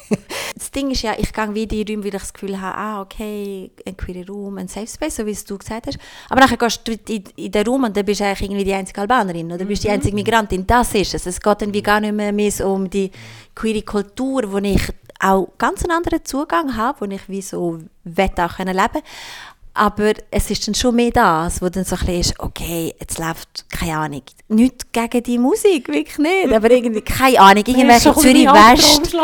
das 0.55 0.71
Ding 0.73 0.91
ist 0.91 1.03
ja, 1.03 1.15
ich 1.17 1.33
gehe 1.33 1.55
wie 1.55 1.63
in 1.63 1.69
die 1.69 1.83
Räume, 1.83 2.05
weil 2.05 2.15
ich 2.15 2.21
das 2.21 2.33
Gefühl 2.33 2.61
habe, 2.61 2.77
ah, 2.77 3.01
okay, 3.03 3.71
ein 3.87 3.97
queerer 3.97 4.27
Raum, 4.27 4.59
ein 4.59 4.69
Safe 4.69 4.89
Space, 4.89 5.17
so 5.17 5.27
wie 5.27 5.31
es 5.31 5.45
du 5.45 5.57
gesagt 5.57 5.87
hast. 5.87 5.99
Aber 6.29 6.41
nachher 6.41 6.57
gehst 6.57 6.81
du 6.87 6.93
in, 6.93 7.23
in 7.37 7.53
den 7.53 7.67
Raum 7.67 7.85
und 7.85 7.97
dann 7.97 8.05
bist 8.05 8.21
du 8.21 8.25
eigentlich 8.25 8.43
irgendwie 8.43 8.65
die 8.65 8.75
einzige 8.75 9.01
Albanerin 9.01 9.53
oder 9.53 9.65
bist 9.65 9.85
die 9.85 9.91
einzige 9.91 10.15
Migrantin. 10.15 10.67
Das 10.67 10.93
ist 10.95 11.15
es. 11.15 11.27
Es 11.27 11.41
geht 11.41 11.63
dann 11.63 11.73
wie 11.73 11.83
gar 11.83 12.01
nicht 12.01 12.15
mehr, 12.15 12.33
mehr 12.33 12.51
so 12.51 12.73
um 12.73 12.91
die 12.91 13.13
queere 13.55 13.83
Kultur, 13.83 14.51
wo 14.51 14.59
ich 14.59 14.83
auch 15.25 15.49
ganz 15.59 15.83
einen 15.83 15.93
anderen 15.97 16.25
Zugang 16.25 16.77
habe, 16.77 17.01
wo 17.01 17.13
ich 17.13 17.29
wie 17.29 17.43
so 17.43 17.79
wette 18.05 18.45
auch 18.45 18.59
leben 18.59 18.75
können. 18.75 19.03
Aber 19.77 20.13
es 20.31 20.51
ist 20.51 20.69
dann 20.69 20.75
schon 20.75 20.95
mehr 20.95 21.11
das, 21.11 21.61
wo 21.61 21.69
dann 21.69 21.85
so 21.85 21.97
ein 21.97 22.07
bisschen 22.07 22.21
ist, 22.21 22.41
okay, 22.41 22.95
jetzt 23.01 23.19
läuft, 23.19 23.69
keine 23.71 23.99
Ahnung, 23.99 24.23
nichts 24.47 24.87
gegen 24.93 25.23
die 25.25 25.39
Musik, 25.39 25.89
wirklich 25.89 26.19
nicht, 26.19 26.53
aber 26.53 26.71
irgendwie, 26.71 27.01
keine 27.01 27.41
Ahnung, 27.41 27.65
irgendwelche 27.67 28.15
Zürich 28.15 28.47
West. 28.47 29.17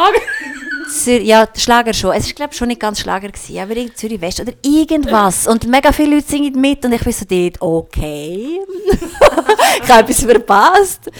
Zür 0.91 1.21
ja, 1.21 1.47
Schlager 1.55 1.95
schon. 1.95 2.17
Es 2.17 2.27
war, 2.27 2.33
glaube 2.33 2.53
ich, 2.53 2.59
schon 2.59 2.67
nicht 2.67 2.81
ganz 2.81 2.99
Schlager, 2.99 3.29
gewesen, 3.29 3.59
aber 3.59 3.77
irgendwie 3.77 3.95
Zürich 3.95 4.21
West 4.21 4.41
oder 4.41 4.53
irgendwas. 4.63 5.47
Und 5.47 5.69
mega 5.69 5.93
viele 5.93 6.17
Leute 6.17 6.29
singen 6.29 6.61
mit 6.61 6.85
und 6.85 6.93
ich 6.93 7.05
bin 7.05 7.13
so 7.13 7.25
dort, 7.25 7.63
okay. 7.63 8.59
ich 9.85 9.89
habe 9.89 10.01
etwas 10.01 10.25
verpasst. 10.25 11.11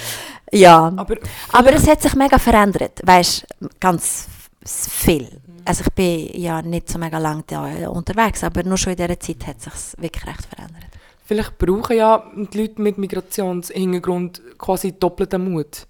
Ja. 0.51 0.93
aber 0.97 1.17
Aber 1.53 1.73
es 1.73 1.87
hat 1.87 2.03
sich 2.03 2.15
mega 2.17 2.37
verändert, 2.37 3.01
weißt 3.05 3.47
ganz 3.79 4.27
viel. 4.65 5.41
Also 5.65 5.85
ich 5.87 5.93
bin 5.95 6.41
ja 6.41 6.61
nicht 6.63 6.89
so 6.89 6.99
mega 6.99 7.19
lange 7.19 7.45
da 7.47 7.89
unterwegs, 7.89 8.45
aber 8.45 8.63
nur 8.63 8.77
schon 8.77 8.93
in 8.93 8.97
dieser 8.99 9.19
Zeit 9.21 9.47
hat 9.47 9.57
es 9.59 9.91
sich 9.93 10.03
wirklich 10.03 10.27
recht 10.27 10.47
verändert. 10.47 10.91
vielleicht 11.25 11.59
brauchen 11.59 11.97
ja 11.97 12.25
die 12.35 12.59
Leute 12.59 12.83
mit 12.83 12.99
Migrationshintergrund 12.99 14.43
quasi 14.59 14.93
doppelten 14.93 15.53
Mut. 15.53 15.87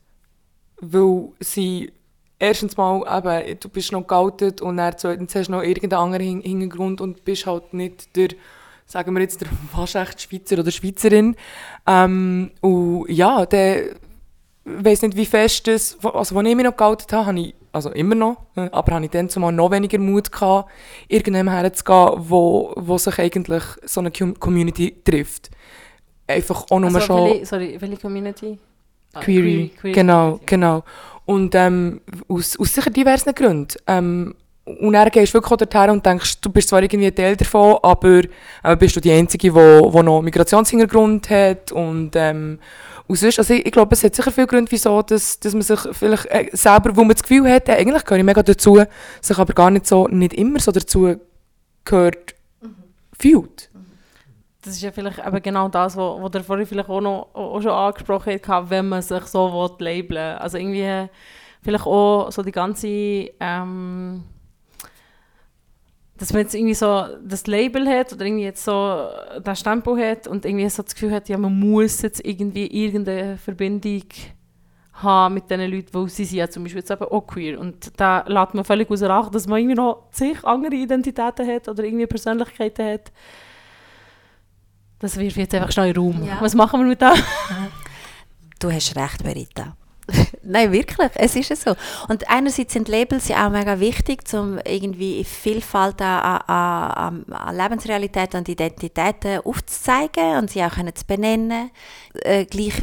Weil 0.80 1.28
sie 1.40 1.92
erstens 2.38 2.76
mal, 2.76 3.02
eben, 3.18 3.58
du 3.60 3.68
bist 3.68 3.92
noch 3.92 4.06
geoutet 4.06 4.60
und 4.62 4.76
dann 4.78 4.94
zweitens 4.96 5.34
hast 5.34 5.48
du 5.48 5.52
noch 5.52 5.62
irgendeinen 5.62 6.02
anderen 6.02 6.24
Hin- 6.26 6.40
Hintergrund 6.42 7.00
und 7.00 7.24
bist 7.24 7.46
halt 7.46 7.74
nicht 7.74 8.14
der, 8.16 8.28
sagen 8.86 9.14
wir 9.14 9.20
jetzt, 9.22 9.40
der 9.40 9.48
waschechte 9.74 10.20
Schweizer 10.22 10.58
oder 10.58 10.70
Schweizerin. 10.70 11.36
Ähm, 11.86 12.50
und 12.60 13.06
ja, 13.10 13.44
der 13.46 13.94
weiß 14.64 15.02
nicht, 15.02 15.16
wie 15.16 15.26
fest 15.26 15.66
das, 15.66 15.96
also 16.02 16.38
als 16.38 16.48
ich 16.48 16.56
mich 16.56 16.64
noch 16.64 16.76
geoutet 16.76 17.12
habe, 17.12 17.26
habe 17.26 17.40
ich, 17.40 17.54
also 17.72 17.90
immer 17.90 18.14
noch, 18.14 18.36
äh, 18.56 18.68
aber 18.72 18.94
habe 18.94 19.04
ich 19.04 19.10
dann 19.10 19.28
zumal 19.28 19.52
noch 19.52 19.70
weniger 19.70 19.98
Mut 19.98 20.30
gehabt, 20.32 20.70
irgendjemandem 21.08 21.54
herzugehen, 21.54 22.10
wo, 22.28 22.72
wo 22.76 22.98
sich 22.98 23.18
eigentlich 23.18 23.62
so 23.84 24.00
eine 24.00 24.10
Com- 24.10 24.38
Community 24.38 24.96
trifft. 25.04 25.50
Einfach 26.26 26.66
auch 26.70 26.78
nur 26.80 26.94
Also, 26.94 27.00
schon... 27.00 27.24
welche, 27.30 27.46
sorry, 27.46 27.76
welche 27.80 27.96
Community? 27.96 28.58
Ah, 29.12 29.20
Query, 29.20 29.72
queer 29.80 29.92
genau, 29.92 30.22
Community. 30.22 30.46
genau. 30.46 30.84
Und 31.26 31.54
ähm, 31.54 32.00
aus, 32.28 32.58
aus 32.58 32.74
sicher 32.74 32.90
diversen 32.90 33.34
Gründen. 33.34 33.76
Ähm, 33.86 34.34
und 34.64 34.92
dann 34.92 35.08
gehst 35.10 35.34
du 35.34 35.38
wirklich 35.38 35.58
dorthin 35.58 35.90
und 35.90 36.06
denkst, 36.06 36.40
du 36.40 36.50
bist 36.50 36.68
zwar 36.68 36.82
irgendwie 36.82 37.10
Teil 37.10 37.34
davon, 37.34 37.78
aber 37.82 38.22
äh, 38.62 38.76
bist 38.76 38.94
du 38.94 39.00
die 39.00 39.10
Einzige, 39.10 39.48
die 39.48 39.54
wo, 39.54 39.92
wo 39.92 40.02
noch 40.02 40.22
Migrationshintergrund 40.22 41.28
hat. 41.30 41.72
Und, 41.72 42.12
ähm, 42.14 42.58
und 43.10 43.16
sonst, 43.16 43.40
also 43.40 43.54
ich, 43.54 43.66
ich 43.66 43.72
glaube, 43.72 43.92
es 43.92 44.04
hat 44.04 44.14
sicher 44.14 44.30
viele 44.30 44.46
Gründe, 44.46 44.70
wieso, 44.70 45.02
dass, 45.02 45.40
dass 45.40 45.52
man 45.52 45.62
sich 45.62 45.80
vielleicht 45.90 46.26
äh, 46.26 46.48
selber, 46.52 46.94
wo 46.94 47.00
man 47.00 47.10
das 47.10 47.24
Gefühl 47.24 47.50
hat, 47.50 47.68
äh, 47.68 47.72
eigentlich 47.72 48.04
gehöre 48.04 48.18
ich 48.18 48.24
mega 48.24 48.40
dazu, 48.40 48.80
sich 49.20 49.36
aber 49.36 49.52
gar 49.52 49.68
nicht 49.72 49.88
so, 49.88 50.06
nicht 50.06 50.32
immer 50.32 50.60
so 50.60 50.70
dazu 50.70 51.16
gehört, 51.84 52.36
fühlt. 53.18 53.68
Das 54.62 54.74
ist 54.74 54.82
ja 54.82 54.92
vielleicht 54.92 55.18
eben 55.26 55.42
genau 55.42 55.68
das, 55.68 55.96
was 55.96 56.22
wo 56.22 56.28
der 56.28 56.44
vorhin 56.44 56.66
vielleicht 56.66 56.88
auch, 56.88 57.00
noch, 57.00 57.34
auch 57.34 57.60
schon 57.60 57.72
angesprochen 57.72 58.38
hat, 58.46 58.70
wenn 58.70 58.88
man 58.88 59.02
sich 59.02 59.24
so 59.24 59.52
will 59.52 59.84
labeln. 59.84 60.38
Also 60.38 60.58
irgendwie 60.58 61.08
vielleicht 61.62 61.86
auch 61.86 62.30
so 62.30 62.44
die 62.44 62.52
ganze, 62.52 62.86
ähm, 63.40 64.22
dass 66.20 66.34
man 66.34 66.42
jetzt 66.42 66.54
irgendwie 66.54 66.74
so 66.74 67.06
das 67.24 67.46
Label 67.46 67.88
hat 67.88 68.12
oder 68.12 68.26
irgendwie 68.26 68.44
jetzt 68.44 68.62
so 68.62 69.08
das 69.42 69.58
Stempel 69.58 69.96
hat 69.96 70.26
und 70.26 70.44
irgendwie 70.44 70.68
so 70.68 70.82
das 70.82 70.92
Gefühl 70.92 71.12
hat, 71.12 71.30
ja, 71.30 71.38
man 71.38 71.58
muss 71.58 72.02
jetzt 72.02 72.22
irgendwie 72.22 72.66
irgendeine 72.66 73.38
Verbindung 73.38 74.04
haben 74.92 75.34
mit 75.34 75.48
diesen 75.48 75.70
Leuten, 75.70 75.88
weil 75.94 76.10
sie 76.10 76.26
sind 76.26 76.38
ja 76.38 76.50
zum 76.50 76.64
Beispiel 76.64 76.80
jetzt 76.80 76.90
eben 76.90 77.04
auch 77.04 77.26
queer 77.26 77.58
und 77.58 77.98
da 77.98 78.22
lässt 78.26 78.52
man 78.52 78.66
völlig 78.66 78.90
außer 78.90 79.08
Acht, 79.08 79.34
dass 79.34 79.46
man 79.46 79.60
irgendwie 79.60 79.76
noch 79.76 80.10
zig 80.10 80.44
andere 80.44 80.74
Identitäten 80.74 81.48
hat 81.48 81.66
oder 81.70 81.84
irgendwie 81.84 82.06
Persönlichkeiten 82.06 82.84
hat 82.84 83.10
Das 84.98 85.18
wirft 85.18 85.38
jetzt 85.38 85.54
einfach 85.54 85.72
schnell 85.72 85.88
in 85.88 85.94
den 85.94 86.02
Raum. 86.02 86.22
Ja. 86.26 86.36
Was 86.40 86.54
machen 86.54 86.80
wir 86.80 86.86
mit 86.86 87.00
dem? 87.00 87.14
Du 88.58 88.70
hast 88.70 88.94
recht, 88.94 89.24
Berita. 89.24 89.74
Nein, 90.42 90.72
wirklich, 90.72 91.10
es 91.16 91.36
ist 91.36 91.50
es 91.50 91.62
so. 91.62 91.74
Und 92.08 92.28
einerseits 92.30 92.72
sind 92.72 92.88
Labels 92.88 93.28
ja 93.28 93.46
auch 93.46 93.50
mega 93.50 93.78
wichtig, 93.78 94.22
um 94.32 94.58
irgendwie 94.64 95.22
Vielfalt 95.22 96.00
an, 96.00 96.40
an, 96.46 97.24
an, 97.30 97.56
Lebensrealitäten 97.56 98.38
und 98.40 98.48
Identitäten 98.48 99.40
aufzuzeigen 99.44 100.38
und 100.38 100.50
sie 100.50 100.64
auch 100.64 100.76
zu 100.94 101.04
benennen. 101.06 101.70
Äh, 102.14 102.46
gleich 102.46 102.82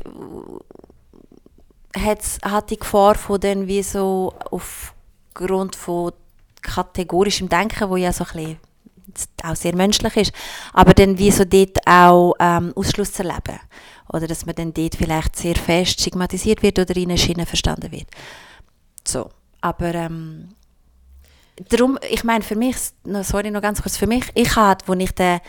hat's, 1.97 2.37
hat 2.43 2.69
die 2.69 2.77
Gefahr 2.77 3.15
von 3.15 3.39
dann 3.39 3.67
wie 3.67 3.81
so 3.81 4.33
aufgrund 4.51 5.75
von 5.75 6.11
kategorischem 6.61 7.49
Denken, 7.49 7.89
wo 7.89 7.95
ja 7.95 8.13
so 8.13 8.23
ein 8.25 8.33
bisschen 8.33 8.57
auch 9.43 9.55
sehr 9.55 9.75
menschlich 9.75 10.15
ist, 10.17 10.33
aber 10.73 10.93
dann 10.93 11.17
wie 11.17 11.31
so 11.31 11.43
dort 11.43 11.77
auch 11.85 12.33
ähm, 12.39 12.73
Ausschluss 12.75 13.13
zu 13.13 13.23
erleben. 13.23 13.59
Oder 14.09 14.27
dass 14.27 14.45
man 14.45 14.55
dann 14.55 14.73
dort 14.73 14.95
vielleicht 14.95 15.35
sehr 15.35 15.55
fest 15.55 16.01
stigmatisiert 16.01 16.63
wird 16.63 16.79
oder 16.79 16.95
in 16.95 17.09
eine 17.09 17.17
Schiene 17.17 17.45
verstanden 17.45 17.91
wird. 17.91 18.07
So, 19.05 19.29
aber 19.61 19.93
ähm, 19.93 20.49
darum, 21.69 21.97
ich 22.09 22.23
meine, 22.23 22.43
für 22.43 22.55
mich, 22.55 22.77
sorry, 23.21 23.51
noch 23.51 23.61
ganz 23.61 23.81
kurz, 23.81 23.97
für 23.97 24.07
mich, 24.07 24.25
ich 24.33 24.55
habe, 24.55 24.83
wo 24.87 24.93
ich 24.93 25.11
den, 25.11 25.39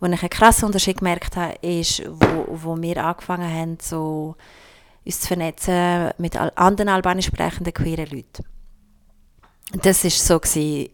wo 0.00 0.06
ich 0.06 0.20
einen 0.20 0.30
krassen 0.30 0.66
Unterschied 0.66 0.98
gemerkt 0.98 1.36
habe, 1.36 1.54
ist, 1.60 2.02
wo, 2.08 2.46
wo 2.48 2.80
wir 2.80 3.04
angefangen 3.04 3.52
haben, 3.52 3.78
so 3.80 4.36
uns 5.04 5.20
zu 5.20 5.26
vernetzen 5.28 6.10
mit 6.18 6.36
anderen 6.36 6.88
albanisch 6.88 7.26
sprechenden 7.26 7.72
queeren 7.72 8.06
Leuten. 8.06 8.44
Das 9.82 10.04
war 10.04 10.10
so 10.10 10.38
gewesen, 10.38 10.90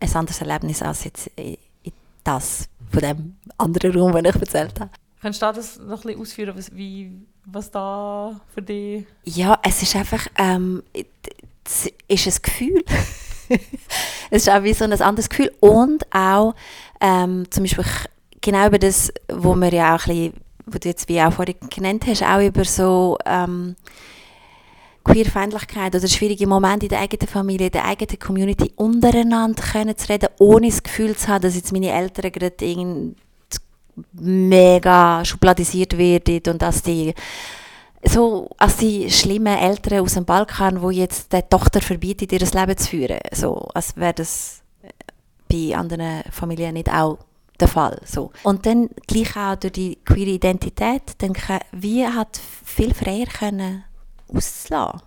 ein 0.00 0.14
anderes 0.14 0.40
Erlebnis 0.40 0.82
als 0.82 1.04
jetzt 1.04 1.26
in, 1.36 1.56
in 1.82 1.92
das 2.24 2.68
von 2.90 3.00
dem 3.00 3.36
anderen 3.58 3.98
Raum, 3.98 4.12
den 4.12 4.26
ich 4.26 4.34
erzählt 4.34 4.80
habe. 4.80 4.90
Kannst 5.20 5.42
du 5.42 5.46
das 5.52 5.78
noch 5.78 6.04
ein 6.04 6.08
bisschen 6.08 6.20
ausführen, 6.20 6.56
was, 6.56 6.74
wie, 6.74 7.12
was 7.44 7.70
da 7.70 8.40
für 8.54 8.62
dich... 8.62 9.04
Ja, 9.24 9.58
es 9.62 9.82
ist 9.82 9.94
einfach, 9.94 10.26
ähm, 10.38 10.82
es 11.62 11.90
ist 12.08 12.26
ein 12.26 12.42
Gefühl. 12.42 12.84
es 14.30 14.42
ist 14.42 14.50
auch 14.50 14.62
wie 14.62 14.72
so 14.72 14.84
ein 14.84 14.92
anderes 14.92 15.28
Gefühl 15.28 15.52
und 15.60 16.06
auch 16.14 16.54
ähm, 17.00 17.50
zum 17.50 17.64
Beispiel 17.64 17.84
genau 18.40 18.66
über 18.66 18.78
das, 18.78 19.12
wo 19.30 19.54
wir 19.54 19.72
ja 19.72 19.94
auch 19.94 20.06
ein 20.06 20.14
bisschen, 20.14 20.32
wo 20.66 20.78
du 20.78 20.88
jetzt 20.88 21.08
wie 21.08 21.20
auch 21.20 21.32
vorhin 21.32 21.56
genannt 21.68 22.04
hast, 22.06 22.22
auch 22.22 22.40
über 22.40 22.64
so 22.64 23.18
ähm, 23.26 23.76
Queerfeindlichkeit 25.04 25.94
oder 25.94 26.08
schwierige 26.08 26.46
Momente 26.46 26.86
in 26.86 26.90
der 26.90 27.00
eigenen 27.00 27.28
Familie, 27.28 27.66
in 27.66 27.72
der 27.72 27.84
eigenen 27.84 28.18
Community 28.18 28.72
untereinander 28.76 29.62
können 29.62 29.98
zu 29.98 30.08
reden, 30.08 30.28
ohne 30.38 30.68
das 30.68 30.82
Gefühl 30.82 31.16
zu 31.16 31.28
haben, 31.28 31.42
dass 31.42 31.56
jetzt 31.56 31.72
meine 31.72 31.90
Eltern 31.90 32.32
gerade 32.32 32.64
irgend 32.64 33.16
mega 34.12 35.24
schubladisiert 35.24 35.96
werden 35.96 36.40
und 36.48 36.62
dass 36.62 36.82
die 36.82 37.14
so 38.02 38.48
als 38.56 38.78
die 38.78 39.10
schlimmen 39.10 39.58
Eltern 39.58 40.00
aus 40.00 40.14
dem 40.14 40.24
Balkan, 40.24 40.80
wo 40.80 40.90
jetzt 40.90 41.32
der 41.32 41.48
Tochter 41.48 41.80
verbietet, 41.82 42.32
ihr 42.32 42.38
Leben 42.40 42.76
zu 42.76 42.88
führen, 42.88 43.18
so 43.32 43.68
als 43.74 43.96
wäre 43.96 44.14
das 44.14 44.62
bei 45.48 45.76
anderen 45.76 46.22
Familien 46.30 46.74
nicht 46.74 46.90
auch 46.90 47.18
der 47.58 47.68
Fall. 47.68 48.00
So. 48.04 48.30
Und 48.42 48.64
dann 48.64 48.88
gleich 49.06 49.36
auch 49.36 49.56
durch 49.56 49.74
die 49.74 49.98
queere 50.04 50.30
Identität, 50.30 51.02
dann 51.18 51.34
kann- 51.34 51.60
wie 51.72 52.06
hat 52.06 52.40
viel 52.64 52.94
freier 52.94 53.26
können 53.26 53.84
auszulassen, 54.34 55.02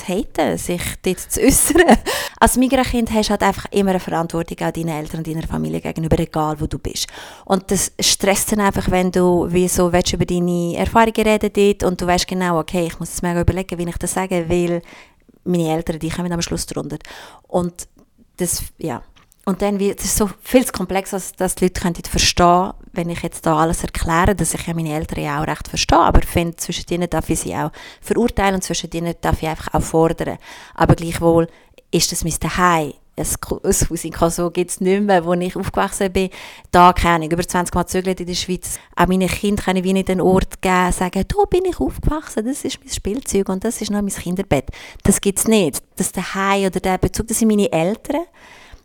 zu 0.00 0.08
haten, 0.08 0.58
sich 0.58 0.82
dort 1.02 1.18
zu 1.18 1.40
äußern. 1.40 1.82
Als 2.40 2.56
Migra-Kind 2.56 3.12
hast 3.12 3.28
du 3.28 3.30
halt 3.30 3.42
einfach 3.42 3.66
immer 3.70 3.90
eine 3.90 4.00
Verantwortung 4.00 4.58
auch 4.66 4.72
deinen 4.72 4.88
Eltern 4.88 5.18
und 5.18 5.26
deiner 5.26 5.46
Familie 5.46 5.80
gegenüber, 5.80 6.18
egal 6.18 6.60
wo 6.60 6.66
du 6.66 6.78
bist. 6.78 7.06
Und 7.44 7.70
das 7.70 7.92
stresst 8.00 8.52
dann 8.52 8.60
einfach, 8.60 8.90
wenn 8.90 9.10
du 9.10 9.46
wie 9.50 9.68
so 9.68 9.92
willst, 9.92 10.12
über 10.12 10.24
deine 10.24 10.76
Erfahrungen 10.76 11.26
reden 11.26 11.50
dort 11.52 11.84
und 11.84 12.00
du 12.00 12.06
weißt 12.06 12.26
genau, 12.26 12.58
okay, 12.58 12.86
ich 12.86 12.98
muss 12.98 13.10
jetzt 13.10 13.22
mega 13.22 13.40
überlegen, 13.40 13.78
wie 13.78 13.88
ich 13.88 13.98
das 13.98 14.12
sage, 14.12 14.48
weil 14.48 14.82
meine 15.44 15.74
Eltern, 15.74 15.98
die 15.98 16.10
kommen 16.10 16.32
am 16.32 16.42
Schluss 16.42 16.66
drunter. 16.66 16.98
Und 17.48 17.88
das, 18.36 18.64
ja. 18.78 19.02
Und 19.46 19.62
dann 19.62 19.78
wird 19.80 20.00
es 20.00 20.16
so 20.16 20.30
viel 20.42 20.64
zu 20.66 20.72
komplex, 20.72 21.10
dass, 21.10 21.54
die 21.54 21.64
Leute 21.64 21.80
könnten 21.80 22.04
verstehen, 22.04 22.72
wenn 22.92 23.08
ich 23.08 23.22
jetzt 23.22 23.46
da 23.46 23.56
alles 23.56 23.82
erkläre, 23.82 24.34
dass 24.34 24.54
ich 24.54 24.66
ja 24.66 24.74
meine 24.74 24.94
Eltern 24.94 25.24
ja 25.24 25.40
auch 25.40 25.46
recht 25.46 25.66
verstehe, 25.68 25.98
aber 25.98 26.22
ich 26.22 26.28
finde, 26.28 26.56
zwischen 26.56 26.86
denen 26.86 27.08
darf 27.08 27.30
ich 27.30 27.40
sie 27.40 27.54
auch 27.54 27.70
verurteilen 28.00 28.56
und 28.56 28.62
zwischen 28.62 28.90
denen 28.90 29.14
darf 29.20 29.42
ich 29.42 29.48
einfach 29.48 29.74
auch 29.74 29.82
fordern. 29.82 30.38
Aber 30.74 30.94
gleichwohl 30.94 31.48
ist 31.90 32.12
das 32.12 32.24
mein 32.24 32.32
Zuhause. 32.32 32.94
Ein 33.16 33.26
Haus 33.50 34.04
in 34.04 34.12
Kosovo 34.12 34.50
gibt 34.50 34.70
es 34.70 34.80
nicht 34.80 35.02
mehr, 35.02 35.24
wo 35.24 35.34
ich 35.34 35.54
aufgewachsen 35.54 36.10
bin. 36.10 36.30
Da 36.70 36.92
kann 36.92 37.20
ich 37.20 37.30
über 37.30 37.46
20 37.46 37.74
Mal 37.74 37.86
zügelt 37.86 38.20
in 38.20 38.26
der 38.26 38.34
Schweiz. 38.34 38.78
Auch 38.96 39.08
meine 39.08 39.26
Kinder 39.26 39.62
können 39.62 39.84
wie 39.84 39.92
nicht 39.92 40.08
den 40.08 40.22
Ort 40.22 40.62
geben, 40.62 40.92
sagen, 40.92 41.24
da 41.28 41.44
bin 41.50 41.66
ich 41.66 41.78
aufgewachsen, 41.78 42.46
das 42.46 42.64
ist 42.64 42.78
mein 42.80 42.88
Spielzeug 42.92 43.48
und 43.50 43.62
das 43.62 43.82
ist 43.82 43.90
noch 43.90 44.00
mein 44.00 44.08
Kinderbett. 44.08 44.70
Das 45.02 45.20
gibt 45.20 45.38
es 45.38 45.48
nicht. 45.48 45.82
Das 45.96 46.12
Zuhause 46.12 46.68
oder 46.68 46.80
der 46.80 46.98
Bezug, 46.98 47.28
das 47.28 47.38
sind 47.38 47.48
meine 47.48 47.70
Eltern. 47.70 48.22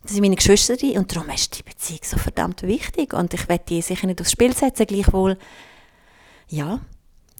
Das 0.06 0.14
sind 0.14 0.22
meine 0.22 0.36
Geschwister 0.36 0.76
und 0.96 1.14
darum 1.14 1.28
ist 1.30 1.58
die 1.58 1.64
Beziehung 1.64 1.98
so 2.04 2.16
verdammt 2.16 2.62
wichtig 2.62 3.12
und 3.12 3.34
ich 3.34 3.48
werde 3.48 3.64
die 3.68 3.82
sicher 3.82 4.06
nicht 4.06 4.20
aufs 4.20 4.30
Spiel 4.30 4.54
setzen, 4.54 4.86
gleichwohl, 4.86 5.36
ja, 6.46 6.78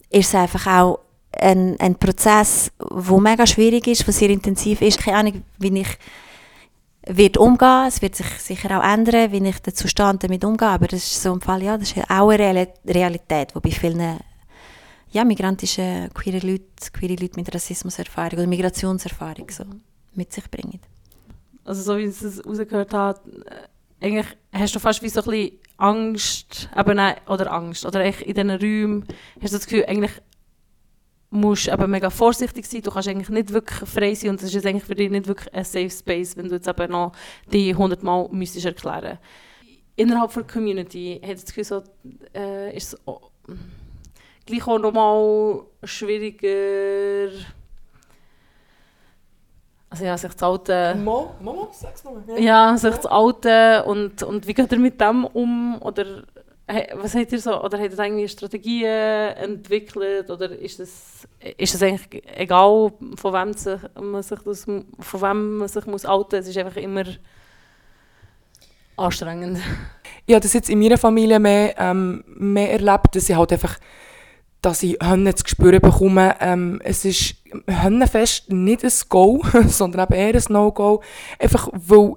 ist 0.09 0.27
es 0.27 0.35
einfach 0.35 0.67
auch 0.67 0.99
ein, 1.31 1.79
ein 1.79 1.95
Prozess, 1.95 2.69
der 2.77 3.19
mega 3.21 3.47
schwierig 3.47 3.87
ist, 3.87 4.05
der 4.05 4.13
sehr 4.13 4.29
intensiv 4.31 4.81
ist. 4.81 4.99
Keine 4.99 5.17
Ahnung, 5.17 5.43
wie 5.59 5.79
ich 5.79 5.97
wird 7.07 7.37
umgehen, 7.37 7.85
es 7.87 8.01
wird 8.01 8.15
sich 8.15 8.27
sicher 8.37 8.77
auch 8.77 8.83
ändern, 8.83 9.31
wie 9.31 9.47
ich 9.47 9.61
dazu 9.61 9.87
stehe 9.87 10.09
und 10.09 10.21
damit 10.21 10.43
umgehe, 10.43 10.67
aber 10.67 10.87
das 10.87 10.99
ist 10.99 11.23
so 11.23 11.31
ein 11.31 11.39
Fall, 11.39 11.63
ja, 11.63 11.77
das 11.77 11.93
ist 11.93 12.09
auch 12.09 12.29
eine 12.29 12.43
Reali- 12.43 12.73
Realität, 12.85 13.53
die 13.55 13.59
bei 13.61 13.71
vielen 13.71 14.19
ja, 15.11 15.23
migrantischen 15.23 16.13
queere 16.13 16.45
Leute, 16.45 16.91
queere 16.91 17.15
Leute 17.15 17.39
mit 17.39 17.55
Rassismuserfahrung 17.55 18.39
oder 18.39 18.47
Migrationserfahrung 18.47 19.49
so 19.51 19.63
mit 20.15 20.33
sich 20.33 20.51
bringen. 20.51 20.81
Also 21.67 21.81
so 21.81 21.97
wie 21.97 22.03
ich 22.03 22.21
es 22.21 22.45
rausgehört 22.45 22.93
habe, 22.93 23.19
äh, 23.45 24.05
eigentlich 24.05 24.27
hast 24.53 24.73
du 24.73 24.79
fast 24.79 25.03
wie 25.03 25.09
so 25.09 25.21
ein 25.21 25.25
bisschen 25.25 25.59
Angst, 25.77 26.69
aber 26.73 26.93
nein, 26.93 27.15
oder 27.27 27.51
Angst, 27.51 27.85
oder 27.85 28.03
echt 28.05 28.21
in 28.21 28.33
diesen 28.33 28.51
Räumen 28.51 29.05
hast 29.41 29.53
du 29.53 29.57
das 29.57 29.67
Gefühl, 29.67 29.85
eigentlich 29.85 30.11
musst 31.29 31.67
aber 31.69 31.87
mega 31.87 32.09
vorsichtig 32.09 32.65
sein, 32.65 32.81
du 32.83 32.91
kannst 32.91 33.09
eigentlich 33.09 33.29
nicht 33.29 33.51
wirklich 33.51 33.89
frei 33.89 34.15
sein 34.15 34.29
und 34.29 34.39
es 34.39 34.47
ist 34.47 34.53
jetzt 34.53 34.65
eigentlich 34.65 34.85
für 34.85 34.95
dich 34.95 35.09
nicht 35.09 35.27
wirklich 35.27 35.53
ein 35.53 35.65
Safe 35.65 35.89
Space, 35.89 36.37
wenn 36.37 36.47
du 36.47 36.55
jetzt 36.55 36.69
aber 36.69 36.87
noch 36.87 37.11
die 37.51 37.75
hundertmal 37.75 38.29
müsstest 38.31 38.65
erklären. 38.65 39.19
Innerhalb 39.97 40.33
der 40.33 40.43
Community 40.43 41.19
hat 41.21 41.35
das 41.35 41.45
Gefühl 41.45 41.63
so, 41.65 41.83
äh, 42.33 42.75
ist 42.77 42.93
es 42.93 43.07
auch, 43.07 43.31
gleich 44.45 44.65
auch 44.67 44.79
nochmal 44.79 45.65
schwieriger, 45.83 47.29
also 49.89 50.03
ja, 50.03 50.17
sich 50.17 50.35
zu 50.35 50.45
halten, 50.45 51.03
Mo, 51.03 51.31
Mo, 51.39 51.69
sag's 51.71 52.03
mal. 52.03 52.21
ja, 52.39 52.77
sich 52.77 52.97
zu 52.97 53.11
outen 53.11 53.81
und, 53.83 54.21
und 54.23 54.47
wie 54.47 54.53
geht 54.53 54.71
ihr 54.71 54.79
mit 54.79 54.99
dem 54.99 55.25
um? 55.25 55.81
Oder 55.81 56.23
was 56.95 57.15
habt 57.15 57.31
ihr 57.31 57.39
so, 57.39 57.63
oder 57.63 57.79
habt 57.79 57.93
ihr 57.93 57.99
irgendwie 58.03 58.27
Strategien 58.27 59.33
entwickelt? 59.37 60.29
Oder 60.29 60.51
ist 60.51 60.81
es, 60.81 61.27
ist 61.57 61.75
es 61.75 61.81
eigentlich 61.81 62.23
egal, 62.35 62.91
von 63.15 63.33
wem 63.33 63.53
sich, 63.53 63.79
man 63.95 64.21
sich 64.21 64.39
das, 64.39 64.65
von 64.65 65.21
wem 65.21 65.57
man 65.59 65.67
sich 65.69 65.85
muss 65.85 66.05
outen? 66.05 66.39
Es 66.39 66.49
ist 66.49 66.57
einfach 66.57 66.75
immer 66.75 67.05
anstrengend. 68.97 69.59
Ich 70.25 70.33
habe 70.33 70.43
das 70.43 70.53
jetzt 70.53 70.69
in 70.69 70.79
meiner 70.79 70.97
Familie 70.97 71.39
mehr, 71.39 71.75
ähm, 71.77 72.25
mehr 72.27 72.73
erlebt, 72.73 73.15
dass 73.15 73.29
ich 73.29 73.35
halt 73.35 73.53
einfach, 73.53 73.77
dass 74.61 74.83
ich 74.83 74.97
Hönne 75.01 75.33
zu 75.35 75.47
spüren 75.47 75.79
bekomme. 75.79 76.35
Ähm, 76.41 76.81
es 76.83 77.05
ist 77.05 77.36
Hönnenfest 77.67 78.51
nicht 78.51 78.83
ein 78.83 78.91
Go, 79.09 79.41
sondern 79.67 80.05
eben 80.05 80.13
eher 80.13 80.35
ein 80.35 80.43
No-Go. 80.49 81.01
Einfach, 81.39 81.69
weil, 81.73 82.13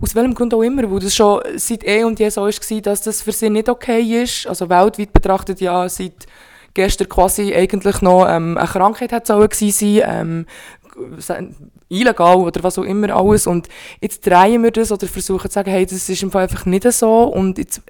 aus 0.00 0.14
welchem 0.14 0.34
Grund 0.34 0.54
auch 0.54 0.62
immer, 0.62 0.90
weil 0.90 1.00
das 1.00 1.14
schon 1.14 1.40
seit 1.56 1.84
eh 1.84 2.04
und 2.04 2.18
je 2.18 2.28
so 2.28 2.42
war, 2.42 2.80
dass 2.80 3.02
das 3.02 3.22
für 3.22 3.32
sie 3.32 3.50
nicht 3.50 3.68
okay 3.68 4.22
ist. 4.22 4.46
Also 4.46 4.68
weltweit 4.68 5.12
betrachtet 5.12 5.60
ja 5.60 5.88
seit 5.88 6.26
gestern 6.74 7.08
quasi 7.08 7.54
eigentlich 7.54 8.02
noch 8.02 8.26
ähm, 8.28 8.58
eine 8.58 8.66
Krankheit 8.66 9.12
hat 9.12 9.26
gewesen 9.26 9.70
sein, 9.70 10.02
ähm, 10.06 10.46
illegal 11.88 12.36
oder 12.36 12.62
was 12.62 12.78
auch 12.78 12.84
immer 12.84 13.14
alles 13.14 13.46
und 13.46 13.68
jetzt 14.00 14.26
drehen 14.26 14.62
wir 14.62 14.70
das 14.70 14.92
oder 14.92 15.06
versuchen 15.06 15.50
zu 15.50 15.54
sagen, 15.54 15.70
hey, 15.70 15.84
das 15.84 16.08
ist 16.08 16.22
im 16.22 16.30
Fall 16.30 16.44
einfach 16.44 16.66
nicht 16.66 16.90
so 16.92 17.24
und 17.24 17.58
jetzt, 17.58 17.82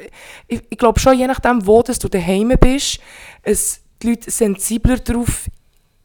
ich, 0.48 0.62
ich 0.68 0.78
glaube 0.78 1.00
schon, 1.00 1.18
je 1.18 1.26
nachdem, 1.26 1.66
wo 1.66 1.82
dass 1.82 1.98
du 1.98 2.08
daheim 2.08 2.52
bist, 2.60 2.98
es 3.42 3.80
die 4.02 4.10
Leute 4.10 4.30
sensibler 4.30 4.98
darauf 4.98 5.46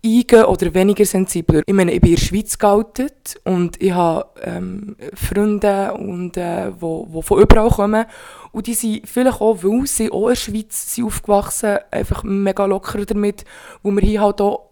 eingehen 0.05 0.45
oder 0.45 0.73
weniger 0.73 1.05
sensibler. 1.05 1.61
Ich 1.65 1.73
meine, 1.73 1.91
ich 1.91 1.99
bin 2.01 2.11
in 2.11 2.15
der 2.15 2.21
Schweiz 2.23 2.57
geoutet 2.57 3.39
und 3.43 3.81
ich 3.81 3.91
habe 3.91 4.29
ähm, 4.43 4.95
Freunde, 5.13 5.93
und, 5.93 6.37
äh, 6.37 6.71
wo, 6.79 7.05
wo 7.09 7.21
von 7.21 7.41
überall 7.41 7.69
kommen. 7.69 8.05
Und 8.51 8.67
die 8.67 8.73
sind 8.73 9.07
vielleicht 9.07 9.41
auch, 9.41 9.61
weil 9.61 9.85
sie 9.87 10.11
auch 10.11 10.23
in 10.23 10.29
der 10.29 10.35
Schweiz 10.35 10.95
sind 10.95 11.05
aufgewachsen, 11.05 11.79
einfach 11.91 12.23
mega 12.23 12.65
locker 12.65 13.05
damit, 13.05 13.43
wo 13.83 13.91
wir 13.91 14.01
hier 14.01 14.21
halt 14.21 14.41
auch 14.41 14.69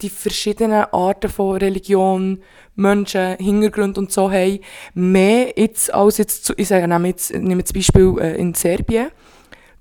die 0.00 0.08
verschiedenen 0.10 0.86
Arten 0.90 1.30
von 1.30 1.58
Religion, 1.58 2.42
Menschen, 2.74 3.36
Hintergrund 3.36 3.98
und 3.98 4.10
so 4.10 4.30
haben, 4.30 4.60
mehr 4.94 5.52
jetzt 5.56 5.92
als 5.92 6.18
jetzt, 6.18 6.46
zu- 6.46 6.54
ich 6.56 6.68
sage 6.68 6.88
nehme 6.88 7.08
jetzt, 7.08 7.32
nehme 7.32 7.60
jetzt 7.60 7.74
Beispiel 7.74 8.16
äh, 8.18 8.36
in 8.36 8.54
Serbien, 8.54 9.08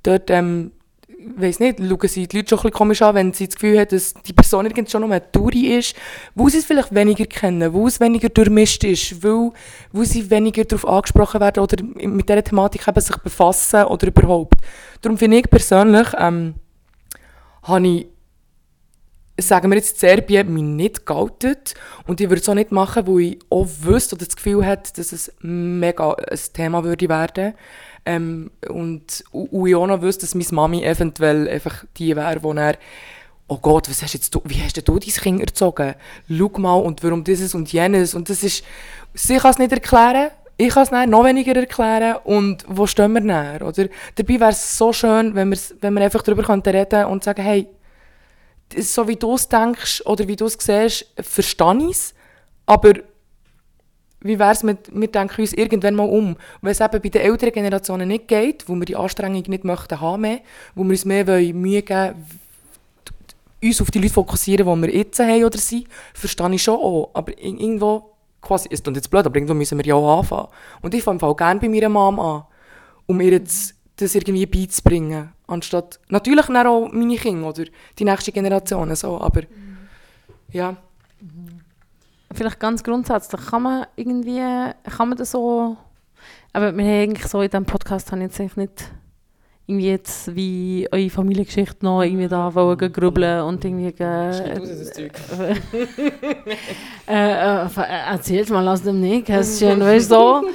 dort, 0.03 0.29
ähm, 0.29 0.71
weiß 1.35 1.59
nicht, 1.59 1.79
schauen 1.79 2.07
sie 2.07 2.27
die 2.27 2.37
Leute 2.37 2.49
schon 2.49 2.59
ein 2.59 2.61
bisschen 2.61 2.71
komisch 2.71 3.01
an, 3.01 3.15
wenn 3.15 3.33
sie 3.33 3.47
das 3.47 3.55
Gefühl 3.55 3.79
haben, 3.79 3.89
dass 3.89 4.13
die 4.13 4.33
Person 4.33 4.65
irgendwie 4.65 4.89
schon 4.89 5.01
noch 5.01 5.09
eine 5.09 5.31
Touri 5.31 5.77
ist, 5.77 5.95
wo 6.35 6.49
sie 6.49 6.59
es 6.59 6.65
vielleicht 6.65 6.93
weniger 6.93 7.25
kennen, 7.25 7.73
wo 7.73 7.87
es 7.87 7.99
weniger 7.99 8.29
durchmischt 8.29 8.83
ist, 8.83 9.23
weil, 9.23 9.51
wo 9.91 10.03
sie 10.03 10.29
weniger 10.29 10.65
darauf 10.65 10.87
angesprochen 10.87 11.41
werden 11.41 11.63
oder 11.63 11.83
mit 11.83 12.29
dieser 12.29 12.43
Thematik 12.43 12.87
eben 12.87 13.01
sich 13.01 13.17
befassen 13.17 13.85
oder 13.85 14.07
überhaupt. 14.07 14.55
Darum 15.01 15.17
finde 15.17 15.37
ich 15.37 15.49
persönlich, 15.49 16.07
ähm, 16.17 16.55
habe 17.63 17.87
ich 17.87 18.07
sagen 19.39 19.71
wir 19.71 19.77
jetzt 19.77 19.99
Serbien 19.99 20.53
mich 20.53 20.63
nicht 20.63 21.05
geoutet 21.05 21.73
und 22.05 22.21
ich 22.21 22.29
würde 22.29 22.41
es 22.41 22.49
auch 22.49 22.53
nicht 22.53 22.71
machen, 22.71 23.07
weil 23.07 23.19
ich 23.21 23.39
auch 23.49 23.67
wüsste 23.81 24.15
oder 24.15 24.25
das 24.25 24.35
Gefühl 24.35 24.63
hätte, 24.63 24.93
dass 24.95 25.11
es 25.11 25.33
mega 25.41 26.13
ein 26.13 26.39
Thema 26.53 26.83
würde 26.83 27.09
werden 27.09 27.53
ähm, 28.05 28.51
und, 28.67 29.23
und 29.31 29.67
ich 29.67 29.75
auch 29.75 29.87
noch 29.87 30.01
wüsste, 30.01 30.21
dass 30.21 30.35
meine 30.35 30.47
Mami 30.51 30.83
eventuell 30.83 31.47
einfach 31.47 31.85
die 31.97 32.15
wäre, 32.15 32.39
die 32.39 32.57
er 32.57 32.77
oh 33.47 33.57
Gott, 33.57 33.89
was 33.89 34.01
hast 34.01 34.13
jetzt 34.13 34.33
du, 34.33 34.41
wie 34.45 34.63
hast 34.63 34.77
du 34.77 34.81
dein 34.81 34.99
Kind 34.99 35.41
erzogen? 35.41 35.95
Schau 36.29 36.51
mal 36.57 36.75
und 36.75 37.03
warum 37.03 37.23
dieses 37.25 37.53
und 37.53 37.71
jenes 37.73 38.15
und 38.15 38.29
das 38.29 38.43
ist, 38.43 38.63
sie 39.13 39.35
kann 39.35 39.51
es 39.51 39.57
nicht 39.57 39.73
erklären, 39.73 40.31
ich 40.55 40.69
kann 40.69 40.83
es 40.83 40.91
noch 40.91 41.25
weniger 41.25 41.55
erklären 41.55 42.17
und 42.23 42.63
wo 42.67 42.87
stehen 42.87 43.11
wir 43.11 43.19
näher, 43.19 43.61
oder? 43.67 43.89
Dabei 44.15 44.39
wäre 44.39 44.51
es 44.51 44.77
so 44.77 44.93
schön, 44.93 45.35
wenn 45.35 45.49
wir, 45.49 45.57
wenn 45.81 45.93
wir 45.95 46.01
einfach 46.01 46.21
darüber 46.21 46.47
reden 46.47 46.63
könnten 46.63 47.05
und 47.05 47.25
sagen, 47.25 47.43
hey, 47.43 47.67
so 48.77 49.07
wie 49.07 49.17
du 49.17 49.35
es 49.35 49.49
denkst 49.49 50.05
oder 50.05 50.27
wie 50.29 50.37
du 50.37 50.45
es 50.45 50.57
siehst, 50.57 51.07
verstehe 51.19 51.77
ich 51.79 51.91
es. 51.91 52.13
Aber 52.65 52.93
wie 54.21 54.39
wäre 54.39 54.51
es 54.51 54.63
mit, 54.63 54.89
wir 54.93 55.07
denken 55.07 55.41
uns 55.41 55.53
irgendwann 55.53 55.95
mal 55.95 56.07
um. 56.07 56.35
wenn 56.61 56.71
es 56.71 56.79
eben 56.79 57.01
bei 57.01 57.09
den 57.09 57.21
älteren 57.21 57.53
Generationen 57.53 58.07
nicht 58.07 58.27
geht, 58.27 58.67
wo 58.67 58.75
wir 58.75 58.85
die 58.85 58.95
Anstrengung 58.95 59.43
nicht 59.47 59.63
möchten 59.63 59.99
haben 59.99 60.21
mehr, 60.21 60.41
wo 60.75 60.83
wir 60.83 60.91
uns 60.91 61.05
mehr 61.05 61.25
Mühe 61.25 61.81
geben 61.81 62.15
uns 63.63 63.81
auf 63.81 63.91
die 63.91 63.99
Leute 63.99 64.13
fokussieren, 64.13 64.65
die 64.65 64.87
wir 64.87 64.95
jetzt 64.95 65.19
haben 65.19 65.43
oder 65.43 65.57
sind, 65.57 65.87
verstehe 66.13 66.53
ich 66.53 66.63
schon 66.63 66.75
auch. 66.75 67.11
Aber 67.13 67.37
irgendwo, 67.37 68.13
quasi, 68.41 68.67
es 68.71 68.81
klingt 68.81 68.97
jetzt 68.97 69.09
blöd, 69.09 69.25
aber 69.25 69.35
irgendwo 69.35 69.53
müssen 69.53 69.77
wir 69.77 69.85
ja 69.85 69.95
auch 69.95 70.19
anfangen. 70.19 70.47
Und 70.81 70.93
ich 70.93 71.03
fange 71.03 71.19
gerne 71.35 71.59
bei 71.59 71.69
meiner 71.69 71.89
Mom 71.89 72.19
an, 72.19 72.43
um 73.05 73.21
ihr 73.21 73.33
jetzt 73.33 73.75
das 73.97 74.15
irgendwie 74.15 74.45
beizubringen. 74.45 75.31
Anstatt, 75.47 75.99
natürlich 76.09 76.49
auch 76.49 76.91
meine 76.91 77.17
Kinder 77.17 77.49
oder 77.49 77.65
die 77.99 78.03
nächste 78.03 78.31
Generation, 78.31 78.95
so, 78.95 79.19
aber 79.19 79.41
mhm. 79.41 79.87
Vielleicht 82.33 82.59
ganz 82.59 82.83
grundsätzlich, 82.83 83.41
kann 83.45 83.63
man 83.63 83.85
irgendwie, 83.95 84.41
kann 84.89 85.09
man 85.09 85.17
das 85.17 85.31
so, 85.31 85.77
aber 86.53 86.75
wir 86.75 86.83
haben 86.83 87.01
eigentlich 87.01 87.27
so 87.27 87.41
in 87.41 87.49
diesem 87.49 87.65
Podcast 87.65 88.11
haben 88.11 88.21
jetzt 88.21 88.39
nicht 88.39 88.91
irgendwie 89.67 89.87
jetzt 89.87 90.35
wie 90.35 90.87
eure 90.91 91.09
Familiengeschichte 91.09 91.85
noch 91.85 92.01
irgendwie 92.01 92.27
da 92.27 92.53
wollen 92.53 92.91
grübeln 92.91 93.43
und 93.43 93.63
irgendwie 93.63 93.91
das 93.91 94.91
Zeug. 94.91 95.13
äh, 97.07 97.65
äh, 97.65 97.67
erzählt 98.09 98.49
mal 98.49 98.67
aus 98.67 98.81
dem 98.81 98.99
Nähkästchen, 98.99 99.79
weißt 99.79 100.11
du, 100.11 100.15
so. 100.15 100.43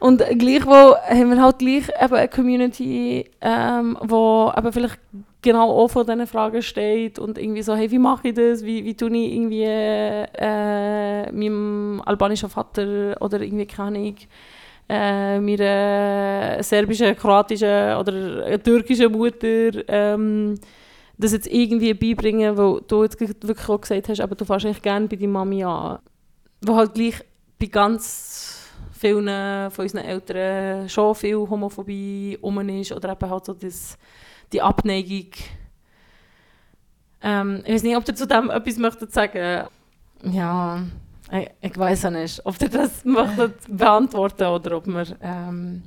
Und 0.00 0.24
gleichwohl 0.38 0.96
haben 0.96 1.30
wir 1.30 1.42
halt 1.42 1.58
gleich 1.58 1.88
eben 2.02 2.14
eine 2.14 2.28
Community, 2.28 3.28
ähm, 3.42 3.98
wo 4.00 4.50
eben 4.56 4.72
vielleicht 4.72 4.98
genau 5.42 5.70
auch 5.70 5.88
vor 5.88 6.04
diesen 6.04 6.26
Fragen 6.26 6.62
steht 6.62 7.18
und 7.18 7.38
irgendwie 7.38 7.62
so, 7.62 7.74
hey, 7.74 7.90
wie 7.90 7.98
mache 7.98 8.28
ich 8.28 8.34
das? 8.34 8.64
Wie, 8.64 8.84
wie 8.84 8.94
tue 8.94 9.10
ich 9.16 9.32
irgendwie 9.32 9.64
äh, 9.64 11.32
meinem 11.32 12.02
albanischen 12.04 12.48
Vater 12.48 13.16
oder 13.20 13.40
irgendwie, 13.40 13.66
keine 13.66 13.98
Ahnung, 13.98 14.16
äh, 14.88 15.40
meiner 15.40 16.62
serbischen, 16.62 17.16
kroatischen 17.16 17.96
oder 17.96 18.62
türkischen 18.62 19.12
Mutter 19.12 19.70
ähm, 19.88 20.56
das 21.16 21.32
jetzt 21.32 21.46
irgendwie 21.46 21.94
beibringen, 21.94 22.56
weil 22.56 22.80
du 22.86 23.02
jetzt 23.02 23.20
wirklich 23.20 23.68
auch 23.68 23.80
gesagt 23.80 24.08
hast, 24.08 24.20
aber 24.20 24.34
du 24.34 24.44
fährst 24.44 24.64
eigentlich 24.64 24.82
gerne 24.82 25.06
bei 25.06 25.16
deiner 25.16 25.32
Mami 25.32 25.62
an. 25.62 25.98
Wo 26.62 26.76
halt 26.76 26.94
gleich 26.94 27.22
bei 27.58 27.66
ganz 27.66 28.68
vielen 28.92 29.70
von 29.70 29.82
unseren 29.84 30.04
Eltern 30.04 30.88
schon 30.88 31.14
viel 31.14 31.36
Homophobie 31.36 32.38
um 32.40 32.68
ist 32.68 32.92
oder 32.92 33.12
eben 33.12 33.30
halt 33.30 33.44
so 33.44 33.52
das, 33.52 33.98
die 34.52 34.62
Abneigung. 34.62 35.30
Ähm, 37.22 37.62
ich 37.64 37.74
weiß 37.74 37.82
nicht, 37.82 37.96
ob 37.96 38.08
ihr 38.08 38.14
zu 38.14 38.26
dem 38.26 38.50
etwas 38.50 38.76
möchtet 38.76 39.12
sagen 39.12 39.66
Ja, 40.22 40.82
ich, 41.32 41.50
ich 41.60 41.78
weiß 41.78 42.06
auch 42.06 42.10
nicht, 42.10 42.40
ob 42.44 42.60
ihr 42.60 42.68
das 42.68 43.04
möchtet 43.04 43.56
beantworten 43.68 44.44
oder 44.46 44.76
ob 44.78 44.86
wir 44.86 45.06
ähm, 45.20 45.82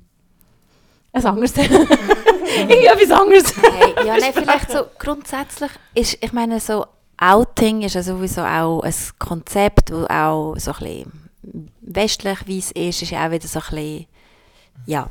ein 1.11 1.25
anderes 1.25 1.55
Irgendetwas 1.57 3.11
anderes. 3.11 3.55
hey, 3.61 4.05
ja, 4.05 4.17
nein, 4.17 4.33
vielleicht 4.33 4.71
so 4.71 4.85
grundsätzlich 4.99 5.71
ist, 5.95 6.17
ich 6.21 6.33
meine, 6.33 6.59
so 6.59 6.85
Outing 7.17 7.81
ist 7.83 7.95
ja 7.95 8.03
sowieso 8.03 8.41
auch 8.41 8.81
ein 8.81 8.93
Konzept, 9.19 9.91
das 9.91 10.09
auch 10.09 10.55
so 10.57 10.71
ein 10.71 10.77
bisschen 10.79 11.69
westlich, 11.81 12.39
wie 12.47 12.59
es 12.59 12.71
ist, 12.71 13.01
ist 13.01 13.13
auch 13.13 13.31
wieder 13.31 13.47
so 13.47 13.59
ein 13.59 13.65
bisschen, 13.69 14.05
ja, 14.85 15.09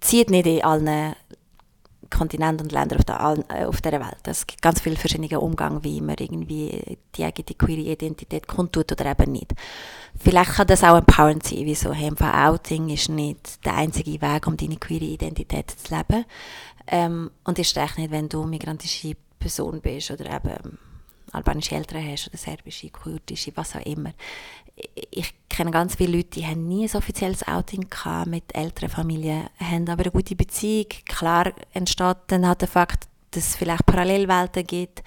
zieht 0.00 0.30
nicht 0.30 0.46
in 0.46 0.62
allen 0.62 1.14
Kontinenten 2.14 2.66
und 2.66 2.72
Ländern 2.72 2.98
auf, 2.98 3.04
der, 3.04 3.44
äh, 3.48 3.64
auf 3.64 3.80
dieser 3.80 4.00
Welt. 4.00 4.26
Es 4.26 4.46
gibt 4.46 4.62
ganz 4.62 4.80
viele 4.80 4.96
verschiedene 4.96 5.40
Umgänge, 5.40 5.82
wie 5.84 6.00
man 6.00 6.16
irgendwie 6.18 6.98
die 7.16 7.24
eigene 7.24 7.54
queere 7.56 7.92
Identität 7.92 8.46
kundtut 8.46 8.92
oder 8.92 9.10
eben 9.10 9.32
nicht. 9.32 9.52
Vielleicht 10.18 10.52
kann 10.52 10.66
das 10.66 10.84
auch 10.84 10.96
empowernd 10.96 11.42
sein, 11.42 11.66
wie 11.66 11.74
so, 11.74 11.92
hey, 11.92 12.10
Outing 12.20 12.88
ist 12.88 13.08
nicht 13.08 13.64
der 13.64 13.76
einzige 13.76 14.20
Weg, 14.20 14.46
um 14.46 14.56
deine 14.56 14.76
queere 14.76 15.04
Identität 15.04 15.70
zu 15.70 15.94
leben. 15.94 16.24
Ähm, 16.86 17.30
und 17.44 17.58
ist 17.58 17.76
recht 17.76 17.98
nicht, 17.98 18.10
wenn 18.10 18.28
du 18.28 18.44
migrantische 18.44 19.16
Person 19.38 19.80
bist 19.80 20.10
oder 20.10 20.26
eben 20.26 20.78
albanische 21.32 21.74
Eltern 21.74 22.06
hast 22.06 22.28
oder 22.28 22.38
serbische, 22.38 22.90
kurdische, 22.90 23.52
was 23.56 23.74
auch 23.76 23.84
immer. 23.84 24.12
Ich 25.10 25.34
kenne 25.48 25.70
ganz 25.70 25.94
viele 25.94 26.16
Leute, 26.16 26.30
die 26.30 26.46
haben 26.46 26.66
nie 26.66 26.88
ein 26.88 26.96
offizielles 26.96 27.46
Outing 27.46 27.88
gehabt 27.88 28.26
mit 28.26 28.54
älteren 28.54 28.88
Familien, 28.88 29.48
haben 29.58 29.88
aber 29.88 30.02
eine 30.02 30.10
gute 30.10 30.34
Beziehung. 30.34 30.88
Klar 31.06 31.52
entsteht 31.72 32.16
dann 32.26 32.46
halt 32.46 32.60
der 32.60 32.68
Fakt, 32.68 33.06
dass 33.30 33.48
es 33.48 33.56
vielleicht 33.56 33.86
Parallelwelten 33.86 34.66
gibt, 34.66 35.04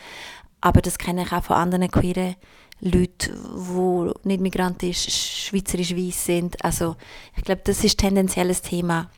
aber 0.62 0.82
das 0.82 0.98
kenne 0.98 1.24
ich 1.24 1.32
auch 1.34 1.44
von 1.44 1.58
anderen 1.58 1.92
queeren 1.92 2.36
Leuten, 2.80 3.34
die 3.34 4.28
nicht 4.28 4.42
migrantisch, 4.42 5.08
schweizerisch 5.48 5.96
weiß 5.96 6.26
sind. 6.26 6.64
Also 6.64 6.96
ich 7.36 7.44
glaube, 7.44 7.62
das 7.66 7.84
ist 7.84 7.98
tendenziell 7.98 8.50
ein 8.50 8.62
Thema 8.62 9.10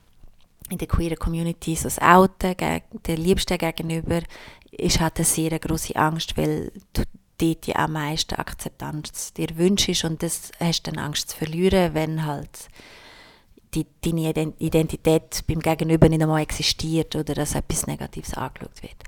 in 0.69 0.77
der 0.77 0.87
queeren 0.87 1.17
Community, 1.17 1.75
so 1.75 1.83
das 1.83 2.01
Outen 2.01 2.55
der 2.57 3.17
Liebsten 3.17 3.57
gegenüber 3.57 4.21
ist 4.71 4.99
halt 4.99 5.17
eine 5.17 5.25
sehr 5.25 5.57
große 5.57 5.95
Angst, 5.95 6.37
weil 6.37 6.71
dort 7.41 7.67
ja 7.67 7.75
am 7.77 7.93
meisten 7.93 8.35
Akzeptanz 8.35 9.33
dir 9.33 9.57
wünschst 9.57 10.03
und 10.03 10.21
das 10.21 10.51
hast 10.59 10.83
dann 10.83 10.97
Angst 10.97 11.31
zu 11.31 11.37
verlieren, 11.37 11.93
wenn 11.93 12.25
halt 12.25 12.69
die, 13.73 13.85
deine 14.01 14.53
Identität 14.57 15.43
beim 15.47 15.59
Gegenüber 15.59 16.09
nicht 16.09 16.21
einmal 16.21 16.41
existiert 16.41 17.15
oder 17.15 17.33
dass 17.33 17.55
etwas 17.55 17.87
Negatives 17.87 18.33
angeschaut 18.33 18.81
wird. 18.81 19.03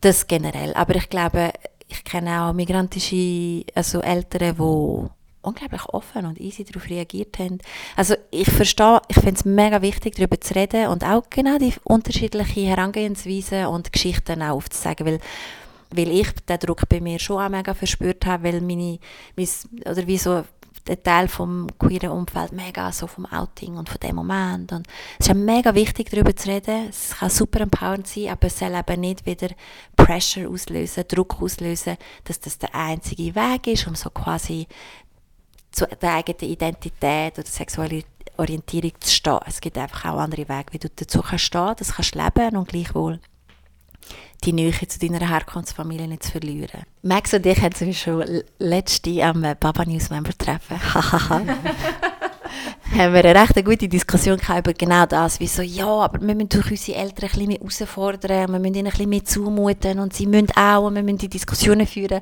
Das 0.00 0.26
generell. 0.26 0.74
Aber 0.74 0.96
ich 0.96 1.08
glaube, 1.08 1.52
ich 1.88 2.04
kenne 2.04 2.42
auch 2.42 2.52
migrantische 2.52 3.64
also 3.74 4.00
Eltern, 4.00 4.56
die 4.56 5.10
unglaublich 5.40 5.88
offen 5.88 6.26
und 6.26 6.40
easy 6.40 6.64
darauf 6.64 6.90
reagiert 6.90 7.38
haben. 7.38 7.58
Also 7.96 8.14
ich 8.30 8.50
verstehe, 8.50 9.00
ich 9.08 9.16
finde 9.16 9.34
es 9.34 9.44
mega 9.44 9.80
wichtig, 9.80 10.16
darüber 10.16 10.40
zu 10.40 10.54
reden 10.54 10.88
und 10.88 11.04
auch 11.04 11.30
genau 11.30 11.58
die 11.58 11.72
unterschiedlichen 11.84 12.66
Herangehensweisen 12.66 13.66
und 13.66 13.92
Geschichten 13.92 14.42
auch 14.42 14.56
aufzuzeigen, 14.56 15.06
weil 15.06 15.20
weil 15.90 16.10
ich 16.10 16.30
den 16.32 16.58
Druck 16.58 16.88
bei 16.88 17.00
mir 17.00 17.18
schon 17.18 17.42
auch 17.42 17.48
mega 17.48 17.74
verspürt 17.74 18.26
habe, 18.26 18.44
weil 18.44 18.60
meine, 18.60 18.98
mein, 19.36 19.48
oder 19.84 20.06
wie 20.06 20.18
so 20.18 20.44
der 20.88 21.02
Teil 21.02 21.28
vom 21.28 21.66
queeren 21.78 22.10
Umfeld 22.10 22.52
mega 22.52 22.90
so 22.92 23.06
vom 23.06 23.26
Outing 23.26 23.76
und 23.76 23.88
von 23.88 24.00
dem 24.00 24.16
Moment. 24.16 24.72
Und 24.72 24.86
es 25.18 25.28
ist 25.28 25.34
mega 25.34 25.74
wichtig 25.74 26.10
darüber 26.10 26.34
zu 26.34 26.48
reden. 26.48 26.88
Es 26.88 27.16
kann 27.18 27.30
super 27.30 27.60
empowernd 27.60 28.06
sein 28.06 28.28
aber 28.28 28.46
es 28.46 28.58
soll 28.58 28.74
eben 28.74 29.00
nicht 29.00 29.26
wieder 29.26 29.48
Pressure 29.96 30.48
auslösen 30.48 31.04
Druck 31.06 31.40
auslösen 31.40 31.96
dass 32.24 32.40
das 32.40 32.58
der 32.58 32.74
einzige 32.74 33.34
Weg 33.34 33.66
ist 33.66 33.86
um 33.86 33.94
so 33.94 34.10
quasi 34.10 34.66
zu 35.70 35.86
der 35.86 36.14
eigenen 36.14 36.50
Identität 36.52 37.38
oder 37.38 37.46
sexuelle 37.46 38.02
Orientierung 38.38 38.92
zu 39.00 39.10
stehen. 39.10 39.40
Es 39.46 39.60
gibt 39.60 39.76
einfach 39.76 40.12
auch 40.12 40.18
andere 40.18 40.48
Wege, 40.48 40.72
wie 40.72 40.78
du 40.78 40.88
dazu 40.88 41.20
kannst 41.20 41.44
stehen, 41.44 41.74
das 41.76 41.94
kannst 41.94 42.14
leben 42.14 42.56
und 42.56 42.68
gleichwohl 42.68 43.20
die 44.44 44.52
Nähe 44.52 44.72
zu 44.72 44.98
deiner 44.98 45.28
Herkunftsfamilie 45.28 46.06
nicht 46.06 46.22
zu 46.22 46.32
verlieren. 46.32 46.82
Max 47.02 47.34
und 47.34 47.44
ich 47.44 47.60
hatten 47.60 47.92
schon 47.92 48.42
letzte 48.58 49.22
am 49.24 49.42
Baba 49.58 49.84
News 49.84 50.10
Member 50.10 50.36
Treffen. 50.36 50.78
haben 52.96 53.14
wir 53.14 53.24
eine 53.24 53.34
recht 53.34 53.64
gute 53.64 53.88
Diskussion 53.88 54.38
über 54.38 54.72
genau 54.72 55.06
das, 55.06 55.40
wie 55.40 55.46
so, 55.46 55.62
ja, 55.62 55.86
aber 55.86 56.20
wir 56.20 56.34
müssen 56.34 56.48
durch 56.48 56.70
unsere 56.70 56.98
Eltern 56.98 57.24
ein 57.24 57.30
bisschen 57.30 57.48
mehr 57.48 57.58
herausfordern, 57.58 58.52
wir 58.52 58.58
müssen 58.58 58.74
ihnen 58.74 58.86
ein 58.86 58.90
bisschen 58.90 59.10
mehr 59.10 59.24
zumuten 59.24 59.98
und 59.98 60.14
sie 60.14 60.26
müssen 60.26 60.50
auch, 60.56 60.86
und 60.86 60.94
wir 60.94 61.02
müssen 61.02 61.18
die 61.18 61.28
Diskussionen 61.28 61.86
führen. 61.86 62.20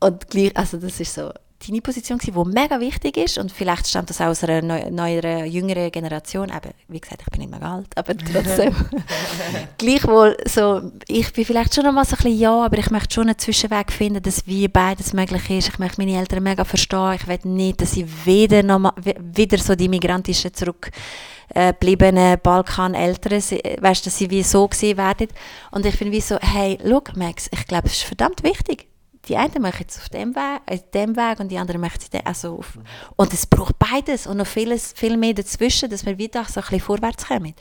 Und 0.00 0.28
gleich, 0.28 0.56
also 0.56 0.78
das 0.78 1.00
ist 1.00 1.14
so, 1.14 1.30
deine 1.66 1.80
Position 1.80 2.18
gewesen, 2.18 2.44
die 2.44 2.58
mega 2.58 2.80
wichtig 2.80 3.16
ist. 3.16 3.38
Und 3.38 3.50
vielleicht 3.50 3.86
stammt 3.86 4.10
das 4.10 4.20
auch 4.20 4.26
aus 4.26 4.44
einer 4.44 4.62
neu, 4.62 4.90
neueren, 4.90 5.46
jüngeren 5.46 5.90
Generation, 5.90 6.48
eben, 6.48 6.72
wie 6.88 7.00
gesagt, 7.00 7.22
ich 7.22 7.30
bin 7.30 7.40
nicht 7.40 7.50
mehr 7.50 7.62
alt, 7.62 7.88
aber 7.96 8.16
trotzdem, 8.32 8.74
gleichwohl 9.78 10.36
so, 10.46 10.90
ich 11.08 11.32
bin 11.32 11.44
vielleicht 11.44 11.74
schon 11.74 11.84
noch 11.84 11.92
mal 11.92 12.04
so 12.04 12.16
ein 12.16 12.22
bisschen 12.22 12.38
ja, 12.38 12.64
aber 12.64 12.78
ich 12.78 12.90
möchte 12.90 13.14
schon 13.14 13.28
einen 13.28 13.38
Zwischenweg 13.38 13.90
finden, 13.90 14.22
dass 14.22 14.46
wie 14.46 14.68
beides 14.68 15.12
möglich 15.12 15.50
ist, 15.50 15.68
ich 15.68 15.78
möchte 15.78 16.00
meine 16.00 16.18
Eltern 16.18 16.42
mega 16.42 16.64
verstehen, 16.64 17.14
ich 17.14 17.26
will 17.26 17.38
nicht, 17.44 17.80
dass 17.80 17.92
sie 17.92 18.06
wieder, 18.24 18.62
noch 18.62 18.78
mal, 18.78 18.92
wieder 19.02 19.58
so 19.58 19.74
die 19.74 19.88
migrantischen 19.88 20.52
zurück 20.54 20.90
gebliebenen 21.54 22.38
Balkan-Eltern, 22.42 23.40
weißt 23.80 24.04
dass 24.06 24.18
sie 24.18 24.30
wie 24.30 24.42
so 24.42 24.66
gesehen 24.66 24.98
werden. 24.98 25.28
Und 25.70 25.86
ich 25.86 25.98
bin 25.98 26.10
wie 26.10 26.20
so, 26.20 26.38
hey, 26.40 26.76
look, 26.82 27.16
Max, 27.16 27.48
ich 27.52 27.66
glaube, 27.66 27.86
es 27.86 27.94
ist 27.94 28.02
verdammt 28.02 28.42
wichtig, 28.42 28.88
die 29.28 29.36
einen 29.36 29.60
machen 29.60 29.86
es 29.88 29.98
auf 29.98 30.08
dem 30.08 30.34
Weg, 30.34 30.92
dem 30.92 31.16
Weg 31.16 31.40
und 31.40 31.48
die 31.48 31.58
anderen 31.58 31.80
machen 31.80 31.98
es 32.00 32.20
also 32.24 32.58
auf. 32.58 32.78
Und 33.16 33.32
es 33.32 33.46
braucht 33.46 33.78
beides 33.78 34.26
und 34.26 34.36
noch 34.36 34.46
vieles, 34.46 34.92
viel 34.94 35.16
mehr 35.16 35.34
dazwischen, 35.34 35.90
dass 35.90 36.06
wir 36.06 36.16
wieder 36.18 36.44
so 36.44 36.60
ein 36.60 36.62
bisschen 36.62 36.80
vorwärts 36.80 37.26
kommen. 37.26 37.54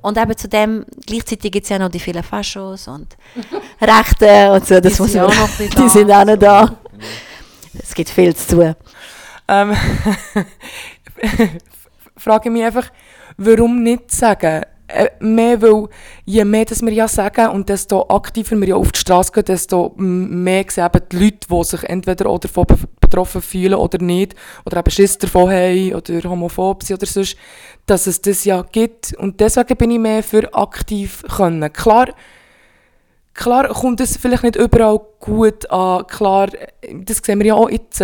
Und 0.00 0.18
eben 0.18 0.36
zu 0.36 0.48
dem, 0.48 0.86
gleichzeitig 1.06 1.52
gibt 1.52 1.64
es 1.64 1.70
ja 1.70 1.78
noch 1.78 1.90
die 1.90 2.00
vielen 2.00 2.22
Faschos 2.22 2.88
und 2.88 3.16
Rechte 3.80 4.52
und 4.52 4.66
so, 4.66 4.80
das 4.80 4.94
die 4.94 5.02
muss 5.02 5.14
man, 5.14 5.26
noch 5.26 5.48
die 5.58 5.68
da. 5.68 5.88
sind 5.88 6.10
auch 6.10 6.24
noch 6.24 6.36
da. 6.36 6.76
Es 7.78 7.94
gibt 7.94 8.10
viel 8.10 8.34
zu 8.34 8.56
tun. 8.56 8.74
Ähm, 9.48 9.76
frage 12.16 12.50
mich 12.50 12.64
einfach, 12.64 12.90
warum 13.36 13.82
nicht 13.82 14.10
sagen, 14.10 14.64
mehr, 15.20 15.62
weil 15.62 15.88
je 16.24 16.44
mehr 16.44 16.64
dass 16.64 16.82
wir 16.82 16.92
ja 16.92 17.08
sagen 17.08 17.48
und 17.50 17.68
desto 17.68 18.08
aktiver 18.08 18.58
wir 18.60 18.68
ja 18.68 18.76
auf 18.76 18.92
die 18.92 19.00
Straße 19.00 19.32
gehen, 19.32 19.44
desto 19.44 19.92
mehr 19.96 20.64
sehen 20.68 20.88
die 21.12 21.16
Leute, 21.16 21.38
die 21.50 21.64
sich 21.64 21.84
entweder 21.84 22.30
oder 22.30 22.40
davon 22.40 22.66
betroffen 23.00 23.42
fühlen 23.42 23.74
oder 23.74 23.98
nicht, 23.98 24.34
oder 24.64 24.78
eben 24.78 24.90
Schiss 24.90 25.18
davon 25.18 25.50
haben 25.50 25.94
oder 25.94 26.28
homophob 26.28 26.82
sind 26.82 26.98
oder 26.98 27.06
sonst, 27.06 27.36
dass 27.86 28.06
es 28.06 28.20
das 28.22 28.44
ja 28.44 28.62
gibt. 28.62 29.14
Und 29.14 29.40
deswegen 29.40 29.76
bin 29.76 29.90
ich 29.90 29.98
mehr 29.98 30.22
für 30.22 30.54
aktiv 30.54 31.22
können. 31.28 31.72
Klar, 31.72 32.08
klar 33.34 33.68
kommt 33.68 34.00
es 34.00 34.16
vielleicht 34.16 34.44
nicht 34.44 34.56
überall 34.56 35.00
gut 35.18 35.70
an, 35.70 36.06
klar, 36.06 36.48
das 36.92 37.18
sehen 37.18 37.40
wir 37.40 37.46
ja 37.46 37.54
auch 37.54 37.70
jetzt 37.70 38.02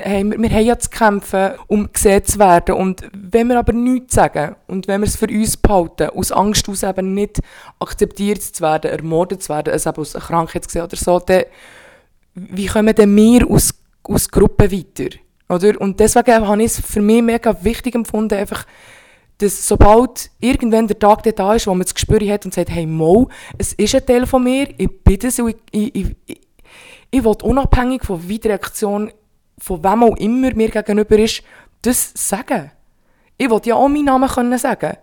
hey, 0.00 0.24
wir, 0.24 0.40
wir 0.40 0.50
haben 0.50 0.64
ja 0.64 0.78
zu 0.78 0.90
kämpfen, 0.90 1.52
um 1.66 1.92
gesehen 1.92 2.24
zu 2.24 2.38
werden. 2.38 2.74
Und 2.74 3.08
wenn 3.12 3.48
wir 3.48 3.58
aber 3.58 3.72
nichts 3.72 4.14
sagen 4.14 4.56
und 4.66 4.88
wenn 4.88 5.00
wir 5.00 5.06
es 5.06 5.16
für 5.16 5.28
uns 5.28 5.56
behalten, 5.56 6.10
aus 6.10 6.32
Angst 6.32 6.68
aus 6.68 6.82
eben 6.82 7.14
nicht 7.14 7.40
akzeptiert 7.78 8.42
zu 8.42 8.62
werden, 8.62 8.90
ermordet 8.90 9.42
zu 9.42 9.50
werden, 9.50 9.72
also 9.72 9.90
aus 9.90 10.14
einer 10.14 10.24
Krankheit 10.24 10.66
gesehen 10.66 10.82
oder 10.82 10.96
so, 10.96 11.18
dann, 11.18 11.44
wie 12.34 12.66
kommen 12.66 12.94
denn 12.94 13.14
wir 13.16 13.50
aus, 13.50 13.74
aus 14.02 14.30
Gruppe 14.30 14.70
weiter? 14.70 15.16
Oder? 15.48 15.80
Und 15.80 15.98
deswegen 15.98 16.46
habe 16.46 16.62
ich 16.62 16.72
es 16.72 16.80
für 16.80 17.00
mich 17.00 17.22
mega 17.22 17.56
wichtig 17.64 17.94
empfunden, 17.94 18.38
einfach, 18.38 18.66
dass 19.38 19.66
sobald 19.66 20.30
irgendwann 20.40 20.88
der 20.88 20.98
Tag 20.98 21.22
da 21.22 21.54
ist, 21.54 21.66
wo 21.66 21.70
man 21.70 21.84
das 21.84 21.94
Gespür 21.94 22.20
hat 22.32 22.44
und 22.44 22.54
sagt, 22.54 22.70
hey 22.70 22.86
Mo, 22.86 23.28
es 23.56 23.72
ist 23.72 23.94
ein 23.94 24.04
Teil 24.04 24.26
von 24.26 24.42
mir, 24.42 24.68
ich 24.76 25.02
bin 25.02 25.18
das 25.18 25.38
ich, 25.38 25.56
ich, 25.70 25.94
ich, 25.94 26.40
ich 27.10 27.24
will 27.24 27.36
unabhängig 27.42 28.04
von 28.04 28.28
wie 28.28 28.38
die 28.38 28.48
Reaktion 28.48 29.12
von 29.58 29.82
wem 29.82 30.02
auch 30.02 30.16
immer 30.16 30.54
mir 30.54 30.70
gegenüber 30.70 31.18
ist, 31.18 31.42
das 31.82 32.12
sagen. 32.14 32.70
Ich 33.36 33.50
wollte 33.50 33.70
ja 33.70 33.76
auch 33.76 33.88
meinen 33.88 34.06
Namen 34.06 34.28
können 34.28 34.58
sagen. 34.58 34.96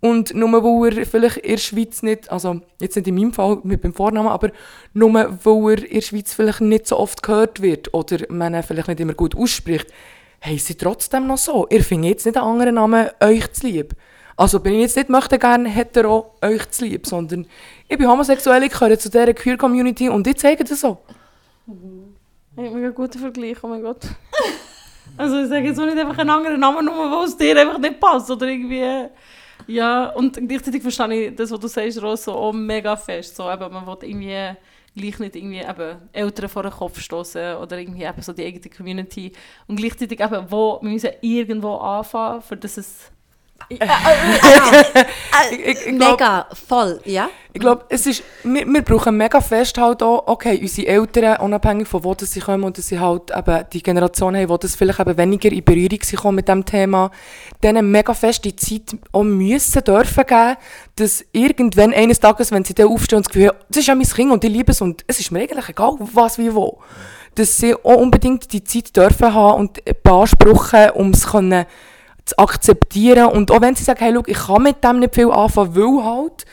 Und 0.00 0.32
nur 0.32 0.52
weil 0.52 0.98
er 0.98 1.06
vielleicht 1.06 1.38
in 1.38 1.50
der 1.50 1.58
Schweiz 1.58 2.02
nicht, 2.02 2.30
also 2.30 2.60
jetzt 2.80 2.94
nicht 2.94 3.08
in 3.08 3.16
meinem 3.16 3.32
Fall 3.32 3.58
mit 3.64 3.82
dem 3.82 3.92
Vornamen, 3.92 4.28
aber 4.28 4.50
nur 4.94 5.12
weil 5.12 5.78
er 5.78 5.84
in 5.84 5.94
der 5.94 6.00
Schweiz 6.02 6.32
vielleicht 6.32 6.60
nicht 6.60 6.86
so 6.86 6.98
oft 6.98 7.22
gehört 7.22 7.60
wird 7.60 7.92
oder 7.92 8.18
man 8.28 8.54
ihn 8.54 8.62
vielleicht 8.62 8.88
nicht 8.88 9.00
immer 9.00 9.14
gut 9.14 9.36
ausspricht, 9.36 9.88
heisst 10.44 10.66
sie 10.66 10.76
trotzdem 10.76 11.26
noch 11.26 11.38
so. 11.38 11.66
Ihr 11.68 11.82
findet 11.82 12.10
jetzt 12.10 12.26
nicht 12.26 12.36
einen 12.36 12.46
anderen 12.46 12.76
Namen 12.76 13.08
euch 13.20 13.52
zu 13.52 13.66
lieb. 13.66 13.94
Also 14.36 14.60
bin 14.60 14.74
ich 14.74 14.82
jetzt 14.82 14.96
nicht 14.96 15.08
möchte 15.08 15.36
gerne 15.36 15.68
hetero 15.68 16.32
euch 16.42 16.70
zu 16.70 16.84
lieb, 16.84 17.04
sondern 17.04 17.46
ich 17.88 17.98
bin 17.98 18.08
homosexuell, 18.08 18.62
ich 18.62 18.72
gehöre 18.72 18.96
zu 18.96 19.10
dieser 19.10 19.34
Queer-Community 19.34 20.08
und 20.08 20.28
ich 20.28 20.36
zeige 20.36 20.62
das 20.62 20.80
so. 20.80 20.98
Ein 22.66 22.74
mega 22.74 22.90
guter 22.90 23.20
Vergleich, 23.20 23.56
oh 23.62 23.68
mein 23.68 23.82
Gott. 23.82 24.04
also 25.16 25.40
ich 25.40 25.48
sage 25.48 25.66
jetzt 25.66 25.78
auch 25.78 25.86
nicht 25.86 25.96
einfach 25.96 26.18
einen 26.18 26.30
anderen 26.30 26.58
Namen, 26.58 26.84
nur 26.84 26.94
weil 26.94 27.24
es 27.24 27.36
dir 27.36 27.56
einfach 27.56 27.78
nicht 27.78 28.00
passt 28.00 28.30
oder 28.30 28.48
irgendwie... 28.48 29.08
Ja, 29.66 30.08
und 30.10 30.34
gleichzeitig 30.48 30.82
verstehe 30.82 31.28
ich 31.28 31.36
das, 31.36 31.50
was 31.50 31.60
du 31.60 31.68
sagst, 31.68 32.02
Ross, 32.02 32.24
so 32.24 32.32
auch 32.32 32.52
mega 32.52 32.96
fest. 32.96 33.36
So, 33.36 33.50
eben, 33.50 33.72
man 33.72 33.86
will 33.86 33.96
irgendwie 34.02 34.56
gleich 34.96 35.18
nicht 35.18 35.36
irgendwie 35.36 35.60
eben 35.60 35.98
Eltern 36.12 36.48
vor 36.48 36.62
den 36.62 36.72
Kopf 36.72 36.98
stoßen 37.00 37.56
oder 37.56 37.78
irgendwie 37.78 38.04
eben 38.04 38.22
so 38.22 38.32
die 38.32 38.44
eigene 38.44 38.74
Community. 38.74 39.32
Und 39.66 39.76
gleichzeitig 39.76 40.20
eben, 40.20 40.50
wo 40.50 40.78
wir 40.80 40.90
müssen 40.90 41.10
irgendwo 41.20 41.74
anfangen, 41.76 42.40
für 42.40 42.56
das 42.56 42.76
es 42.76 43.12
ich, 43.68 43.80
ich, 45.50 45.86
ich 45.86 45.98
glaub, 45.98 46.10
mega, 46.12 46.46
voll, 46.66 47.00
ja. 47.04 47.28
Ich 47.52 47.60
glaube, 47.60 47.84
es 47.88 48.06
ist, 48.06 48.22
wir, 48.44 48.66
wir 48.66 48.82
brauchen 48.82 49.16
mega 49.16 49.40
fest 49.40 49.76
halt 49.78 50.02
auch, 50.02 50.26
okay, 50.26 50.58
unsere 50.60 50.86
Eltern, 50.88 51.40
unabhängig 51.40 51.88
von 51.88 52.04
wo 52.04 52.14
sie 52.18 52.40
kommen 52.40 52.64
und 52.64 52.78
dass 52.78 52.88
sie 52.88 52.98
halt 52.98 53.30
eben 53.36 53.64
die 53.72 53.82
Generation 53.82 54.36
haben, 54.36 54.46
die 54.46 54.58
das 54.60 54.76
vielleicht 54.76 55.00
eben 55.00 55.16
weniger 55.16 55.50
in 55.50 55.64
Berührung 55.64 55.98
kommen 56.16 56.36
mit 56.36 56.48
dem 56.48 56.64
Thema, 56.64 57.10
denen 57.62 57.90
mega 57.90 58.14
fest 58.14 58.44
die 58.44 58.56
Zeit 58.56 58.96
auch 59.12 59.22
müssen, 59.22 59.84
dürfen 59.84 60.24
geben, 60.26 60.56
dass 60.96 61.24
irgendwann 61.32 61.92
eines 61.92 62.20
Tages, 62.20 62.52
wenn 62.52 62.64
sie 62.64 62.74
dann 62.74 62.88
aufstehen 62.88 63.18
und 63.18 63.26
das 63.26 63.32
Gefühl 63.32 63.48
haben, 63.48 63.58
das 63.68 63.78
ist 63.78 63.86
ja 63.88 63.94
mein 63.94 64.06
Kind 64.06 64.30
und 64.30 64.44
ich 64.44 64.52
liebe 64.52 64.72
es 64.72 64.80
und 64.80 65.04
es 65.06 65.20
ist 65.20 65.30
mir 65.30 65.40
eigentlich 65.40 65.68
egal, 65.68 65.94
was, 65.98 66.38
wie, 66.38 66.54
wo, 66.54 66.78
dass 67.34 67.56
sie 67.56 67.74
auch 67.74 67.96
unbedingt 67.96 68.52
die 68.52 68.64
Zeit 68.64 68.96
dürfen 68.96 69.34
haben 69.34 69.60
und 69.60 70.02
beanspruchen, 70.02 70.90
um 70.90 71.10
es 71.10 71.26
können 71.26 71.66
zu 72.28 72.38
akzeptieren. 72.38 73.26
Und 73.26 73.50
auch 73.50 73.60
wenn 73.60 73.74
sie 73.74 73.84
sagen, 73.84 74.00
hey, 74.00 74.12
look, 74.12 74.28
ich 74.28 74.38
kann 74.38 74.62
mit 74.62 74.82
dem 74.84 75.00
nicht 75.00 75.14
viel 75.14 75.30
anfangen, 75.30 75.74
will 75.74 76.02
halt, 76.02 76.44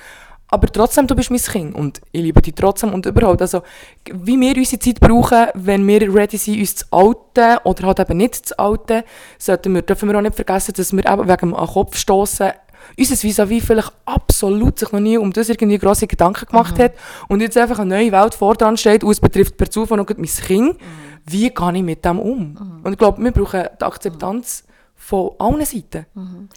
aber 0.48 0.68
trotzdem, 0.68 1.08
du 1.08 1.16
bist 1.16 1.32
mein 1.32 1.40
Kind 1.40 1.76
und 1.76 2.02
ich 2.12 2.22
liebe 2.22 2.42
dich 2.42 2.54
trotzdem 2.54 2.94
und 2.94 3.06
überhaupt. 3.06 3.42
Also, 3.42 3.64
wie 4.12 4.40
wir 4.40 4.56
unsere 4.56 4.80
Zeit 4.80 5.00
brauchen, 5.00 5.48
wenn 5.56 5.86
wir 5.88 6.14
ready 6.14 6.38
sind, 6.38 6.60
uns 6.60 6.76
zu 6.76 6.86
alten 6.92 7.58
oder 7.64 7.88
halt 7.88 8.00
eben 8.00 8.18
nicht 8.18 8.36
zu 8.48 8.60
alten, 8.60 9.04
sollten 9.40 9.74
wir, 9.74 9.82
dürfen 9.82 10.08
wir 10.08 10.18
auch 10.18 10.22
nicht 10.22 10.36
vergessen, 10.36 10.74
dass 10.78 10.94
wir 10.94 11.06
eben 11.06 11.28
wegen 11.28 11.52
dem 11.52 11.54
Kopf 11.54 11.98
stoßen 11.98 12.52
unser 12.98 13.16
vis-à-vis 13.16 13.66
vielleicht 13.66 13.92
absolut 14.06 14.80
sich 14.80 14.92
noch 14.92 15.00
nie 15.00 15.18
um 15.18 15.34
das 15.34 15.50
irgendwie 15.50 15.78
grosse 15.78 16.08
Gedanken 16.08 16.46
gemacht 16.46 16.78
mhm. 16.78 16.84
hat 16.84 16.94
und 17.28 17.42
jetzt 17.42 17.58
einfach 17.58 17.80
eine 17.80 17.96
neue 17.96 18.12
Welt 18.12 18.36
vor 18.36 18.56
dran 18.56 18.78
steht 18.78 19.04
und 19.04 19.12
es 19.12 19.20
betrifft 19.20 19.58
per 19.58 19.70
Zufall 19.70 19.98
noch 19.98 20.08
mein 20.08 20.26
Kind. 20.26 20.74
Mhm. 20.74 20.86
Wie 21.26 21.50
gehe 21.50 21.74
ich 21.74 21.84
mit 21.84 22.06
dem 22.06 22.20
um? 22.20 22.40
Mhm. 22.40 22.82
Und 22.84 22.92
ich 22.94 23.00
glaube, 23.00 23.24
wir 23.24 23.32
brauchen 23.32 23.64
die 23.80 23.84
Akzeptanz 23.84 24.65
von 25.06 25.32
allen 25.38 25.66
Seiten. 25.66 26.08
Mhm. 26.16 26.50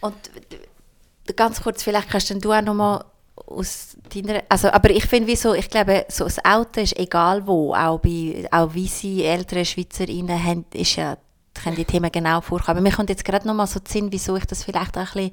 Und 0.00 0.14
ganz 1.34 1.60
kurz, 1.60 1.82
vielleicht 1.82 2.08
kannst 2.08 2.30
du 2.30 2.52
auch 2.52 2.62
noch 2.62 2.74
mal 2.74 3.04
aus 3.34 3.96
deiner, 4.14 4.44
also, 4.48 4.70
aber 4.70 4.90
ich 4.90 5.06
finde, 5.06 5.26
wieso, 5.26 5.54
ich 5.54 5.68
glaube, 5.68 6.06
so 6.08 6.24
das 6.24 6.44
Auto 6.44 6.80
ist 6.80 6.96
egal 6.96 7.44
wo, 7.48 7.74
auch 7.74 7.98
bei, 7.98 8.46
auch 8.52 8.74
weisse 8.76 9.24
ältere 9.24 9.64
Schweizerinnen 9.64 10.42
haben, 10.42 10.66
ist 10.72 10.94
ja, 10.96 11.16
können 11.52 11.74
die 11.74 11.84
Themen 11.84 12.12
genau 12.12 12.40
vorkommen. 12.40 12.78
Aber 12.78 12.80
mir 12.80 12.94
kommt 12.94 13.10
jetzt 13.10 13.24
gerade 13.24 13.46
noch 13.46 13.54
mal 13.54 13.66
so 13.66 13.80
Sinn, 13.86 14.12
wieso 14.12 14.36
ich 14.36 14.44
das 14.44 14.62
vielleicht 14.62 14.96
auch 14.96 15.16
ein 15.16 15.30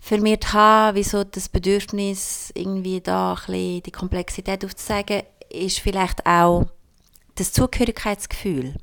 vermehrt 0.00 0.52
habe, 0.54 0.96
wieso 0.96 1.22
das 1.24 1.50
Bedürfnis, 1.50 2.50
irgendwie 2.54 3.02
da 3.02 3.32
ein 3.32 3.36
bisschen 3.36 3.82
die 3.82 3.92
Komplexität 3.92 4.64
aufzuzeigen, 4.64 5.22
ist 5.50 5.80
vielleicht 5.80 6.24
auch 6.24 6.64
das 7.34 7.52
Zugehörigkeitsgefühl 7.52 8.74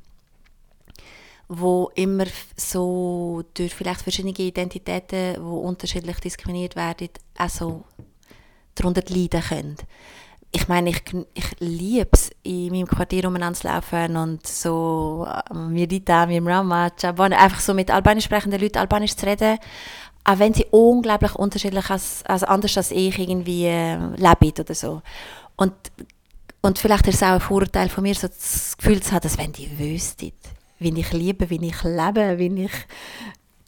wo 1.48 1.90
immer 1.94 2.26
so 2.56 3.44
durch 3.54 3.74
vielleicht 3.74 4.02
verschiedene 4.02 4.32
Identitäten, 4.32 5.34
die 5.34 5.40
unterschiedlich 5.40 6.18
diskriminiert 6.18 6.76
werden, 6.76 7.08
auch 7.38 7.84
darunter 8.74 9.02
leiden 9.08 9.42
können. 9.42 9.76
Ich 10.52 10.68
meine, 10.68 10.90
ich, 10.90 11.02
ich 11.34 11.56
liebe 11.58 12.08
es, 12.12 12.30
in 12.42 12.70
meinem 12.70 12.86
Quartier 12.86 13.26
umeinander 13.26 13.58
zu 13.58 13.66
laufen 13.66 14.16
und 14.16 14.46
so 14.46 15.26
mir 15.52 15.86
die 15.86 16.04
da, 16.04 16.26
mir 16.26 16.44
Rama, 16.44 16.90
einfach 17.02 17.60
so 17.60 17.74
mit 17.74 17.90
albanisch 17.90 18.24
sprechenden 18.24 18.60
Leuten 18.60 18.78
albanisch 18.78 19.16
zu 19.16 19.26
reden, 19.26 19.58
auch 20.24 20.38
wenn 20.38 20.54
sie 20.54 20.66
unglaublich 20.70 21.34
unterschiedlich 21.34 21.90
als, 21.90 22.24
also 22.26 22.46
anders 22.46 22.76
als 22.76 22.90
ich 22.90 23.18
irgendwie 23.18 23.66
äh, 23.66 23.96
leben 24.16 24.60
oder 24.60 24.74
so. 24.74 25.02
Und, 25.56 25.72
und 26.62 26.78
vielleicht 26.78 27.06
ist 27.08 27.16
es 27.16 27.22
auch 27.22 27.34
ein 27.34 27.40
Vorurteil 27.40 27.88
von 27.88 28.02
mir, 28.02 28.14
so 28.14 28.28
das 28.28 28.76
Gefühl 28.76 29.02
zu 29.02 29.12
haben, 29.12 29.22
dass 29.22 29.38
wenn 29.38 29.52
die 29.52 29.78
wüssten, 29.78 30.32
wie 30.78 30.98
ich 31.00 31.12
liebe, 31.12 31.48
wie 31.50 31.66
ich 31.66 31.82
lebe, 31.82 32.38
wie 32.38 32.64
ich, 32.64 32.72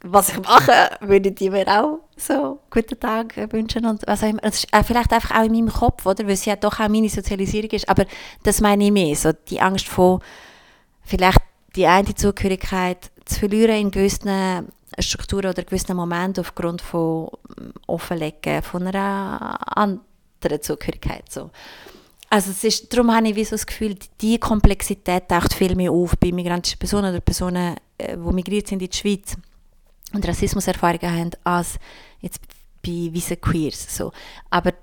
was 0.03 0.29
ich 0.29 0.39
mache, 0.39 0.97
würde 1.01 1.29
ich 1.37 1.51
mir 1.51 1.67
auch 1.67 1.99
so 2.15 2.59
guten 2.69 2.99
Tag 2.99 3.35
wünschen 3.51 3.85
und 3.85 4.05
was 4.07 4.23
auch 4.23 4.29
immer. 4.29 4.41
Das 4.41 4.63
ist 4.63 4.67
vielleicht 4.85 5.11
einfach 5.11 5.39
auch 5.39 5.43
in 5.43 5.51
meinem 5.51 5.69
Kopf, 5.71 6.05
oder? 6.05 6.23
Weil 6.25 6.33
es 6.33 6.45
ja 6.45 6.55
doch 6.55 6.79
auch 6.79 6.87
meine 6.87 7.09
Sozialisierung 7.09 7.71
ist, 7.71 7.89
aber 7.89 8.05
das 8.43 8.61
meine 8.61 8.85
ich 8.85 8.91
mehr, 8.91 9.15
so 9.15 9.31
die 9.49 9.59
Angst 9.59 9.87
vor 9.87 10.21
vielleicht 11.03 11.41
die 11.75 11.87
eine 11.87 12.13
Zugehörigkeit 12.15 13.11
zu 13.25 13.39
verlieren 13.39 13.75
in 13.75 13.91
gewissen 13.91 14.67
Strukturen 14.97 15.47
oder 15.47 15.63
gewissen 15.63 15.95
Momenten 15.95 16.41
aufgrund 16.43 16.81
von 16.81 17.29
Offenlegen 17.87 18.61
von 18.63 18.87
einer 18.87 19.77
anderen 19.77 20.61
Zugehörigkeit. 20.61 21.31
So. 21.31 21.51
Also 22.29 22.51
es 22.51 22.63
ist, 22.63 22.93
darum 22.93 23.13
habe 23.13 23.27
ich 23.29 23.35
wie 23.35 23.43
so 23.43 23.51
das 23.51 23.65
Gefühl, 23.65 23.95
die 24.21 24.37
Komplexität 24.37 25.27
taucht 25.27 25.53
viel 25.53 25.75
mehr 25.75 25.91
auf 25.91 26.15
bei 26.17 26.31
migrantischen 26.31 26.77
Personen 26.77 27.09
oder 27.09 27.21
Personen, 27.21 27.75
äh, 27.97 28.15
die 28.15 28.33
migriert 28.33 28.67
sind 28.67 28.81
in 28.81 28.89
die 28.89 28.97
Schweiz 28.97 29.35
und 30.13 30.27
Rassismuserfahrungen 30.27 31.11
haben, 31.11 31.31
als 31.43 31.79
jetzt 32.21 32.39
bei 32.85 33.09
weißen 33.13 33.41
Queers. 33.41 33.95
So. 33.95 34.11
Aber 34.49 34.73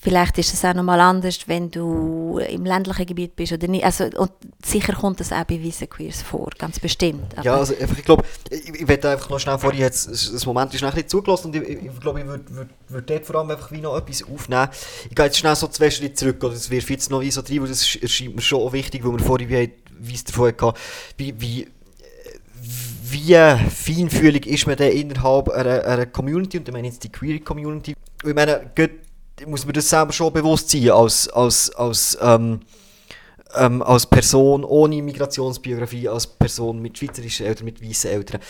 vielleicht 0.00 0.38
ist 0.38 0.54
es 0.54 0.64
auch 0.64 0.74
nochmal 0.74 1.00
anders, 1.00 1.46
wenn 1.46 1.70
du 1.70 2.38
im 2.48 2.64
ländlichen 2.64 3.06
Gebiet 3.06 3.36
bist 3.36 3.52
oder 3.52 3.68
nicht. 3.68 3.84
Also, 3.84 4.04
und 4.04 4.32
sicher 4.64 4.94
kommt 4.94 5.20
das 5.20 5.32
auch 5.32 5.44
bei 5.44 5.62
weißen 5.62 5.88
Queers 5.88 6.22
vor, 6.22 6.50
ganz 6.58 6.80
bestimmt. 6.80 7.34
Ja, 7.42 7.56
also 7.56 7.74
einfach, 7.78 7.98
ich 7.98 8.04
glaube, 8.04 8.24
ich, 8.48 8.68
ich 8.68 8.88
werde 8.88 9.10
einfach 9.10 9.28
noch 9.28 9.38
schnell 9.38 9.58
vorher 9.58 9.80
jetzt, 9.80 10.08
das 10.08 10.46
Moment 10.46 10.72
ist 10.74 10.80
noch 10.80 10.88
ein 10.88 10.94
bisschen 10.94 11.08
zugelassen 11.10 11.48
und 11.48 11.56
ich, 11.56 11.68
ich 11.68 12.00
glaube, 12.00 12.20
ich 12.20 12.26
würde 12.26 12.54
würd, 12.54 12.68
würd 12.88 13.10
dort 13.10 13.26
vor 13.26 13.36
allem 13.36 13.50
einfach 13.50 13.70
wie 13.72 13.80
noch 13.80 13.96
etwas 13.96 14.22
aufnehmen. 14.22 14.68
Ich 15.08 15.14
gehe 15.14 15.24
jetzt 15.26 15.38
schnell 15.38 15.56
so 15.56 15.68
zwei 15.68 15.90
Schritte 15.90 16.14
zurück, 16.14 16.42
oder 16.42 16.54
das 16.54 16.70
wirft 16.70 16.90
jetzt 16.90 17.10
noch 17.10 17.20
wie 17.20 17.30
so 17.30 17.42
rein, 17.42 17.60
weil 17.60 17.68
das 17.68 17.96
erscheint 17.96 18.36
mir 18.36 18.42
schon 18.42 18.62
auch 18.62 18.72
wichtig, 18.72 19.04
weil 19.04 19.12
wir 19.12 19.18
vorhin 19.18 19.48
wie, 19.48 19.72
wie 19.98 20.14
es 20.14 20.24
davon 20.24 20.48
hatten, 20.48 20.78
wie, 21.18 21.40
wie 21.40 21.68
wie 23.12 23.34
feinfühlig 23.34 24.46
ist 24.46 24.66
man 24.66 24.76
denn 24.76 24.92
innerhalb 24.92 25.48
einer, 25.48 25.84
einer 25.84 26.06
Community, 26.06 26.58
und 26.58 26.68
ich 26.68 26.72
meine 26.72 26.86
jetzt 26.86 27.02
die 27.02 27.10
Queer 27.10 27.40
Community. 27.40 27.94
Ich 28.24 28.34
meine, 28.34 28.70
muss 29.46 29.64
man 29.64 29.74
das 29.74 29.88
selber 29.88 30.12
schon 30.12 30.32
bewusst 30.32 30.70
sein, 30.70 30.90
als, 30.90 31.28
als, 31.28 31.70
als, 31.70 32.18
ähm, 32.20 32.60
ähm, 33.54 33.82
als 33.82 34.06
Person 34.06 34.64
ohne 34.64 35.02
Migrationsbiografie, 35.02 36.08
als 36.08 36.26
Person 36.26 36.80
mit 36.80 36.98
schweizerischen 36.98 37.46
Eltern, 37.46 37.64
mit 37.64 37.82
weißen 37.82 38.10
Eltern, 38.10 38.40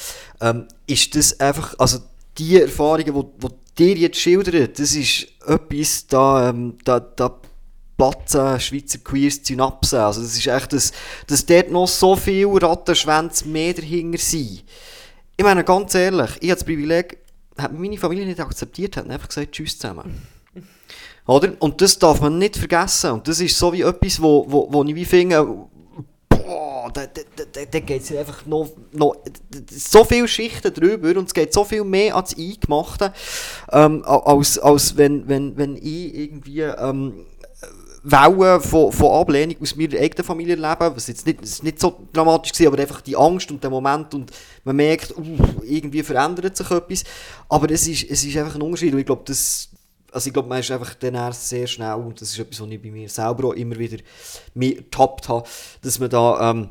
ähm, 0.40 0.68
ist 0.86 1.14
das 1.14 1.38
einfach, 1.40 1.74
also 1.78 1.98
die 2.38 2.60
Erfahrungen, 2.60 3.14
die, 3.14 3.48
die 3.48 3.54
dir 3.78 3.96
jetzt 3.96 4.18
schildern, 4.18 4.68
das 4.76 4.94
ist 4.94 5.28
etwas, 5.46 6.06
da, 6.06 6.50
ähm, 6.50 6.76
da, 6.84 7.00
da 7.00 7.40
platzen 7.96 8.58
Schweizer 8.58 8.98
Queers 8.98 9.40
Synapsen. 9.42 9.98
Also 9.98 10.22
das 10.22 10.34
ist 10.34 10.46
echt, 10.46 10.72
dass, 10.72 10.92
dass 11.26 11.44
dort 11.44 11.70
noch 11.70 11.86
so 11.86 12.16
viele 12.16 12.62
Rattenschwänze 12.62 13.46
mehr 13.46 13.74
dahinter 13.74 14.18
sind. 14.18 14.64
Ich 15.36 15.44
meine, 15.44 15.64
ganz 15.64 15.94
ehrlich, 15.94 16.30
ich 16.40 16.50
habe 16.50 16.58
das 16.58 16.64
Privileg, 16.64 17.18
hat 17.58 17.72
meine 17.72 17.98
Familie 17.98 18.26
nicht 18.26 18.40
akzeptiert, 18.40 18.96
hat 18.96 19.08
einfach 19.08 19.28
gesagt, 19.28 19.52
tschüss 19.52 19.78
zusammen. 19.78 20.39
Oder? 21.26 21.52
Und 21.58 21.80
das 21.80 21.98
darf 21.98 22.20
man 22.20 22.38
nicht 22.38 22.56
vergessen. 22.56 23.12
Und 23.12 23.28
das 23.28 23.40
ist 23.40 23.56
so 23.56 23.72
wie 23.72 23.82
etwas, 23.82 24.20
wo, 24.20 24.44
wo, 24.48 24.68
wo 24.70 24.84
ich 24.84 24.94
wie 24.94 25.04
finde, 25.04 25.44
boah, 26.28 26.90
da, 26.92 27.06
da, 27.06 27.22
da, 27.52 27.60
da 27.70 27.80
geht 27.80 28.02
es 28.02 28.16
einfach 28.16 28.44
noch, 28.46 28.68
noch 28.92 29.16
so 29.70 30.04
viele 30.04 30.26
Schichten 30.26 30.72
drüber 30.72 31.18
und 31.18 31.28
es 31.28 31.34
geht 31.34 31.52
so 31.52 31.64
viel 31.64 31.84
mehr 31.84 32.16
ans 32.16 32.36
Eingemachte, 32.36 33.12
ähm, 33.70 34.02
als, 34.04 34.58
als 34.58 34.96
wenn, 34.96 35.28
wenn, 35.28 35.56
wenn 35.56 35.76
ich 35.76 36.14
irgendwie 36.14 36.62
ähm, 36.62 37.26
Wellen 38.02 38.60
von, 38.60 38.92
von 38.92 39.20
Ablehnung 39.20 39.56
aus 39.60 39.76
meiner 39.76 39.98
eigenen 39.98 40.24
Familie 40.24 40.56
erleben, 40.56 40.96
was 40.96 41.06
jetzt 41.06 41.26
nicht, 41.26 41.62
nicht 41.62 41.80
so 41.80 42.00
dramatisch 42.12 42.58
war, 42.60 42.68
aber 42.68 42.78
einfach 42.78 43.02
die 43.02 43.16
Angst 43.16 43.50
und 43.50 43.62
der 43.62 43.70
Moment 43.70 44.14
und 44.14 44.30
man 44.64 44.76
merkt, 44.76 45.16
uh, 45.16 45.36
irgendwie 45.62 46.02
verändert 46.02 46.56
sich 46.56 46.70
etwas, 46.70 47.04
aber 47.48 47.70
es 47.70 47.86
ist, 47.86 48.10
es 48.10 48.24
ist 48.24 48.36
einfach 48.36 48.54
ein 48.54 48.62
Unterschied 48.62 48.92
und 48.94 49.00
ich 49.00 49.06
glaube, 49.06 49.22
das 49.26 49.68
also 50.12 50.26
ich 50.26 50.32
glaube, 50.32 50.48
man 50.48 50.60
ist 50.60 50.70
einfach 50.70 50.94
dann 50.94 51.32
sehr 51.32 51.66
schnell, 51.66 51.94
und 51.94 52.20
das 52.20 52.30
ist 52.30 52.38
etwas, 52.38 52.60
was 52.60 52.68
ich 52.68 52.82
bei 52.82 52.90
mir 52.90 53.08
selber 53.08 53.48
auch 53.48 53.52
immer 53.52 53.78
wieder 53.78 53.98
getappt 54.54 55.28
habe, 55.28 55.48
dass 55.82 55.98
man 55.98 56.10
da 56.10 56.50
ähm, 56.50 56.70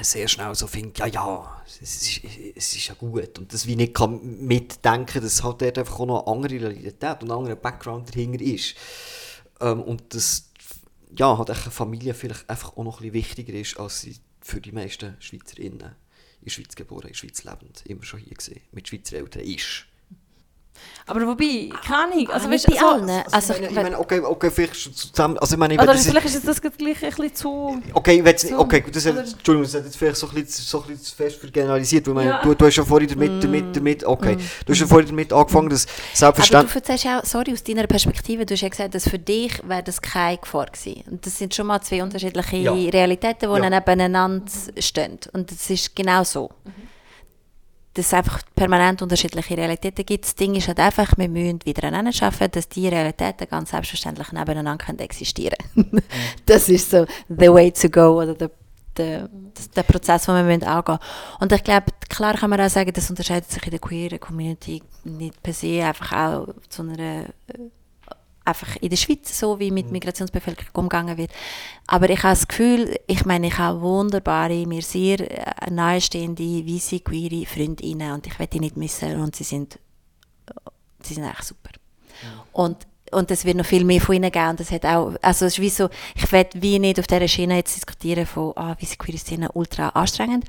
sehr 0.00 0.28
schnell 0.28 0.54
so 0.54 0.66
findet, 0.66 0.98
ja, 0.98 1.06
ja, 1.06 1.62
es 1.66 1.80
ist, 1.80 2.20
es 2.54 2.76
ist 2.76 2.88
ja 2.88 2.94
gut. 2.94 3.38
Und 3.38 3.52
das 3.52 3.66
wie 3.66 3.76
nicht 3.76 3.94
kann 3.94 4.20
mitdenken, 4.46 5.22
dass 5.22 5.42
halt 5.42 5.62
dort 5.62 5.78
einfach 5.78 6.00
auch 6.00 6.06
noch 6.06 6.26
eine 6.26 6.32
andere 6.34 6.70
Realität 6.70 7.22
und 7.22 7.30
ein 7.30 7.38
anderer 7.38 7.56
Background 7.56 8.14
dahinter 8.14 8.44
ist. 8.44 8.74
Ähm, 9.60 9.82
und 9.82 10.14
das, 10.14 10.50
ja, 11.16 11.36
hat 11.38 11.50
eine 11.50 11.58
Familie 11.58 12.14
vielleicht 12.14 12.48
einfach 12.48 12.76
auch 12.76 12.84
noch 12.84 13.00
ein 13.00 13.10
bisschen 13.10 13.14
wichtiger 13.14 13.54
ist, 13.54 13.78
als 13.78 14.02
sie 14.02 14.16
für 14.40 14.60
die 14.60 14.72
meisten 14.72 15.16
Schweizerinnen 15.18 15.94
in 16.40 16.44
der 16.44 16.50
Schweiz 16.50 16.74
geboren, 16.76 17.02
in 17.02 17.08
der 17.08 17.14
Schweiz 17.14 17.44
lebend, 17.44 17.84
immer 17.86 18.04
schon 18.04 18.20
hier 18.20 18.34
gesehen, 18.34 18.60
mit 18.72 18.88
Schweizer 18.88 19.16
Eltern 19.16 19.42
ist. 19.42 19.86
Aber 21.08 21.24
wobei, 21.24 21.70
keine 21.86 22.12
Ahnung. 22.12 22.28
Also, 22.30 22.50
weißt, 22.50 22.68
nicht 22.68 22.80
bei 22.80 22.84
so, 22.84 22.86
allen. 22.94 23.08
Also, 23.08 23.30
Also, 23.32 23.52
ich 23.54 23.60
meine, 23.60 23.68
ich 23.70 23.74
meine, 23.84 23.98
okay, 24.00 24.20
okay, 24.20 24.50
vielleicht 24.50 24.74
zusammen, 24.98 25.38
also 25.38 25.54
ich 25.54 25.58
meine, 25.58 25.74
ich 25.74 25.80
oder 25.80 25.92
das 25.92 26.00
ist- 26.00 26.08
vielleicht 26.10 26.26
ist 26.26 26.48
das 26.48 26.60
gleich 26.60 27.02
ein 27.04 27.10
bisschen 27.10 27.34
zu... 27.34 27.80
Okay, 27.94 28.22
ich 28.26 28.40
So. 28.40 28.58
okay, 28.58 28.80
gut, 28.80 28.96
das, 28.96 29.06
Oder- 29.06 29.20
Entschuldigung, 29.20 29.62
das 29.62 29.74
hat 29.74 29.84
jetzt 29.84 29.96
vielleicht 29.96 30.16
so 30.16 30.26
ein 30.28 30.34
bisschen, 30.34 30.64
so 30.64 30.80
ein 30.80 30.86
bisschen 30.88 31.04
zu 31.04 31.14
fest 31.14 31.36
vergeneralisiert, 31.38 32.06
weil 32.08 32.14
meine, 32.14 32.30
Ja. 32.30 32.42
du, 32.42 32.54
du 32.54 32.66
hast 32.66 32.74
ja 32.76 32.84
vorhin 32.84 33.08
damit, 33.08 33.44
damit, 33.44 33.76
damit, 33.76 34.04
okay, 34.04 34.36
du 34.64 34.72
hast 34.72 34.80
ja 34.80 34.86
vorhin 34.88 35.06
damit 35.08 35.32
angefangen, 35.32 35.68
dass 35.68 35.86
aber 35.86 36.16
selbstverständlich... 36.16 36.72
du 36.72 36.78
erzählst 36.92 37.06
auch, 37.06 37.24
sorry, 37.24 37.52
aus 37.52 37.62
deiner 37.62 37.86
Perspektive, 37.86 38.44
du 38.44 38.54
hast 38.54 38.62
ja 38.62 38.68
gesagt, 38.68 38.94
dass 38.96 39.08
für 39.08 39.18
dich 39.20 39.60
wäre 39.64 39.84
das 39.84 40.02
keine 40.02 40.38
Gefahr 40.38 40.66
gewesen. 40.66 41.04
Und 41.08 41.24
das 41.24 41.38
sind 41.38 41.54
schon 41.54 41.68
mal 41.68 41.80
zwei 41.82 42.02
unterschiedliche 42.02 42.56
Ja. 42.56 42.72
Realitäten, 42.72 43.48
die 43.54 43.60
Ja. 43.62 43.70
nebeneinander 43.70 44.44
stehen. 44.80 45.20
Und 45.32 45.52
das 45.52 45.70
ist 45.70 45.94
genau 45.94 46.24
so. 46.24 46.50
Dass 47.96 48.06
es 48.06 48.14
einfach 48.14 48.42
permanent 48.54 49.00
unterschiedliche 49.00 49.56
Realitäten 49.56 50.04
gibt. 50.04 50.26
Das 50.26 50.34
Ding 50.34 50.54
ist 50.54 50.68
halt 50.68 50.78
einfach, 50.80 51.16
wir 51.16 51.28
müssen 51.30 51.64
wieder 51.64 51.84
aneinander 51.84 52.12
schaffen, 52.12 52.50
dass 52.50 52.68
die 52.68 52.88
Realitäten 52.88 53.48
ganz 53.48 53.70
selbstverständlich 53.70 54.32
nebeneinander 54.32 54.84
können 54.84 54.98
existieren 54.98 55.56
Das 56.46 56.68
ist 56.68 56.90
so 56.90 57.06
the 57.28 57.48
way 57.48 57.72
to 57.72 57.88
go 57.88 58.22
oder 58.22 58.34
der, 58.34 58.50
der, 58.98 59.30
der 59.74 59.82
Prozess, 59.82 60.26
den 60.26 60.34
wir 60.34 60.42
müssen 60.42 60.64
angehen 60.64 60.98
müssen. 60.98 61.40
Und 61.40 61.52
ich 61.52 61.64
glaube, 61.64 61.86
klar 62.10 62.34
kann 62.34 62.50
man 62.50 62.60
auch 62.60 62.68
sagen, 62.68 62.92
das 62.92 63.08
unterscheidet 63.08 63.50
sich 63.50 63.64
in 63.64 63.70
der 63.70 63.80
queeren 63.80 64.20
Community 64.20 64.82
nicht 65.04 65.42
per 65.42 65.54
se 65.54 65.82
einfach 65.82 66.12
auch 66.12 66.48
zu 66.68 66.82
einer 66.82 66.98
äh, 66.98 67.70
einfach 68.46 68.76
in 68.76 68.90
der 68.90 68.96
Schweiz 68.96 69.38
so, 69.38 69.58
wie 69.58 69.70
mit 69.70 69.90
Migrationsbevölkerung 69.90 70.70
umgegangen 70.74 71.16
wird. 71.16 71.30
Aber 71.86 72.08
ich 72.10 72.22
habe 72.22 72.34
das 72.34 72.48
Gefühl, 72.48 72.98
ich 73.06 73.24
meine, 73.24 73.48
ich 73.48 73.58
habe 73.58 73.80
wunderbare, 73.80 74.66
mir 74.66 74.82
sehr 74.82 75.20
äh, 75.20 75.70
nahestehende, 75.70 76.66
weisse, 76.66 77.00
queere 77.00 77.46
Freundinnen 77.46 78.12
und 78.12 78.26
ich 78.26 78.38
werde 78.38 78.52
die 78.52 78.60
nicht 78.60 78.76
missen 78.76 79.20
und 79.20 79.36
sie 79.36 79.44
sind, 79.44 79.78
sie 81.02 81.14
sind 81.14 81.24
echt 81.24 81.44
super. 81.44 81.70
Und 82.52 82.86
und 83.12 83.30
es 83.30 83.44
wird 83.44 83.56
noch 83.56 83.64
viel 83.64 83.84
mehr 83.84 84.00
von 84.00 84.16
ihnen 84.16 84.32
geben. 84.32 84.50
Und 84.50 84.60
das 84.60 84.70
hat 84.70 84.84
auch, 84.84 85.14
also 85.22 85.46
es 85.46 85.54
ist 85.54 85.60
wie 85.60 85.70
so, 85.70 85.88
ich 86.14 86.30
werde 86.32 86.60
wie 86.60 86.78
nicht 86.78 86.98
auf 86.98 87.06
dieser 87.06 87.28
Schiene 87.28 87.56
jetzt 87.56 87.76
diskutieren 87.76 88.26
von, 88.26 88.52
ah, 88.56 88.74
wie 88.78 88.84
sie 88.84 88.96
queere 88.96 89.18
Szene 89.18 89.52
ultra 89.52 89.90
anstrengend. 89.90 90.44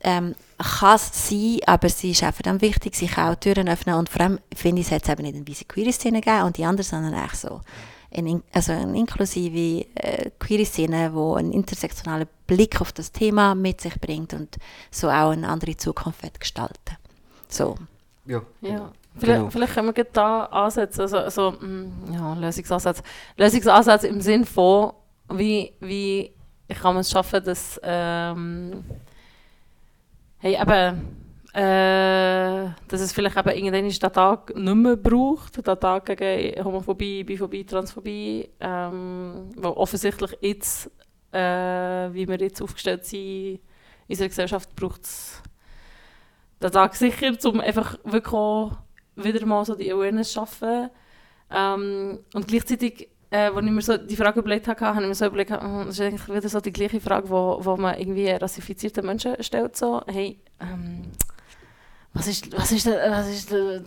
Ähm, 0.00 0.34
kann 0.58 0.96
es 0.96 1.28
sein, 1.28 1.58
aber 1.66 1.88
sie 1.88 2.10
ist 2.10 2.24
auch 2.24 2.32
verdammt 2.34 2.62
wichtig, 2.62 2.94
sich 2.96 3.16
auch 3.16 3.34
Türen 3.36 3.68
öffnen 3.68 3.94
und 3.96 4.08
vor 4.08 4.20
allem 4.22 4.38
finde 4.54 4.80
ich, 4.80 4.88
es 4.88 4.92
hat 4.92 5.02
es 5.04 5.08
eben 5.08 5.22
nicht 5.22 5.36
eine 5.36 5.48
weise 5.48 5.64
queere 5.64 5.92
Szene 5.92 6.20
gegeben 6.20 6.42
und 6.44 6.56
die 6.56 6.64
andere, 6.64 6.82
sondern 6.84 7.14
echt 7.14 7.36
so 7.36 7.60
eine, 8.12 8.30
in- 8.30 8.42
also 8.52 8.72
eine 8.72 8.96
inklusive 8.98 9.86
äh, 9.94 10.30
queere 10.38 10.64
Szene, 10.64 11.10
die 11.14 11.36
einen 11.38 11.52
intersektionalen 11.52 12.26
Blick 12.46 12.80
auf 12.80 12.92
das 12.92 13.12
Thema 13.12 13.54
mit 13.54 13.80
sich 13.80 14.00
bringt 14.00 14.32
und 14.34 14.56
so 14.90 15.08
auch 15.08 15.30
eine 15.30 15.48
andere 15.48 15.76
Zukunft 15.76 16.22
wird 16.22 16.40
gestalten. 16.40 16.96
So. 17.48 17.76
Ja, 18.26 18.42
Ja. 18.60 18.92
Vielleicht, 19.20 19.38
Genau. 19.40 19.50
vielleicht 19.50 19.74
können 19.74 19.96
wir 19.96 20.04
da 20.04 20.44
ansetzen, 20.44 21.00
also, 21.00 21.18
also 21.18 21.50
mm, 21.52 22.12
ja, 22.14 22.34
Lösungsansatz. 22.34 23.02
Lösungsansatz 23.36 24.04
im 24.04 24.20
Sinn 24.20 24.44
von, 24.44 24.92
wie, 25.30 25.72
wie 25.80 26.30
kann 26.68 26.94
man 26.94 27.00
es 27.00 27.10
schaffen, 27.10 27.42
dass, 27.42 27.80
ähm, 27.82 28.84
hey, 30.38 30.60
eben, 30.60 31.18
äh, 31.52 32.70
dass 32.88 33.00
es 33.00 33.12
vielleicht 33.12 33.36
eben 33.36 33.48
irgendwann 33.48 33.88
den 33.88 34.12
Tag 34.12 34.56
nicht 34.56 34.74
mehr 34.74 34.96
braucht, 34.96 35.66
den 35.66 35.80
Tag 35.80 36.16
gegen 36.16 36.64
Homophobie, 36.64 37.24
Biphobie, 37.24 37.64
Transphobie, 37.64 38.48
ähm, 38.60 39.50
wo 39.56 39.68
offensichtlich 39.70 40.36
jetzt, 40.40 40.90
äh, 41.32 42.12
wie 42.12 42.28
wir 42.28 42.38
jetzt 42.38 42.62
aufgestellt 42.62 43.04
sind, 43.04 43.20
in 43.20 43.60
unserer 44.08 44.28
Gesellschaft 44.28 44.74
braucht 44.76 45.02
es 45.04 45.42
den 46.62 46.70
Tag 46.70 46.94
sicher, 46.94 47.32
um 47.44 47.60
einfach 47.60 47.98
wirklich 48.04 48.72
wieder 49.16 49.46
mal 49.46 49.64
so 49.64 49.74
die 49.74 49.92
Awareness 49.92 50.28
zu 50.28 50.34
schaffen. 50.34 50.90
Ähm, 51.50 52.18
und 52.34 52.48
gleichzeitig, 52.48 53.08
äh, 53.30 53.50
als 53.50 53.64
ich 53.64 53.70
mir 53.70 53.82
so 53.82 53.96
die 53.96 54.16
Frage 54.16 54.40
überlegt 54.40 54.68
habe, 54.68 54.80
habe 54.80 55.02
ich 55.02 55.08
mir 55.08 55.14
so 55.14 55.26
überlegt, 55.26 55.50
hm, 55.50 55.84
das 55.86 55.98
ist 55.98 56.00
eigentlich 56.00 56.28
wieder 56.28 56.48
so 56.48 56.60
die 56.60 56.72
gleiche 56.72 57.00
Frage, 57.00 57.28
wo, 57.28 57.58
wo 57.60 57.76
man 57.76 57.98
irgendwie 57.98 58.28
rassifizierten 58.30 59.04
Menschen 59.04 59.42
stellt, 59.42 59.76
so, 59.76 60.02
hey, 60.06 60.38
ähm, 60.60 61.02
was 62.14 62.26
ist, 62.26 62.56
was 62.56 62.72
ist, 62.72 62.86
der, 62.86 63.10
was 63.10 63.28
ist 63.28 63.52
der, 63.52 63.80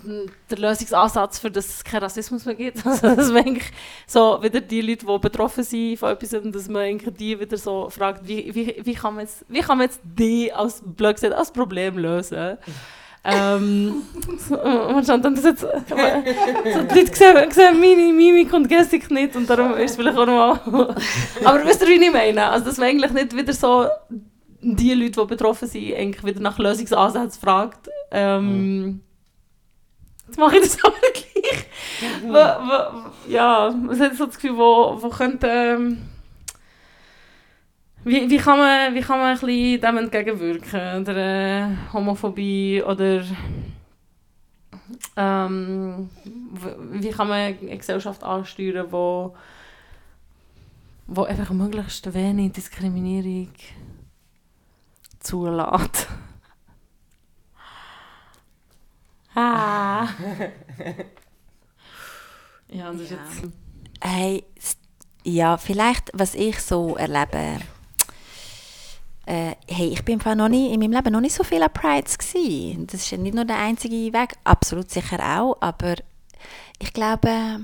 der 0.49 0.57
Lösungsansatz, 0.57 1.39
für 1.39 1.49
dass 1.49 1.67
es 1.67 1.83
keinen 1.83 2.03
Rassismus 2.03 2.45
mehr 2.45 2.55
gibt? 2.55 2.85
Also, 2.85 3.15
dass 3.15 3.27
man 3.29 3.37
eigentlich 3.37 3.71
so 4.05 4.41
wieder 4.41 4.61
die 4.61 4.81
Leute, 4.81 5.05
die 5.05 5.17
betroffen 5.17 5.63
sind 5.63 5.97
von 5.97 6.11
etwas, 6.11 6.29
dass 6.29 6.69
man 6.69 6.83
eigentlich 6.83 7.15
die 7.15 7.39
wieder 7.39 7.57
so 7.57 7.89
fragt, 7.89 8.27
wie, 8.27 8.53
wie, 8.53 8.79
wie, 8.85 8.93
kann, 8.93 9.15
man 9.15 9.25
jetzt, 9.25 9.43
wie 9.49 9.59
kann 9.59 9.79
man 9.79 9.87
jetzt 9.87 10.01
die 10.03 10.53
als, 10.53 10.83
gesagt, 10.97 11.33
als 11.33 11.51
Problem 11.51 11.97
lösen? 11.97 12.57
Ähm, 13.23 14.01
man 14.49 15.05
schaut 15.05 15.23
dann 15.23 15.35
das 15.35 15.43
jetzt, 15.43 15.61
so, 15.61 15.67
die 15.67 16.99
Leute 16.99 17.15
sehen, 17.15 17.51
sehen 17.51 17.79
meine 17.79 18.11
Mimik 18.13 18.51
und 18.53 18.67
Gestik 18.67 19.11
nicht 19.11 19.35
und 19.35 19.47
darum 19.49 19.73
ist 19.75 19.91
es 19.91 19.97
vielleicht 19.97 20.17
auch 20.17 20.25
nochmal... 20.25 20.59
Aber 21.45 21.65
wisst 21.65 21.81
ihr, 21.81 21.87
wie 21.87 22.03
ich 22.03 22.11
meine? 22.11 22.49
Also, 22.49 22.65
dass 22.65 22.77
man 22.77 22.87
eigentlich 22.87 23.11
nicht 23.11 23.35
wieder 23.35 23.53
so 23.53 23.87
die 24.61 24.93
Leute, 24.93 25.21
die 25.21 25.27
betroffen 25.27 25.67
sind, 25.67 25.93
eigentlich 25.93 26.23
wieder 26.23 26.39
nach 26.39 26.57
Lösungsansätzen 26.57 27.41
fragt. 27.41 27.89
Ähm, 28.09 29.01
Jetzt 30.27 30.39
mache 30.39 30.57
ich 30.57 30.63
das 30.63 30.77
aber 30.83 30.95
gleich. 31.13 31.65
wo, 32.23 32.33
wo, 32.33 33.31
ja, 33.31 33.73
was 33.85 33.99
hat 33.99 34.15
so 34.15 34.25
das 34.25 34.35
Gefühl, 34.35 34.57
wo, 34.57 34.97
wo 34.99 35.09
könnte... 35.09 35.47
Ähm, 35.47 36.10
wie, 38.03 38.29
wie, 38.29 38.37
kann 38.37 38.57
man, 38.57 38.95
wie 38.95 39.01
kann 39.01 39.19
man 39.19 39.27
ein 39.29 39.39
bisschen 39.39 39.81
dem 39.81 39.97
entgegenwirken? 39.97 41.01
Oder 41.01 41.17
äh, 41.17 41.67
Homophobie 41.93 42.83
oder... 42.83 43.23
Ähm, 45.15 46.09
wie 46.91 47.09
kann 47.09 47.27
man 47.27 47.37
eine 47.37 47.77
Gesellschaft 47.77 48.23
ansteuern, 48.23 48.87
wo, 48.91 49.35
wo 51.07 51.23
einfach 51.23 51.49
möglichst 51.51 52.13
wenig 52.13 52.53
Diskriminierung 52.53 53.49
zulässt? 55.19 56.07
ah. 59.35 60.07
ja, 62.69 62.91
das 62.91 63.01
ist 63.01 63.11
Ja. 63.11 63.17
jetzt... 63.17 63.43
Hey, 64.03 64.43
ja, 65.23 65.57
vielleicht, 65.57 66.09
was 66.13 66.33
ich 66.33 66.59
so 66.59 66.95
erlebe. 66.95 67.59
Äh, 69.31 69.55
hey, 69.65 69.87
ich 69.87 70.03
bin 70.03 70.19
noch 70.35 70.49
nie, 70.49 70.73
in 70.73 70.81
meinem 70.81 70.91
Leben 70.91 71.13
noch 71.13 71.21
nicht 71.21 71.33
so 71.33 71.45
viel 71.45 71.63
an 71.63 71.71
Prides 71.71 72.17
gewesen. 72.17 72.85
Das 72.87 72.95
ist 72.95 73.11
ja 73.11 73.17
nicht 73.17 73.33
nur 73.33 73.45
der 73.45 73.59
einzige 73.59 74.11
Weg, 74.11 74.35
absolut 74.43 74.91
sicher 74.91 75.19
auch, 75.39 75.55
aber 75.61 75.95
ich 76.79 76.91
glaube, 76.91 77.61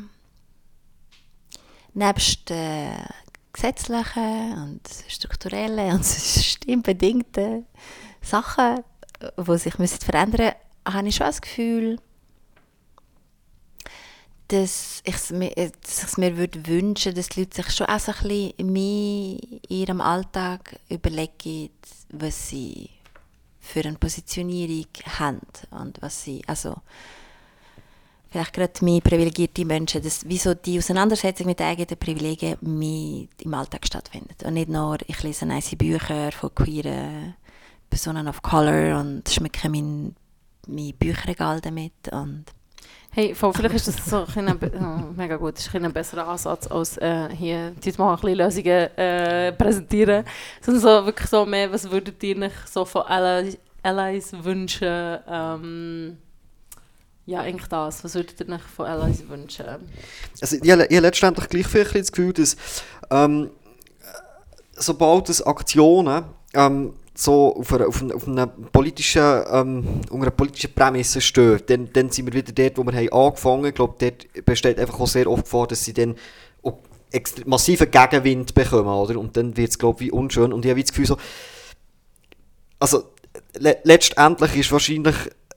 nebst 1.94 2.50
den 2.50 2.94
gesetzlichen 3.52 4.54
und 4.54 4.82
strukturellen 5.10 5.96
und 5.96 6.06
systembedingten 6.06 7.66
Sachen, 8.22 8.86
die 9.38 9.58
sich 9.58 9.74
verändern 9.74 10.54
müssen, 10.86 10.96
habe 10.96 11.08
ich 11.10 11.16
schon 11.16 11.28
das 11.28 11.42
Gefühl, 11.42 12.00
dass 14.48 15.02
ich 15.04 15.16
es 15.16 15.32
mir, 15.32 15.56
äh, 15.58 15.72
dass 15.82 16.12
ich 16.12 16.18
mir 16.18 16.38
würde 16.38 16.66
wünschen 16.68 17.14
dass 17.14 17.30
die 17.30 17.42
Leute 17.42 17.56
sich 17.56 17.76
schon 17.76 17.88
auch 17.88 18.00
so 18.00 18.12
ein 18.12 18.28
bisschen 18.28 18.72
mehr 18.72 19.38
in 19.40 19.60
ihrem 19.70 20.02
Alltag 20.02 20.80
überlegen, 20.90 21.70
was 22.10 22.50
sie 22.50 22.90
für 23.60 23.82
eine 23.82 23.98
Positionierung 23.98 24.88
haben 25.20 25.42
und 25.72 26.02
was 26.02 26.24
sie, 26.24 26.42
also 26.48 26.76
vielleicht 28.30 28.54
gerade 28.54 28.86
mehr 28.86 29.02
privilegierte 29.02 29.66
Menschen, 29.66 30.02
dass 30.02 30.28
wieso 30.28 30.54
die 30.54 30.78
Auseinandersetzung 30.78 31.48
mit 31.48 31.62
eigenen 31.62 31.98
Privilegien 31.98 32.58
mehr 32.62 33.28
im 33.42 33.54
Alltag 33.54 33.86
stattfindet 33.86 34.44
und 34.44 34.54
nicht 34.54 34.70
nur, 34.70 34.98
ich 35.08 35.22
lese 35.24 35.46
nice 35.46 35.76
Bücher 35.76 36.32
von 36.32 36.54
queeren 36.56 37.36
Personen 37.90 38.28
of 38.28 38.42
Color 38.42 39.00
und 39.00 39.30
schmücke 39.30 39.70
mein, 39.70 40.16
mein 40.68 40.94
Bücherregal 40.94 41.62
damit 41.62 41.94
und 42.12 42.46
Hey, 43.12 43.34
voll, 43.34 43.54
vielleicht 43.54 43.76
ist 43.76 43.88
das 43.88 44.06
so 44.06 44.18
ein 44.18 44.26
bisschen 44.26 44.82
oh, 44.82 45.14
mega 45.16 45.38
gut, 45.38 45.58
ist 45.58 45.74
ein, 45.74 45.92
besserer 45.92 46.28
Ansatz 46.28 46.68
als 46.68 46.98
äh, 46.98 47.30
hier 47.36 47.74
jetzt 47.84 47.98
mal 47.98 48.14
ein 48.14 48.22
bisschen 48.22 48.38
Lösungen 48.38 48.98
äh, 48.98 49.52
präsentieren, 49.54 50.24
sondern 50.62 50.82
so 50.82 51.06
wirklich 51.06 51.30
so 51.30 51.46
mehr, 51.46 51.72
was 51.72 51.90
würdet 51.90 52.22
ihr 52.24 52.38
euch 52.38 52.54
so 52.72 52.86
von 52.86 53.04
Allies, 53.04 53.58
Allies 53.82 54.34
wünschen? 54.44 55.18
Ähm, 55.28 56.18
ja, 57.26 57.42
eigentlich 57.42 57.68
das. 57.68 58.04
Was 58.04 58.16
würdet 58.16 58.40
ihr 58.40 58.54
euch 58.54 58.62
von 58.62 58.86
Allies 58.86 59.28
wünschen? 59.28 59.66
Also, 60.40 60.56
ich, 60.56 60.64
ich 60.64 60.72
habe 60.72 61.00
letztendlich 61.00 61.50
gleich 61.50 61.68
viel 61.68 61.84
das 61.84 62.12
Gefühl, 62.12 62.34
dass 62.34 62.56
ähm, 63.10 63.50
sobald 64.78 65.30
es 65.30 65.42
Aktionen 65.42 66.26
ähm, 66.54 66.94
so 67.20 67.56
auf 67.56 67.74
einer, 67.74 67.88
auf 67.88 68.02
einer, 68.02 68.16
auf 68.16 68.28
einer 68.28 68.46
politischen, 68.46 69.44
ähm, 69.52 70.02
unter 70.12 70.28
einer 70.28 70.32
politischen 70.32 70.74
Prämisse 70.74 71.20
stehen, 71.20 71.60
dann, 71.66 71.90
dann 71.92 72.10
sind 72.12 72.28
wir 72.28 72.34
wieder 72.34 72.52
dort, 72.52 72.78
wo 72.78 72.84
wir 72.84 72.94
haben 72.94 73.12
angefangen 73.12 73.58
haben. 73.58 73.66
Ich 73.66 73.74
glaube, 73.74 73.96
dort 73.98 74.46
besteht 74.46 74.80
einfach 74.80 75.00
auch 75.00 75.08
sehr 75.08 75.28
oft 75.28 75.46
Gefahr, 75.46 75.66
dass 75.66 75.84
sie 75.84 75.94
dann 75.94 76.16
massiven 77.46 77.90
Gegenwind 77.90 78.54
bekommen, 78.54 78.88
oder? 78.88 79.20
Und 79.20 79.36
dann 79.36 79.58
wird 79.58 79.70
es, 79.70 79.80
glaube 79.80 80.04
ich, 80.04 80.14
unschön. 80.14 80.54
Und 80.54 80.64
ich 80.64 80.70
habe 80.70 80.82
das 80.82 80.92
Gefühl 80.92 81.08
so, 81.08 81.18
also 82.80 83.06
le 83.58 83.78
letztendlich 83.84 84.56
ist 84.56 84.72
wahrscheinlich 84.72 85.16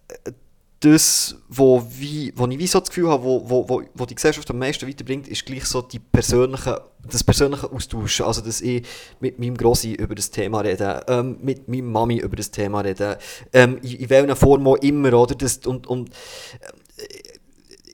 äh, 0.09 0.33
das, 0.81 1.37
wo, 1.49 1.87
wie, 1.91 2.33
wo 2.35 2.47
ich 2.47 2.59
wie 2.59 2.67
so 2.67 2.81
das 2.81 2.89
Gefühl 2.89 3.09
habe, 3.09 3.23
wo, 3.23 3.49
wo, 3.49 3.69
wo, 3.69 3.83
wo 3.95 4.07
die 4.07 4.15
Gesellschaft 4.15 4.51
am 4.51 4.59
meisten 4.59 4.89
weiterbringt, 4.89 5.29
ist 5.29 5.45
gleich 5.45 5.67
so 5.67 5.83
die 5.83 5.99
persönliche, 5.99 6.81
das 7.07 7.23
persönliche 7.23 7.71
Austauschen. 7.71 8.25
Also, 8.25 8.41
dass 8.41 8.63
ich 8.63 8.87
mit 9.21 9.39
meinem 9.39 9.59
Grossi 9.59 9.93
über 9.93 10.15
das 10.15 10.31
Thema 10.31 10.61
rede, 10.61 11.05
ähm, 11.07 11.37
mit 11.43 11.69
meiner 11.69 11.83
Mami 11.83 12.17
über 12.19 12.35
das 12.35 12.51
Thema 12.51 12.81
rede, 12.81 13.19
ähm, 13.53 13.79
in, 13.83 13.97
in 13.97 14.11
welcher 14.11 14.37
Form 14.37 14.67
auch 14.67 14.77
immer, 14.77 15.13
oder? 15.13 15.35
Das, 15.35 15.59
und, 15.67 15.87
und 15.87 16.11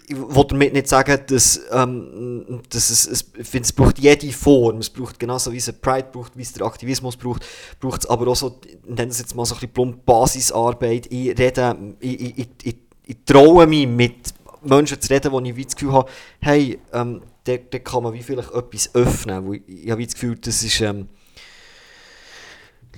ich 0.08 0.16
will 0.16 0.44
damit 0.48 0.72
nicht 0.72 0.88
sagen, 0.88 1.18
dass, 1.26 1.60
ähm, 1.72 2.62
dass 2.70 2.90
es, 2.90 3.06
es, 3.06 3.24
ich 3.36 3.46
finde, 3.46 3.66
es 3.66 3.72
braucht 3.72 3.98
jede 3.98 4.30
Form. 4.32 4.78
Es 4.78 4.88
braucht 4.88 5.18
genauso 5.18 5.50
wie 5.52 5.56
es 5.56 5.72
Pride 5.72 6.08
braucht, 6.12 6.36
wie 6.36 6.42
es 6.42 6.52
der 6.52 6.64
Aktivismus 6.64 7.16
braucht, 7.16 7.44
braucht 7.80 8.04
es 8.04 8.10
aber 8.10 8.28
auch 8.28 8.36
so, 8.36 8.60
ich 8.64 8.78
nenne 8.88 9.10
es 9.10 9.18
jetzt 9.18 9.34
mal 9.34 9.44
so 9.44 9.54
ein 9.54 9.60
bisschen 9.60 9.72
plump 9.72 10.06
Basisarbeit. 10.06 11.06
Ich 11.10 11.36
rede, 11.36 11.94
ich, 11.98 12.38
ich, 12.38 12.48
ich, 12.62 12.76
ich, 13.04 13.16
traue 13.24 13.66
mich 13.66 13.88
mit 13.88 14.34
Menschen 14.62 15.00
zu 15.00 15.12
reden, 15.12 15.32
wo 15.32 15.40
ich 15.40 15.56
wie 15.56 15.64
das 15.64 15.74
Gefühl 15.74 15.92
habe, 15.92 16.10
hey, 16.40 16.78
ähm, 16.92 17.22
da, 17.42 17.56
da 17.56 17.78
kann 17.80 18.04
man 18.04 18.12
wie 18.12 18.22
vielleicht 18.22 18.52
etwas 18.52 18.94
öffnen. 18.94 19.44
Wo 19.44 19.54
ich, 19.54 19.62
ich 19.66 19.90
habe 19.90 19.98
wie 19.98 20.06
das 20.06 20.14
Gefühl, 20.14 20.36
das 20.36 20.62
ist 20.62 20.80
ähm, 20.82 21.08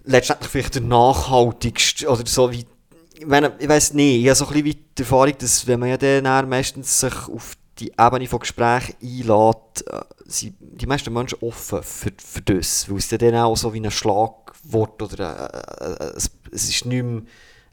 letztendlich 0.04 0.50
vielleicht 0.50 0.74
der 0.74 0.82
nachhaltigste 0.82 2.06
oder 2.06 2.26
so 2.26 2.52
wie 2.52 2.66
meine, 3.26 3.54
ich 3.58 3.68
weiß 3.68 3.94
nicht, 3.94 4.22
ich 4.22 4.26
habe 4.26 4.34
so 4.34 4.46
ein 4.46 4.62
bisschen 4.62 4.84
die 4.96 5.02
Erfahrung, 5.02 5.34
dass 5.38 5.66
wenn 5.66 5.80
man 5.80 5.88
ja 5.90 5.96
dann 5.96 6.48
meistens 6.48 7.00
sich 7.00 7.14
auf 7.28 7.54
die 7.78 7.92
Ebene 7.98 8.26
von 8.26 8.40
Gesprächen 8.40 8.94
einlädt, 9.02 9.86
äh, 9.86 10.00
sind 10.26 10.56
die 10.60 10.86
meisten 10.86 11.12
Menschen 11.12 11.38
offen 11.40 11.82
für, 11.82 12.12
für 12.16 12.42
das, 12.42 12.90
weil 12.90 12.98
es 12.98 13.08
dann 13.08 13.34
auch 13.36 13.56
so 13.56 13.72
wie 13.72 13.80
ein 13.80 13.90
Schlagwort 13.90 15.00
oder 15.02 15.50
äh, 15.54 16.04
äh, 16.04 16.16
es, 16.16 16.30
es 16.50 16.68
ist 16.68 16.86
nicht 16.86 17.02
mehr 17.02 17.22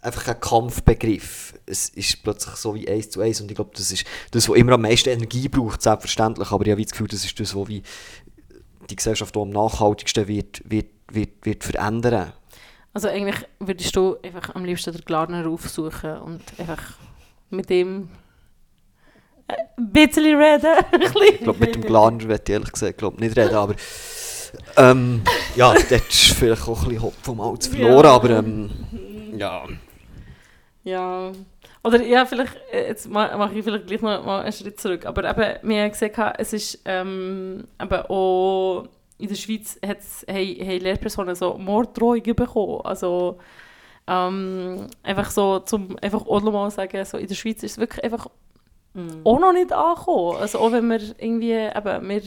einfach 0.02 0.28
ein 0.28 0.40
Kampfbegriff. 0.40 1.56
Es 1.66 1.90
ist 1.90 2.22
plötzlich 2.24 2.56
so 2.56 2.76
wie 2.76 2.88
eins 2.88 3.10
zu 3.10 3.22
eins 3.22 3.42
und 3.42 3.50
ich 3.50 3.56
glaube, 3.56 3.72
das 3.76 3.92
ist 3.92 4.06
das, 4.32 4.48
was 4.48 4.58
immer 4.58 4.74
am 4.74 4.82
meisten 4.82 5.10
Energie 5.10 5.50
braucht, 5.50 5.82
selbstverständlich, 5.82 6.52
aber 6.52 6.66
ich 6.66 6.72
habe 6.72 6.82
das 6.84 6.92
Gefühl, 6.92 7.08
das 7.08 7.26
ist 7.26 7.40
das, 7.40 7.56
was 7.56 7.68
wie 7.68 7.82
die 8.90 8.96
Gesellschaft 8.96 9.36
auch 9.36 9.42
am 9.42 9.50
nachhaltigsten 9.50 10.28
wird, 10.28 10.62
wird, 10.66 10.92
wird, 11.12 11.46
wird 11.46 11.64
verändern. 11.64 12.34
Also 12.96 13.10
eigentlich 13.10 13.36
würdest 13.60 13.94
du 13.96 14.16
einfach 14.24 14.56
am 14.56 14.64
liebsten 14.66 14.94
den 14.94 15.02
Glarner 15.04 15.48
aufsuchen 15.50 16.18
und 16.20 16.42
einfach 16.58 16.82
mit 17.50 17.70
ihm 17.70 18.08
ein 19.48 19.92
bisschen 19.92 20.42
reden. 20.42 20.74
Ich 21.34 21.40
glaube, 21.42 21.60
mit 21.60 21.76
dem 21.76 21.82
Glaner 21.82 22.24
werde 22.28 22.44
ich 22.46 22.50
ehrlich 22.50 22.72
gesagt 22.72 22.98
glaub, 22.98 23.20
nicht 23.20 23.36
reden, 23.38 23.54
aber 23.56 23.76
ähm, 24.78 25.22
ja, 25.56 25.74
dort 25.90 25.92
ist 25.92 26.32
vielleicht 26.32 26.68
auch 26.70 26.82
ein 26.84 26.88
bisschen 26.88 27.04
Hopf 27.04 27.16
vom 27.22 27.38
Malz 27.38 27.68
verloren, 27.68 28.06
Ja. 28.06 28.12
aber 28.16 28.30
ähm, 28.30 28.70
ja. 29.38 29.64
Ja. 30.86 31.32
Oder 31.84 32.02
ja, 32.02 32.26
vielleicht, 32.26 32.56
äh, 32.72 32.88
jetzt 32.88 33.10
ma- 33.10 33.36
mache 33.38 33.56
ich 33.56 33.64
vielleicht 33.64 33.88
gleich 33.88 34.02
noch 34.02 34.26
mal 34.26 34.42
einen 34.44 34.54
Schritt 34.54 34.80
zurück. 34.80 35.06
Aber 35.06 35.24
eben, 35.30 35.70
wir 35.70 35.84
haben 35.84 35.92
gesehen, 35.92 36.12
es 36.38 36.54
ist 36.54 36.80
ähm, 36.86 37.66
eben 37.82 38.02
auch 38.08 38.88
in 39.18 39.28
der 39.28 39.36
Schweiz 39.36 39.80
hat's, 39.86 40.26
haben, 40.30 40.38
haben 40.38 40.80
Lehrpersonen 40.80 41.36
so 41.36 41.58
Morddrohungen 41.58 42.36
bekommen. 42.36 42.82
Also 42.84 43.38
ähm, 44.08 44.88
einfach 45.04 45.32
so, 45.32 45.60
zum 45.60 45.98
einfach 46.02 46.26
auch 46.26 46.42
mal 46.42 46.70
sagen, 46.72 47.04
so 47.06 47.18
in 47.18 47.28
der 47.28 47.36
Schweiz 47.36 47.64
ist 47.64 47.74
es 47.74 47.78
wirklich 47.78 48.04
einfach 48.04 48.28
auch 49.24 49.40
noch 49.40 49.54
nicht 49.54 49.74
angekommen. 49.74 50.38
Also 50.38 50.60
auch 50.60 50.72
wenn 50.72 50.88
wir 50.88 51.02
irgendwie, 51.18 51.52
eben, 51.52 52.10
wir 52.10 52.22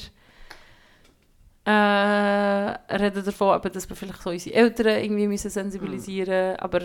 äh, 1.64 2.94
reden 2.96 3.24
davon, 3.24 3.58
eben, 3.58 3.72
dass 3.72 3.88
wir 3.88 3.96
vielleicht 3.96 4.22
so 4.22 4.30
unsere 4.30 4.56
Eltern 4.56 5.02
irgendwie 5.02 5.26
müssen 5.26 5.50
sensibilisieren 5.50 6.50
müssen, 6.50 6.60
aber 6.60 6.80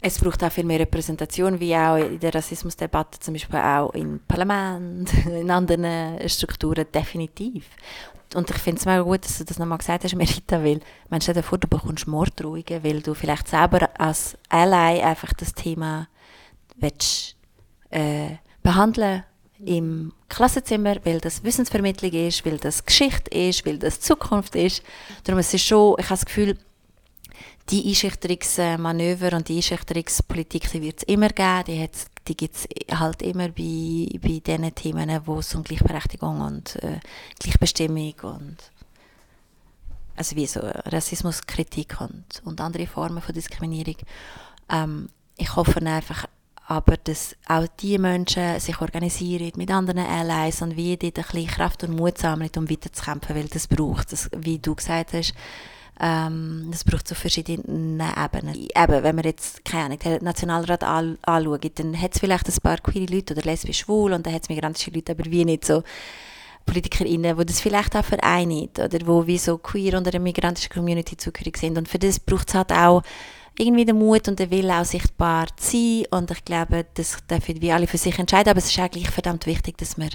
Es 0.00 0.18
braucht 0.18 0.44
auch 0.44 0.52
viel 0.52 0.64
mehr 0.64 0.80
Repräsentation, 0.80 1.58
wie 1.60 1.74
auch 1.74 1.96
in 1.96 2.20
der 2.20 2.34
Rassismusdebatte, 2.34 3.18
zum 3.20 3.34
Beispiel 3.34 3.58
auch 3.58 3.94
im 3.94 4.20
Parlament, 4.26 5.12
in 5.26 5.50
anderen 5.50 6.28
Strukturen, 6.28 6.86
definitiv. 6.92 7.68
Und 8.34 8.50
ich 8.50 8.56
finde 8.56 8.78
es 8.80 8.86
mega 8.86 9.02
gut, 9.02 9.24
dass 9.24 9.38
du 9.38 9.44
das 9.44 9.58
nochmal 9.58 9.78
gesagt 9.78 10.04
hast, 10.04 10.14
Merita, 10.14 10.62
weil, 10.62 10.80
man 11.08 11.20
stell 11.20 11.34
dir 11.34 11.42
vor, 11.42 11.58
du 11.58 11.68
bekommst 11.68 12.06
Morddrohungen, 12.06 12.82
weil 12.82 13.00
du 13.00 13.14
vielleicht 13.14 13.48
selber 13.48 13.88
als 13.98 14.36
Ally 14.48 15.00
einfach 15.00 15.32
das 15.34 15.52
Thema 15.54 16.08
willst, 16.76 17.36
äh, 17.90 18.36
behandeln 18.62 19.22
im 19.64 20.12
Klassenzimmer, 20.28 20.96
weil 21.04 21.20
das 21.20 21.42
Wissensvermittlung 21.44 22.10
ist, 22.12 22.44
weil 22.44 22.58
das 22.58 22.84
Geschichte 22.84 23.30
ist, 23.30 23.64
weil 23.64 23.78
das 23.78 24.00
Zukunft 24.00 24.54
ist. 24.54 24.82
Darum 25.24 25.38
es 25.38 25.58
schon, 25.62 25.96
ich 25.98 26.04
habe 26.06 26.14
das 26.18 26.26
Gefühl, 26.26 26.58
die 27.70 27.88
Einschüchterungsmanöver 27.88 29.36
und 29.36 29.48
die 29.48 29.56
Einschüchterungspolitik, 29.56 30.70
die 30.70 30.82
wird 30.82 30.98
es 30.98 31.02
immer 31.04 31.28
geben. 31.28 31.64
Die, 31.68 31.82
hat's- 31.82 32.06
die 32.28 32.36
gibt 32.36 32.56
es 32.56 32.68
halt 32.98 33.22
immer 33.22 33.48
bei, 33.48 34.08
bei 34.20 34.40
diesen 34.44 34.74
Themen, 34.74 35.20
wo 35.24 35.38
es 35.38 35.54
um 35.54 35.64
Gleichberechtigung 35.64 36.40
und 36.40 36.76
äh, 36.82 37.00
Gleichbestimmung 37.38 38.14
und 38.22 38.56
also 40.16 40.34
wie 40.36 40.46
so 40.46 40.60
Rassismuskritik 40.60 42.00
und, 42.00 42.24
und 42.44 42.60
andere 42.60 42.86
Formen 42.86 43.20
von 43.20 43.34
Diskriminierung. 43.34 43.96
Ähm, 44.70 45.08
ich 45.36 45.54
hoffe 45.54 45.84
einfach 45.84 46.26
aber 46.68 46.96
dass 46.96 47.36
auch 47.46 47.66
die 47.80 47.96
Menschen 47.96 48.58
sich 48.58 48.80
organisieren 48.80 49.52
mit 49.56 49.70
anderen 49.70 50.04
Allies 50.04 50.62
und 50.62 50.76
wie 50.76 50.96
dort 50.96 51.18
ein 51.18 51.24
bisschen 51.24 51.46
Kraft 51.46 51.84
und 51.84 51.94
Mut 51.94 52.18
sammeln, 52.18 52.50
um 52.56 52.68
weiterzukämpfen, 52.68 53.36
weil 53.36 53.46
das 53.46 53.68
braucht, 53.68 54.10
das, 54.10 54.28
wie 54.36 54.58
du 54.58 54.74
gesagt 54.74 55.12
hast, 55.12 55.32
ähm, 56.00 56.68
das 56.70 56.84
braucht 56.84 57.08
so 57.08 57.14
verschiedene 57.14 58.14
Ebenen. 58.16 58.54
Eben, 58.54 59.02
wenn 59.02 59.16
man 59.16 59.24
jetzt, 59.24 59.64
keine 59.64 59.84
Ahnung, 59.84 59.98
den 59.98 60.24
Nationalrat 60.24 60.84
an, 60.84 61.18
anschaut, 61.22 61.78
dann 61.78 62.00
hat 62.00 62.14
es 62.14 62.20
vielleicht 62.20 62.48
ein 62.48 62.60
paar 62.62 62.78
queere 62.78 63.14
Leute 63.14 63.34
oder 63.34 63.42
lesbisch 63.42 63.80
schwul 63.80 64.12
und 64.12 64.26
dann 64.26 64.34
hat 64.34 64.42
es 64.42 64.48
migrantische 64.48 64.90
Leute, 64.90 65.12
aber 65.12 65.24
wie 65.26 65.44
nicht 65.44 65.64
so 65.64 65.82
PolitikerInnen, 66.66 67.38
die 67.38 67.46
das 67.46 67.60
vielleicht 67.60 67.96
auch 67.96 68.04
vereinen 68.04 68.68
oder 68.76 69.06
wo 69.06 69.26
wie 69.26 69.38
so 69.38 69.56
queer 69.56 69.96
unter 69.96 70.10
der 70.10 70.20
migrantischen 70.20 70.70
Community 70.70 71.16
zugehörig 71.16 71.56
sind. 71.56 71.78
Und 71.78 71.88
für 71.88 71.98
das 71.98 72.18
braucht 72.18 72.48
es 72.48 72.54
halt 72.54 72.72
auch 72.72 73.02
irgendwie 73.58 73.84
den 73.84 73.96
Mut 73.96 74.28
und 74.28 74.38
den 74.38 74.50
Willen, 74.50 74.70
auch 74.70 74.84
sichtbar 74.84 75.46
zu 75.56 75.70
sein. 75.70 76.04
Und 76.10 76.30
ich 76.30 76.44
glaube, 76.44 76.86
das 76.94 77.18
dürfen 77.30 77.60
wir 77.60 77.74
alle 77.74 77.86
für 77.86 77.98
sich 77.98 78.18
entscheiden. 78.18 78.50
Aber 78.50 78.58
es 78.58 78.66
ist 78.66 78.78
eigentlich 78.78 79.08
verdammt 79.10 79.46
wichtig, 79.46 79.78
dass 79.78 79.96
wir, 79.96 80.10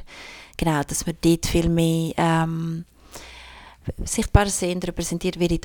genau, 0.57 0.81
dass 0.83 1.05
wir 1.05 1.13
dort 1.13 1.45
viel 1.45 1.69
mehr 1.69 2.13
ähm, 2.17 2.85
sichtbar 4.03 4.47
sind, 4.47 4.87
repräsentiert 4.87 5.39
werden 5.39 5.61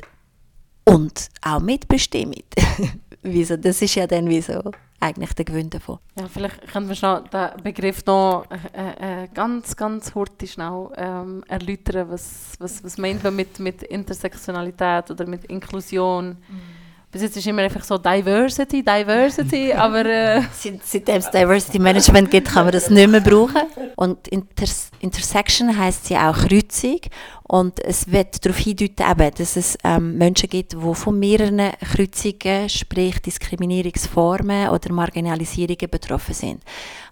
und 0.85 1.29
auch 1.41 1.59
mitbestimmen. 1.59 2.43
Wieso? 3.21 3.57
Das 3.57 3.81
ist 3.81 3.95
ja 3.95 4.07
dann 4.07 4.29
wie 4.29 4.41
so 4.41 4.71
eigentlich 4.99 5.33
der 5.33 5.45
Gewinn 5.45 5.69
davon. 5.69 5.99
Ja, 6.17 6.27
vielleicht 6.27 6.67
können 6.67 6.87
wir 6.87 6.95
schnell 6.95 7.23
den 7.31 7.63
Begriff 7.63 8.05
noch 8.05 8.45
äh, 8.73 9.23
äh, 9.23 9.27
ganz, 9.33 9.75
ganz 9.75 10.15
hurtig 10.15 10.53
schnell 10.53 10.89
ähm, 10.95 11.43
erläutern, 11.47 12.09
was, 12.09 12.53
was, 12.59 12.83
was 12.83 12.97
meint 12.97 13.23
man 13.23 13.35
mit, 13.35 13.59
mit 13.59 13.83
Intersektionalität 13.83 15.11
oder 15.11 15.27
mit 15.27 15.45
Inklusion. 15.45 16.29
Mhm 16.29 16.76
bis 17.11 17.21
jetzt 17.21 17.37
ist 17.37 17.47
immer 17.47 17.61
einfach 17.61 17.83
so 17.83 17.97
Diversity, 17.97 18.83
Diversity, 18.83 19.73
aber... 19.73 20.05
Äh 20.05 20.41
Seitdem 20.83 21.17
es 21.17 21.31
Diversity 21.31 21.79
Management 21.79 22.29
gibt, 22.29 22.49
kann 22.49 22.65
man 22.65 22.73
das 22.73 22.89
nicht 22.89 23.09
mehr 23.09 23.21
brauchen. 23.21 23.61
Und 23.95 24.27
Inters 24.27 24.91
Intersection 24.99 25.77
heisst 25.77 26.09
ja 26.09 26.29
auch 26.29 26.37
Kreuzung 26.37 26.99
und 27.43 27.79
es 27.79 28.11
wird 28.11 28.43
darauf 28.45 28.57
hindeuten, 28.57 29.09
eben, 29.09 29.31
dass 29.35 29.55
es 29.55 29.77
ähm, 29.83 30.17
Menschen 30.17 30.49
gibt, 30.49 30.73
die 30.73 30.95
von 30.95 31.17
mehreren 31.17 31.71
Kreuzungen, 31.93 32.67
sprich 32.67 33.21
Diskriminierungsformen 33.21 34.69
oder 34.69 34.91
Marginalisierungen 34.91 35.89
betroffen 35.89 36.33
sind. 36.33 36.63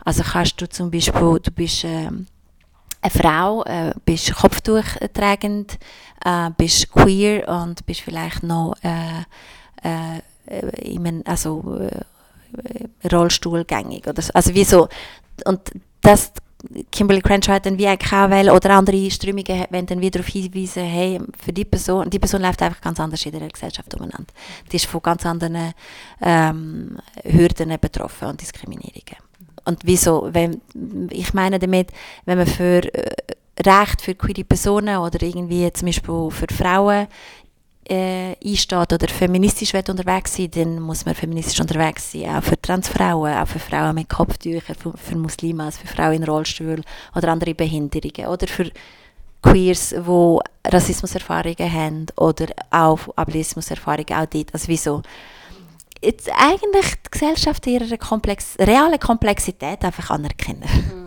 Also 0.03 0.23
kannst 0.23 0.59
du 0.61 0.67
zum 0.67 0.91
Beispiel, 0.91 1.39
du 1.41 1.51
bist... 1.51 1.83
Ähm, 1.85 2.27
eine 3.05 3.11
Frau, 3.11 3.63
äh, 3.65 3.93
bist 4.03 4.33
kopftuchtragend, 4.33 5.77
äh, 6.23 6.49
bist 6.57 6.91
queer 6.91 7.47
und 7.47 7.85
bist 7.85 8.01
vielleicht 8.01 8.41
noch 8.41 8.73
äh, 8.81 9.23
äh, 9.85 10.21
in 10.81 11.25
also, 11.25 11.79
äh, 11.79 13.07
Rollstuhlgängig. 13.11 14.07
Oder 14.07 14.21
so. 14.21 14.31
Also 14.33 14.53
wie 14.53 14.63
so, 14.63 14.87
und 15.45 15.59
das 16.01 16.31
Kimberly 16.91 17.21
Crenshaw 17.21 17.53
hat 17.53 17.65
dann 17.65 17.77
wie 17.77 17.87
auch 17.87 18.29
wählen, 18.29 18.49
oder 18.49 18.71
andere 18.71 19.11
Strömungen 19.11 19.65
wenn 19.69 19.85
dann 19.85 20.01
wieder 20.01 20.19
darauf 20.19 20.27
hinweisen, 20.27 20.83
hey, 20.83 21.19
für 21.37 21.53
die 21.53 21.65
Person, 21.65 22.09
die 22.09 22.19
Person 22.19 22.41
läuft 22.41 22.61
einfach 22.61 22.81
ganz 22.81 22.99
anders 22.99 23.25
in 23.25 23.37
der 23.37 23.47
Gesellschaft 23.47 23.93
umeinander. 23.93 24.33
Die 24.71 24.77
ist 24.77 24.85
von 24.85 25.01
ganz 25.01 25.25
anderen 25.25 25.73
ähm, 26.21 26.97
Hürden 27.23 27.77
betroffen 27.79 28.29
und 28.29 28.41
Diskriminierungen. 28.41 29.17
Und 29.65 29.79
wieso, 29.83 30.29
wenn, 30.31 30.61
ich 31.09 31.33
meine 31.33 31.59
damit, 31.59 31.89
wenn 32.25 32.37
man 32.37 32.47
für 32.47 32.83
äh, 32.93 33.15
Recht 33.63 34.01
für 34.01 34.15
queere 34.15 34.43
Personen 34.43 34.97
oder 34.97 35.21
irgendwie 35.21 35.71
zum 35.71 35.87
Beispiel 35.87 36.29
für 36.29 36.47
Frauen 36.53 37.07
äh, 37.89 38.35
einsteht 38.43 38.93
oder 38.93 39.07
feministisch 39.07 39.73
unterwegs 39.73 40.35
sein 40.35 40.51
dann 40.51 40.79
muss 40.79 41.05
man 41.05 41.15
feministisch 41.15 41.59
unterwegs 41.59 42.11
sein. 42.11 42.35
Auch 42.35 42.43
für 42.43 42.59
Transfrauen, 42.59 43.33
auch 43.33 43.47
für 43.47 43.59
Frauen 43.59 43.95
mit 43.95 44.09
Kopftüchern, 44.09 44.75
für, 44.75 44.93
für 44.97 45.15
Muslime, 45.15 45.65
also 45.65 45.79
für 45.79 45.87
Frauen 45.87 46.13
in 46.13 46.23
Rollstuhl 46.23 46.81
oder 47.15 47.27
andere 47.29 47.53
Behinderungen. 47.53 48.27
Oder 48.27 48.47
für 48.47 48.71
Queers, 49.41 49.89
die 49.89 50.39
Rassismuserfahrungen 50.67 51.71
haben 51.71 52.05
oder 52.17 52.47
auch 52.71 53.15
Ableismuserfahrungen, 53.15 54.13
auch 54.13 54.25
dort. 54.25 54.53
Also 54.53 54.67
wieso? 54.67 55.01
Jetzt 56.01 56.29
eigentlich 56.35 56.95
die 57.05 57.11
Gesellschaft 57.11 57.65
ihre 57.67 57.97
Komplex 57.97 58.55
reale 58.59 58.97
Komplexität 58.97 59.83
einfach 59.83 60.09
anerkennen. 60.09 60.63
Mhm. 60.63 61.04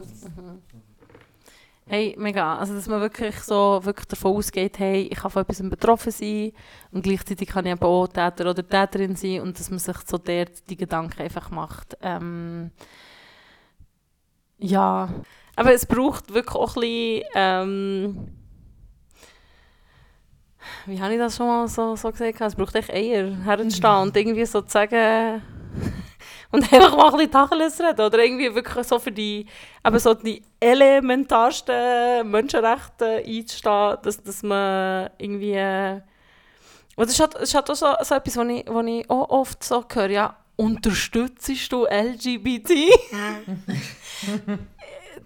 Hey, 1.91 2.15
mega. 2.19 2.59
Also, 2.59 2.75
dass 2.75 2.87
man 2.87 3.01
wirklich 3.01 3.35
so 3.41 3.81
wirklich 3.83 4.07
davon 4.07 4.37
ausgeht, 4.37 4.79
hey, 4.79 5.09
ich 5.11 5.19
kann 5.19 5.31
von 5.31 5.41
etwas 5.41 5.63
betroffen 5.71 6.13
sein 6.13 6.53
und 6.93 7.03
gleichzeitig 7.03 7.49
kann 7.49 7.65
ich 7.65 7.73
aber 7.73 7.87
auch 7.87 8.07
Täter 8.09 8.51
oder 8.51 8.69
Täterin 8.69 9.17
sein 9.17 9.41
und 9.41 9.59
dass 9.59 9.71
man 9.71 9.79
sich 9.79 9.97
so 10.07 10.19
dort 10.19 10.69
die 10.69 10.77
Gedanken 10.77 11.23
einfach 11.23 11.51
macht. 11.51 11.97
Ähm, 12.03 12.73
ja. 14.59 15.09
Aber 15.57 15.73
es 15.73 15.87
braucht 15.87 16.35
wirklich 16.35 16.55
auch 16.55 16.77
ein 16.77 16.81
bisschen, 16.83 17.23
ähm, 17.35 18.29
wie 20.85 21.01
habe 21.01 21.15
ich 21.15 21.19
das 21.19 21.37
schon 21.37 21.47
mal 21.47 21.69
so, 21.69 21.97
so 21.97 22.11
gesagt? 22.11 22.39
Es 22.43 22.55
braucht 22.55 22.75
echt 22.75 22.93
Eier, 22.93 23.35
herzustehen 23.45 24.03
und 24.03 24.17
irgendwie 24.17 24.45
so 24.45 24.61
zu 24.61 24.71
sagen, 24.71 25.43
und 26.51 26.63
einfach 26.73 26.97
mal 26.97 27.07
ein 27.07 27.13
bisschen 27.13 27.31
Tacheles 27.31 27.81
reden. 27.81 28.01
Oder 28.01 28.19
irgendwie 28.25 28.55
wirklich 28.55 28.87
so 28.87 28.99
für 28.99 29.13
die, 29.13 29.47
eben 29.87 29.99
so 29.99 30.15
die 30.15 30.43
elementarsten 30.61 32.31
Menschenrechte 32.31 33.23
einzustehen, 33.27 33.97
dass, 34.03 34.23
dass 34.23 34.43
man 34.43 35.11
irgendwie... 35.19 36.03
Und 36.97 37.07
das 37.07 37.13
ist 37.13 37.21
halt, 37.21 37.35
das 37.35 37.43
ist 37.43 37.55
halt 37.55 37.71
auch 37.71 37.77
so, 37.77 37.87
so 38.03 38.15
etwas, 38.15 38.37
was 38.37 38.49
ich, 38.49 38.65
was 38.67 38.87
ich 38.87 39.11
auch 39.11 39.31
oft 39.31 39.63
so 39.63 39.85
höre, 39.93 40.11
ja, 40.11 40.37
unterstützt 40.57 41.73
du 41.73 41.85
LGBT? 41.85 42.71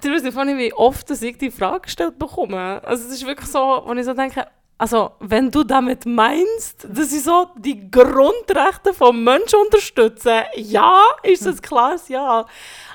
du 0.03 0.11
weißt 0.11 0.25
nicht, 0.25 0.59
wie 0.59 0.75
oft 0.75 1.11
ich 1.11 1.39
die 1.39 1.51
Frage 1.51 1.81
gestellt 1.81 2.19
bekomme. 2.19 2.83
Also 2.85 3.07
es 3.07 3.15
ist 3.15 3.27
wirklich 3.27 3.49
so, 3.49 3.83
wenn 3.87 3.97
ich 3.99 4.05
so 4.05 4.13
denke, 4.13 4.47
also, 4.83 5.13
wenn 5.21 5.49
du 5.49 5.63
damit 5.63 6.07
meinst, 6.07 6.89
dass 6.91 7.13
ich 7.13 7.23
so 7.23 7.47
die 7.55 7.89
Grundrechte 7.89 8.93
von 8.93 9.23
Menschen 9.23 9.61
unterstütze, 9.61 10.43
ja, 10.57 11.01
ist 11.23 11.47
das 11.47 11.63
klar, 11.63 11.95
Ja. 12.09 12.45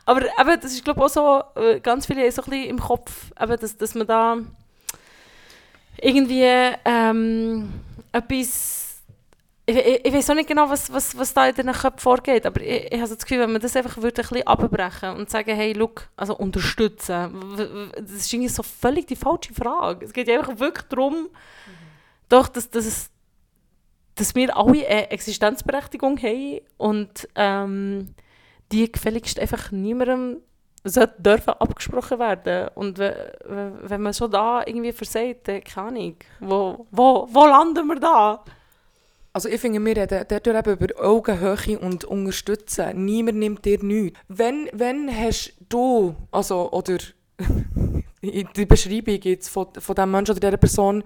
Aber 0.05 0.23
eben, 0.23 0.59
das 0.59 0.73
ist, 0.73 0.83
glaube 0.83 0.99
ich, 0.99 1.05
auch 1.05 1.09
so, 1.55 1.61
äh, 1.61 1.79
ganz 1.79 2.05
viele 2.05 2.29
so 2.29 2.41
ein 2.41 2.49
bisschen 2.49 2.69
im 2.71 2.79
Kopf, 2.79 3.31
eben, 3.41 3.57
dass, 3.57 3.77
dass 3.77 3.95
man 3.95 4.05
da 4.05 4.38
irgendwie 6.01 6.73
ähm, 6.83 7.71
etwas 8.11 8.88
ich, 9.69 9.75
ich, 9.75 10.05
ich 10.05 10.13
weiß 10.13 10.29
auch 10.29 10.35
nicht 10.35 10.47
genau, 10.47 10.69
was, 10.69 10.91
was, 10.93 11.17
was 11.17 11.33
da 11.33 11.47
in 11.47 11.55
den 11.55 11.71
Köpfen 11.73 11.99
vorgeht, 11.99 12.45
aber 12.45 12.61
ich, 12.61 12.91
ich 12.91 12.99
habe 13.01 13.09
das 13.09 13.17
Gefühl, 13.17 13.39
wenn 13.39 13.51
man 13.51 13.61
das 13.61 13.75
einfach 13.75 13.97
würde 13.97 14.21
ein 14.21 14.27
bisschen 14.29 14.47
abbrechen 14.47 15.09
und 15.17 15.29
sagen, 15.29 15.55
hey, 15.55 15.73
look, 15.73 16.07
also 16.15 16.38
unterstützen, 16.38 17.55
das 17.97 18.11
ist 18.11 18.31
irgendwie 18.31 18.49
so 18.49 18.63
völlig 18.63 19.07
die 19.07 19.17
falsche 19.17 19.53
Frage. 19.53 20.05
Es 20.05 20.13
geht 20.13 20.29
einfach 20.29 20.57
wirklich 20.57 20.88
darum, 20.88 21.27
doch, 22.30 22.47
dass, 22.47 22.69
dass, 22.69 23.09
dass 24.15 24.36
wir 24.36 24.55
alle 24.55 24.88
eine 24.88 25.11
Existenzberechtigung 25.11 26.17
haben 26.21 26.59
und 26.78 27.28
ähm, 27.36 28.15
die 28.71 28.91
gefälligst 28.91 29.39
einfach 29.39 29.71
niemandem 29.71 30.38
dürfen 31.17 31.53
abgesprochen 31.53 32.19
werden. 32.19 32.69
Und 32.75 32.99
wenn 32.99 34.01
man 34.01 34.13
schon 34.13 34.32
da 34.32 34.63
irgendwie 34.65 34.93
versagt, 34.93 35.47
dann 35.47 35.63
keine 35.63 35.88
Ahnung, 35.88 36.15
wo, 36.39 36.88
wo, 36.91 37.28
wo 37.32 37.45
landen 37.45 37.88
wir 37.88 37.99
da? 37.99 38.43
Also 39.34 39.49
ich 39.49 39.61
finde, 39.61 39.84
wir 39.86 39.95
reden 39.95 40.25
dort 40.28 40.47
eben 40.47 40.73
über 40.80 41.05
Augenhöhe 41.05 41.78
und 41.80 42.05
Unterstützen. 42.05 43.05
Niemand 43.05 43.38
nimmt 43.38 43.65
dir 43.65 43.84
nichts. 43.84 44.19
Wenn, 44.28 44.69
wenn 44.73 45.15
hast 45.15 45.53
du, 45.69 46.15
also, 46.32 46.71
oder 46.71 46.97
die 48.21 48.65
Beschreibung 48.65 49.19
jetzt 49.21 49.49
von, 49.49 49.67
von 49.78 49.95
dem 49.95 50.09
Menschen 50.09 50.32
oder 50.32 50.39
dieser 50.39 50.57
Person, 50.57 51.03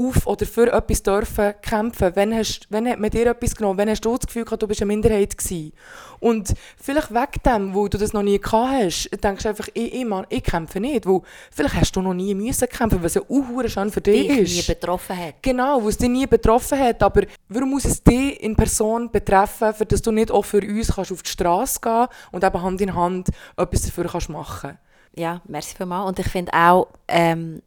auf 0.00 0.26
oder 0.26 0.46
für 0.46 0.72
etwas 0.72 1.02
dürfen 1.02 1.54
kämpfen? 1.60 2.12
Wann, 2.14 2.34
hast, 2.34 2.66
wann 2.70 2.88
hat 2.88 3.00
man 3.00 3.10
dir 3.10 3.26
etwas 3.26 3.54
genommen? 3.54 3.78
Wann 3.78 3.90
hast 3.90 4.04
du 4.04 4.16
das 4.16 4.26
Gefühl 4.26 4.44
gehabt, 4.44 4.62
du 4.62 4.68
bist 4.68 4.80
eine 4.80 4.86
Minderheit 4.86 5.36
gewesen? 5.36 5.72
Und 6.20 6.54
vielleicht 6.80 7.10
wegen 7.10 7.42
dem, 7.44 7.74
wo 7.74 7.88
du 7.88 7.98
das 7.98 8.12
noch 8.12 8.22
nie 8.22 8.38
gehabt 8.38 8.72
hast, 8.72 9.10
denkst 9.22 9.42
du 9.42 9.48
einfach, 9.48 9.68
ich, 9.74 9.94
ich, 9.94 10.04
Mann, 10.04 10.26
ich 10.28 10.42
kämpfe 10.42 10.80
nicht. 10.80 11.06
Weil 11.06 11.20
vielleicht 11.50 11.74
hast 11.74 11.96
du 11.96 12.02
noch 12.02 12.14
nie 12.14 12.34
müssen 12.34 12.68
kämpfen, 12.68 13.02
was 13.02 13.14
ja 13.14 13.22
auch 13.22 13.68
schon 13.68 13.90
für 13.90 14.00
dich, 14.00 14.28
dich 14.28 14.38
ist. 14.38 14.56
nie 14.56 14.74
betroffen 14.74 15.16
hat. 15.16 15.34
Genau, 15.42 15.84
was 15.84 15.96
dich 15.96 16.08
nie 16.08 16.26
betroffen 16.26 16.78
hat. 16.78 17.02
Aber 17.02 17.22
warum 17.48 17.70
muss 17.70 17.84
es 17.84 18.02
dich 18.02 18.40
in 18.42 18.54
Person 18.54 19.10
betreffen, 19.10 19.74
für 19.74 19.86
dass 19.86 20.02
du 20.02 20.12
nicht 20.12 20.30
auch 20.30 20.44
für 20.44 20.60
uns 20.60 20.94
kannst 20.94 21.12
auf 21.12 21.22
die 21.22 21.30
Straße 21.30 21.80
gehen 21.80 22.06
und 22.30 22.44
eben 22.44 22.62
Hand 22.62 22.80
in 22.80 22.94
Hand 22.94 23.28
etwas 23.56 23.82
dafür 23.82 24.08
kannst 24.08 24.28
machen 24.28 24.78
Ja, 25.16 25.40
merci 25.46 25.74
vielmals. 25.76 26.08
Und 26.08 26.18
ich 26.18 26.28
finde 26.28 26.52
auch, 26.52 26.88
ähm, 27.08 27.62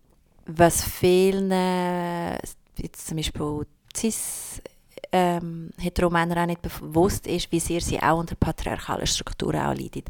was 0.58 0.84
vielen, 0.84 1.52
jetzt 2.78 3.08
zum 3.08 3.18
Beispiel 3.18 3.66
cis 3.96 4.62
ähm, 5.12 5.72
Heteromänner 5.78 6.42
auch 6.42 6.46
nicht 6.46 6.62
bewusst 6.62 7.28
ist, 7.28 7.52
wie 7.52 7.60
sehr 7.60 7.82
sie 7.82 8.02
auch 8.02 8.20
unter 8.20 8.36
patriarchalen 8.36 9.08
Strukturen 9.08 9.60
auch 9.60 9.76
leiden. 9.76 10.04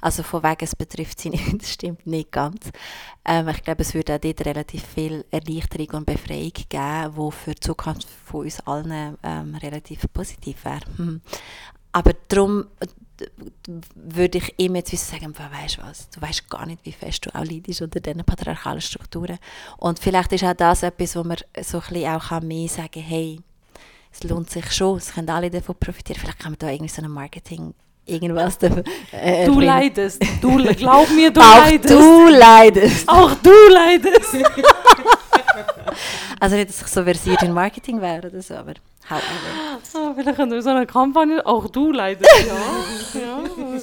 Also 0.00 0.22
von 0.22 0.42
wegen, 0.42 0.64
es 0.64 0.74
betrifft 0.74 1.20
sie 1.20 1.30
nicht, 1.30 1.62
das 1.62 1.72
stimmt 1.72 2.06
nicht 2.06 2.32
ganz. 2.32 2.70
Ähm, 3.24 3.48
ich 3.48 3.62
glaube, 3.62 3.82
es 3.82 3.94
würde 3.94 4.14
auch 4.14 4.18
dort 4.18 4.44
relativ 4.44 4.84
viel 4.84 5.24
Erleichterung 5.30 6.00
und 6.00 6.06
Befreiung 6.06 6.52
geben, 6.68 7.14
die 7.16 7.32
für 7.32 7.54
die 7.54 7.60
Zukunft 7.60 8.08
von 8.24 8.44
uns 8.44 8.60
allen 8.60 9.16
ähm, 9.22 9.54
relativ 9.56 10.06
positiv 10.12 10.64
wäre. 10.64 10.80
Aber 11.92 12.12
darum, 12.28 12.66
würde 13.94 14.38
ich 14.38 14.54
ihm 14.58 14.76
jetzt 14.76 14.92
wissen, 14.92 15.10
sagen, 15.18 15.34
weißt 15.36 15.78
du 15.78 15.82
was, 15.82 16.08
du 16.10 16.20
weißt 16.20 16.48
gar 16.48 16.66
nicht, 16.66 16.84
wie 16.84 16.92
fest 16.92 17.26
du 17.26 17.34
auch 17.34 17.44
leidest 17.44 17.82
unter 17.82 18.00
diesen 18.00 18.24
patriarchalen 18.24 18.80
Strukturen. 18.80 19.38
Und 19.78 19.98
vielleicht 19.98 20.32
ist 20.32 20.44
auch 20.44 20.54
das 20.54 20.82
etwas, 20.82 21.16
wo 21.16 21.24
man 21.24 21.36
so 21.60 21.78
ein 21.78 21.84
bisschen 21.88 22.10
auch 22.14 22.28
kann 22.28 22.46
mehr 22.46 22.68
sagen 22.68 23.00
hey, 23.02 23.40
es 24.12 24.22
lohnt 24.24 24.50
sich 24.50 24.70
schon, 24.72 24.96
es 24.98 25.12
können 25.12 25.28
alle 25.30 25.50
davon 25.50 25.76
profitieren. 25.78 26.20
Vielleicht 26.20 26.38
kann 26.38 26.52
man 26.52 26.58
da 26.58 26.70
irgendwie 26.70 26.88
so 26.88 27.02
ein 27.02 27.10
Marketing 27.10 27.74
irgendwas 28.06 28.58
davon, 28.58 28.82
äh, 29.12 29.44
Du 29.44 29.60
leidest. 29.60 30.22
Du, 30.40 30.56
glaub 30.74 31.10
mir, 31.10 31.30
du 31.30 31.40
Auch 31.40 31.66
leidest. 31.66 31.90
du 31.94 32.28
leidest. 32.28 33.08
Auch 33.08 33.34
du 33.34 33.50
leidest. 33.70 34.34
Also 36.40 36.56
nicht, 36.56 36.68
dass 36.68 36.82
ich 36.82 36.86
so 36.88 37.02
versiert 37.02 37.42
in 37.42 37.52
Marketing 37.52 38.00
wäre 38.00 38.28
oder 38.28 38.42
so, 38.42 38.54
aber 38.54 38.74
however. 39.08 39.22
Ah, 39.94 40.12
vielleicht 40.14 40.36
können 40.36 40.52
wir 40.52 40.62
so 40.62 40.70
eine 40.70 40.86
Kampagne. 40.86 41.44
Auch 41.44 41.68
du 41.68 41.92
leidest, 41.92 42.30
ja. 42.46 43.20
ja 43.20 43.42
äh, 43.76 43.80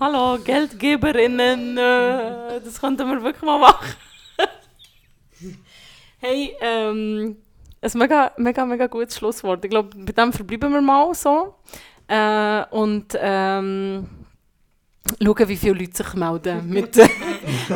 Hallo, 0.00 0.38
Geldgeberinnen. 0.42 1.76
Äh, 1.76 2.60
das 2.64 2.80
könnten 2.80 3.08
wir 3.08 3.22
wirklich 3.22 3.42
mal 3.42 3.58
machen. 3.58 3.94
hey, 6.18 6.56
ähm, 6.60 7.36
ein 7.80 7.90
mega, 7.94 8.32
mega, 8.36 8.64
mega 8.64 8.86
gutes 8.86 9.18
Schlusswort. 9.18 9.64
Ich 9.64 9.70
glaube, 9.70 9.90
bei 9.96 10.12
dem 10.12 10.32
verbleiben 10.32 10.72
wir 10.72 10.80
mal 10.80 11.14
so. 11.14 11.54
Äh, 12.08 12.64
und 12.70 13.16
ähm, 13.20 14.08
schauen, 15.22 15.48
wie 15.48 15.56
viele 15.56 15.74
Leute 15.74 15.96
sich 15.96 16.14
melden. 16.14 16.68
Mit, 16.68 16.96
äh, 16.96 17.08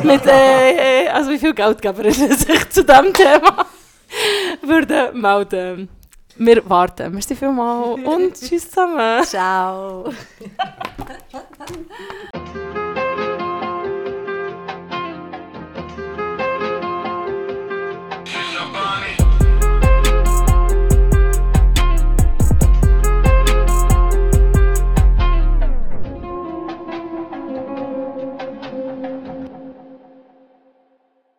mit, 0.03 0.25
äh, 0.25 1.07
also 1.09 1.31
wie 1.31 1.39
viele 1.39 1.53
Geldgeberinnen 1.53 2.33
sich 2.37 2.69
zu 2.69 2.83
diesem 2.83 3.13
Thema 3.13 3.65
würden 4.61 5.19
melden. 5.19 5.89
Wir 6.37 6.69
warten. 6.69 7.11
Merci 7.13 7.35
vielmals 7.35 7.99
und 8.05 8.33
tschüss 8.33 8.69
zusammen. 8.69 9.23
Ciao. 9.23 10.13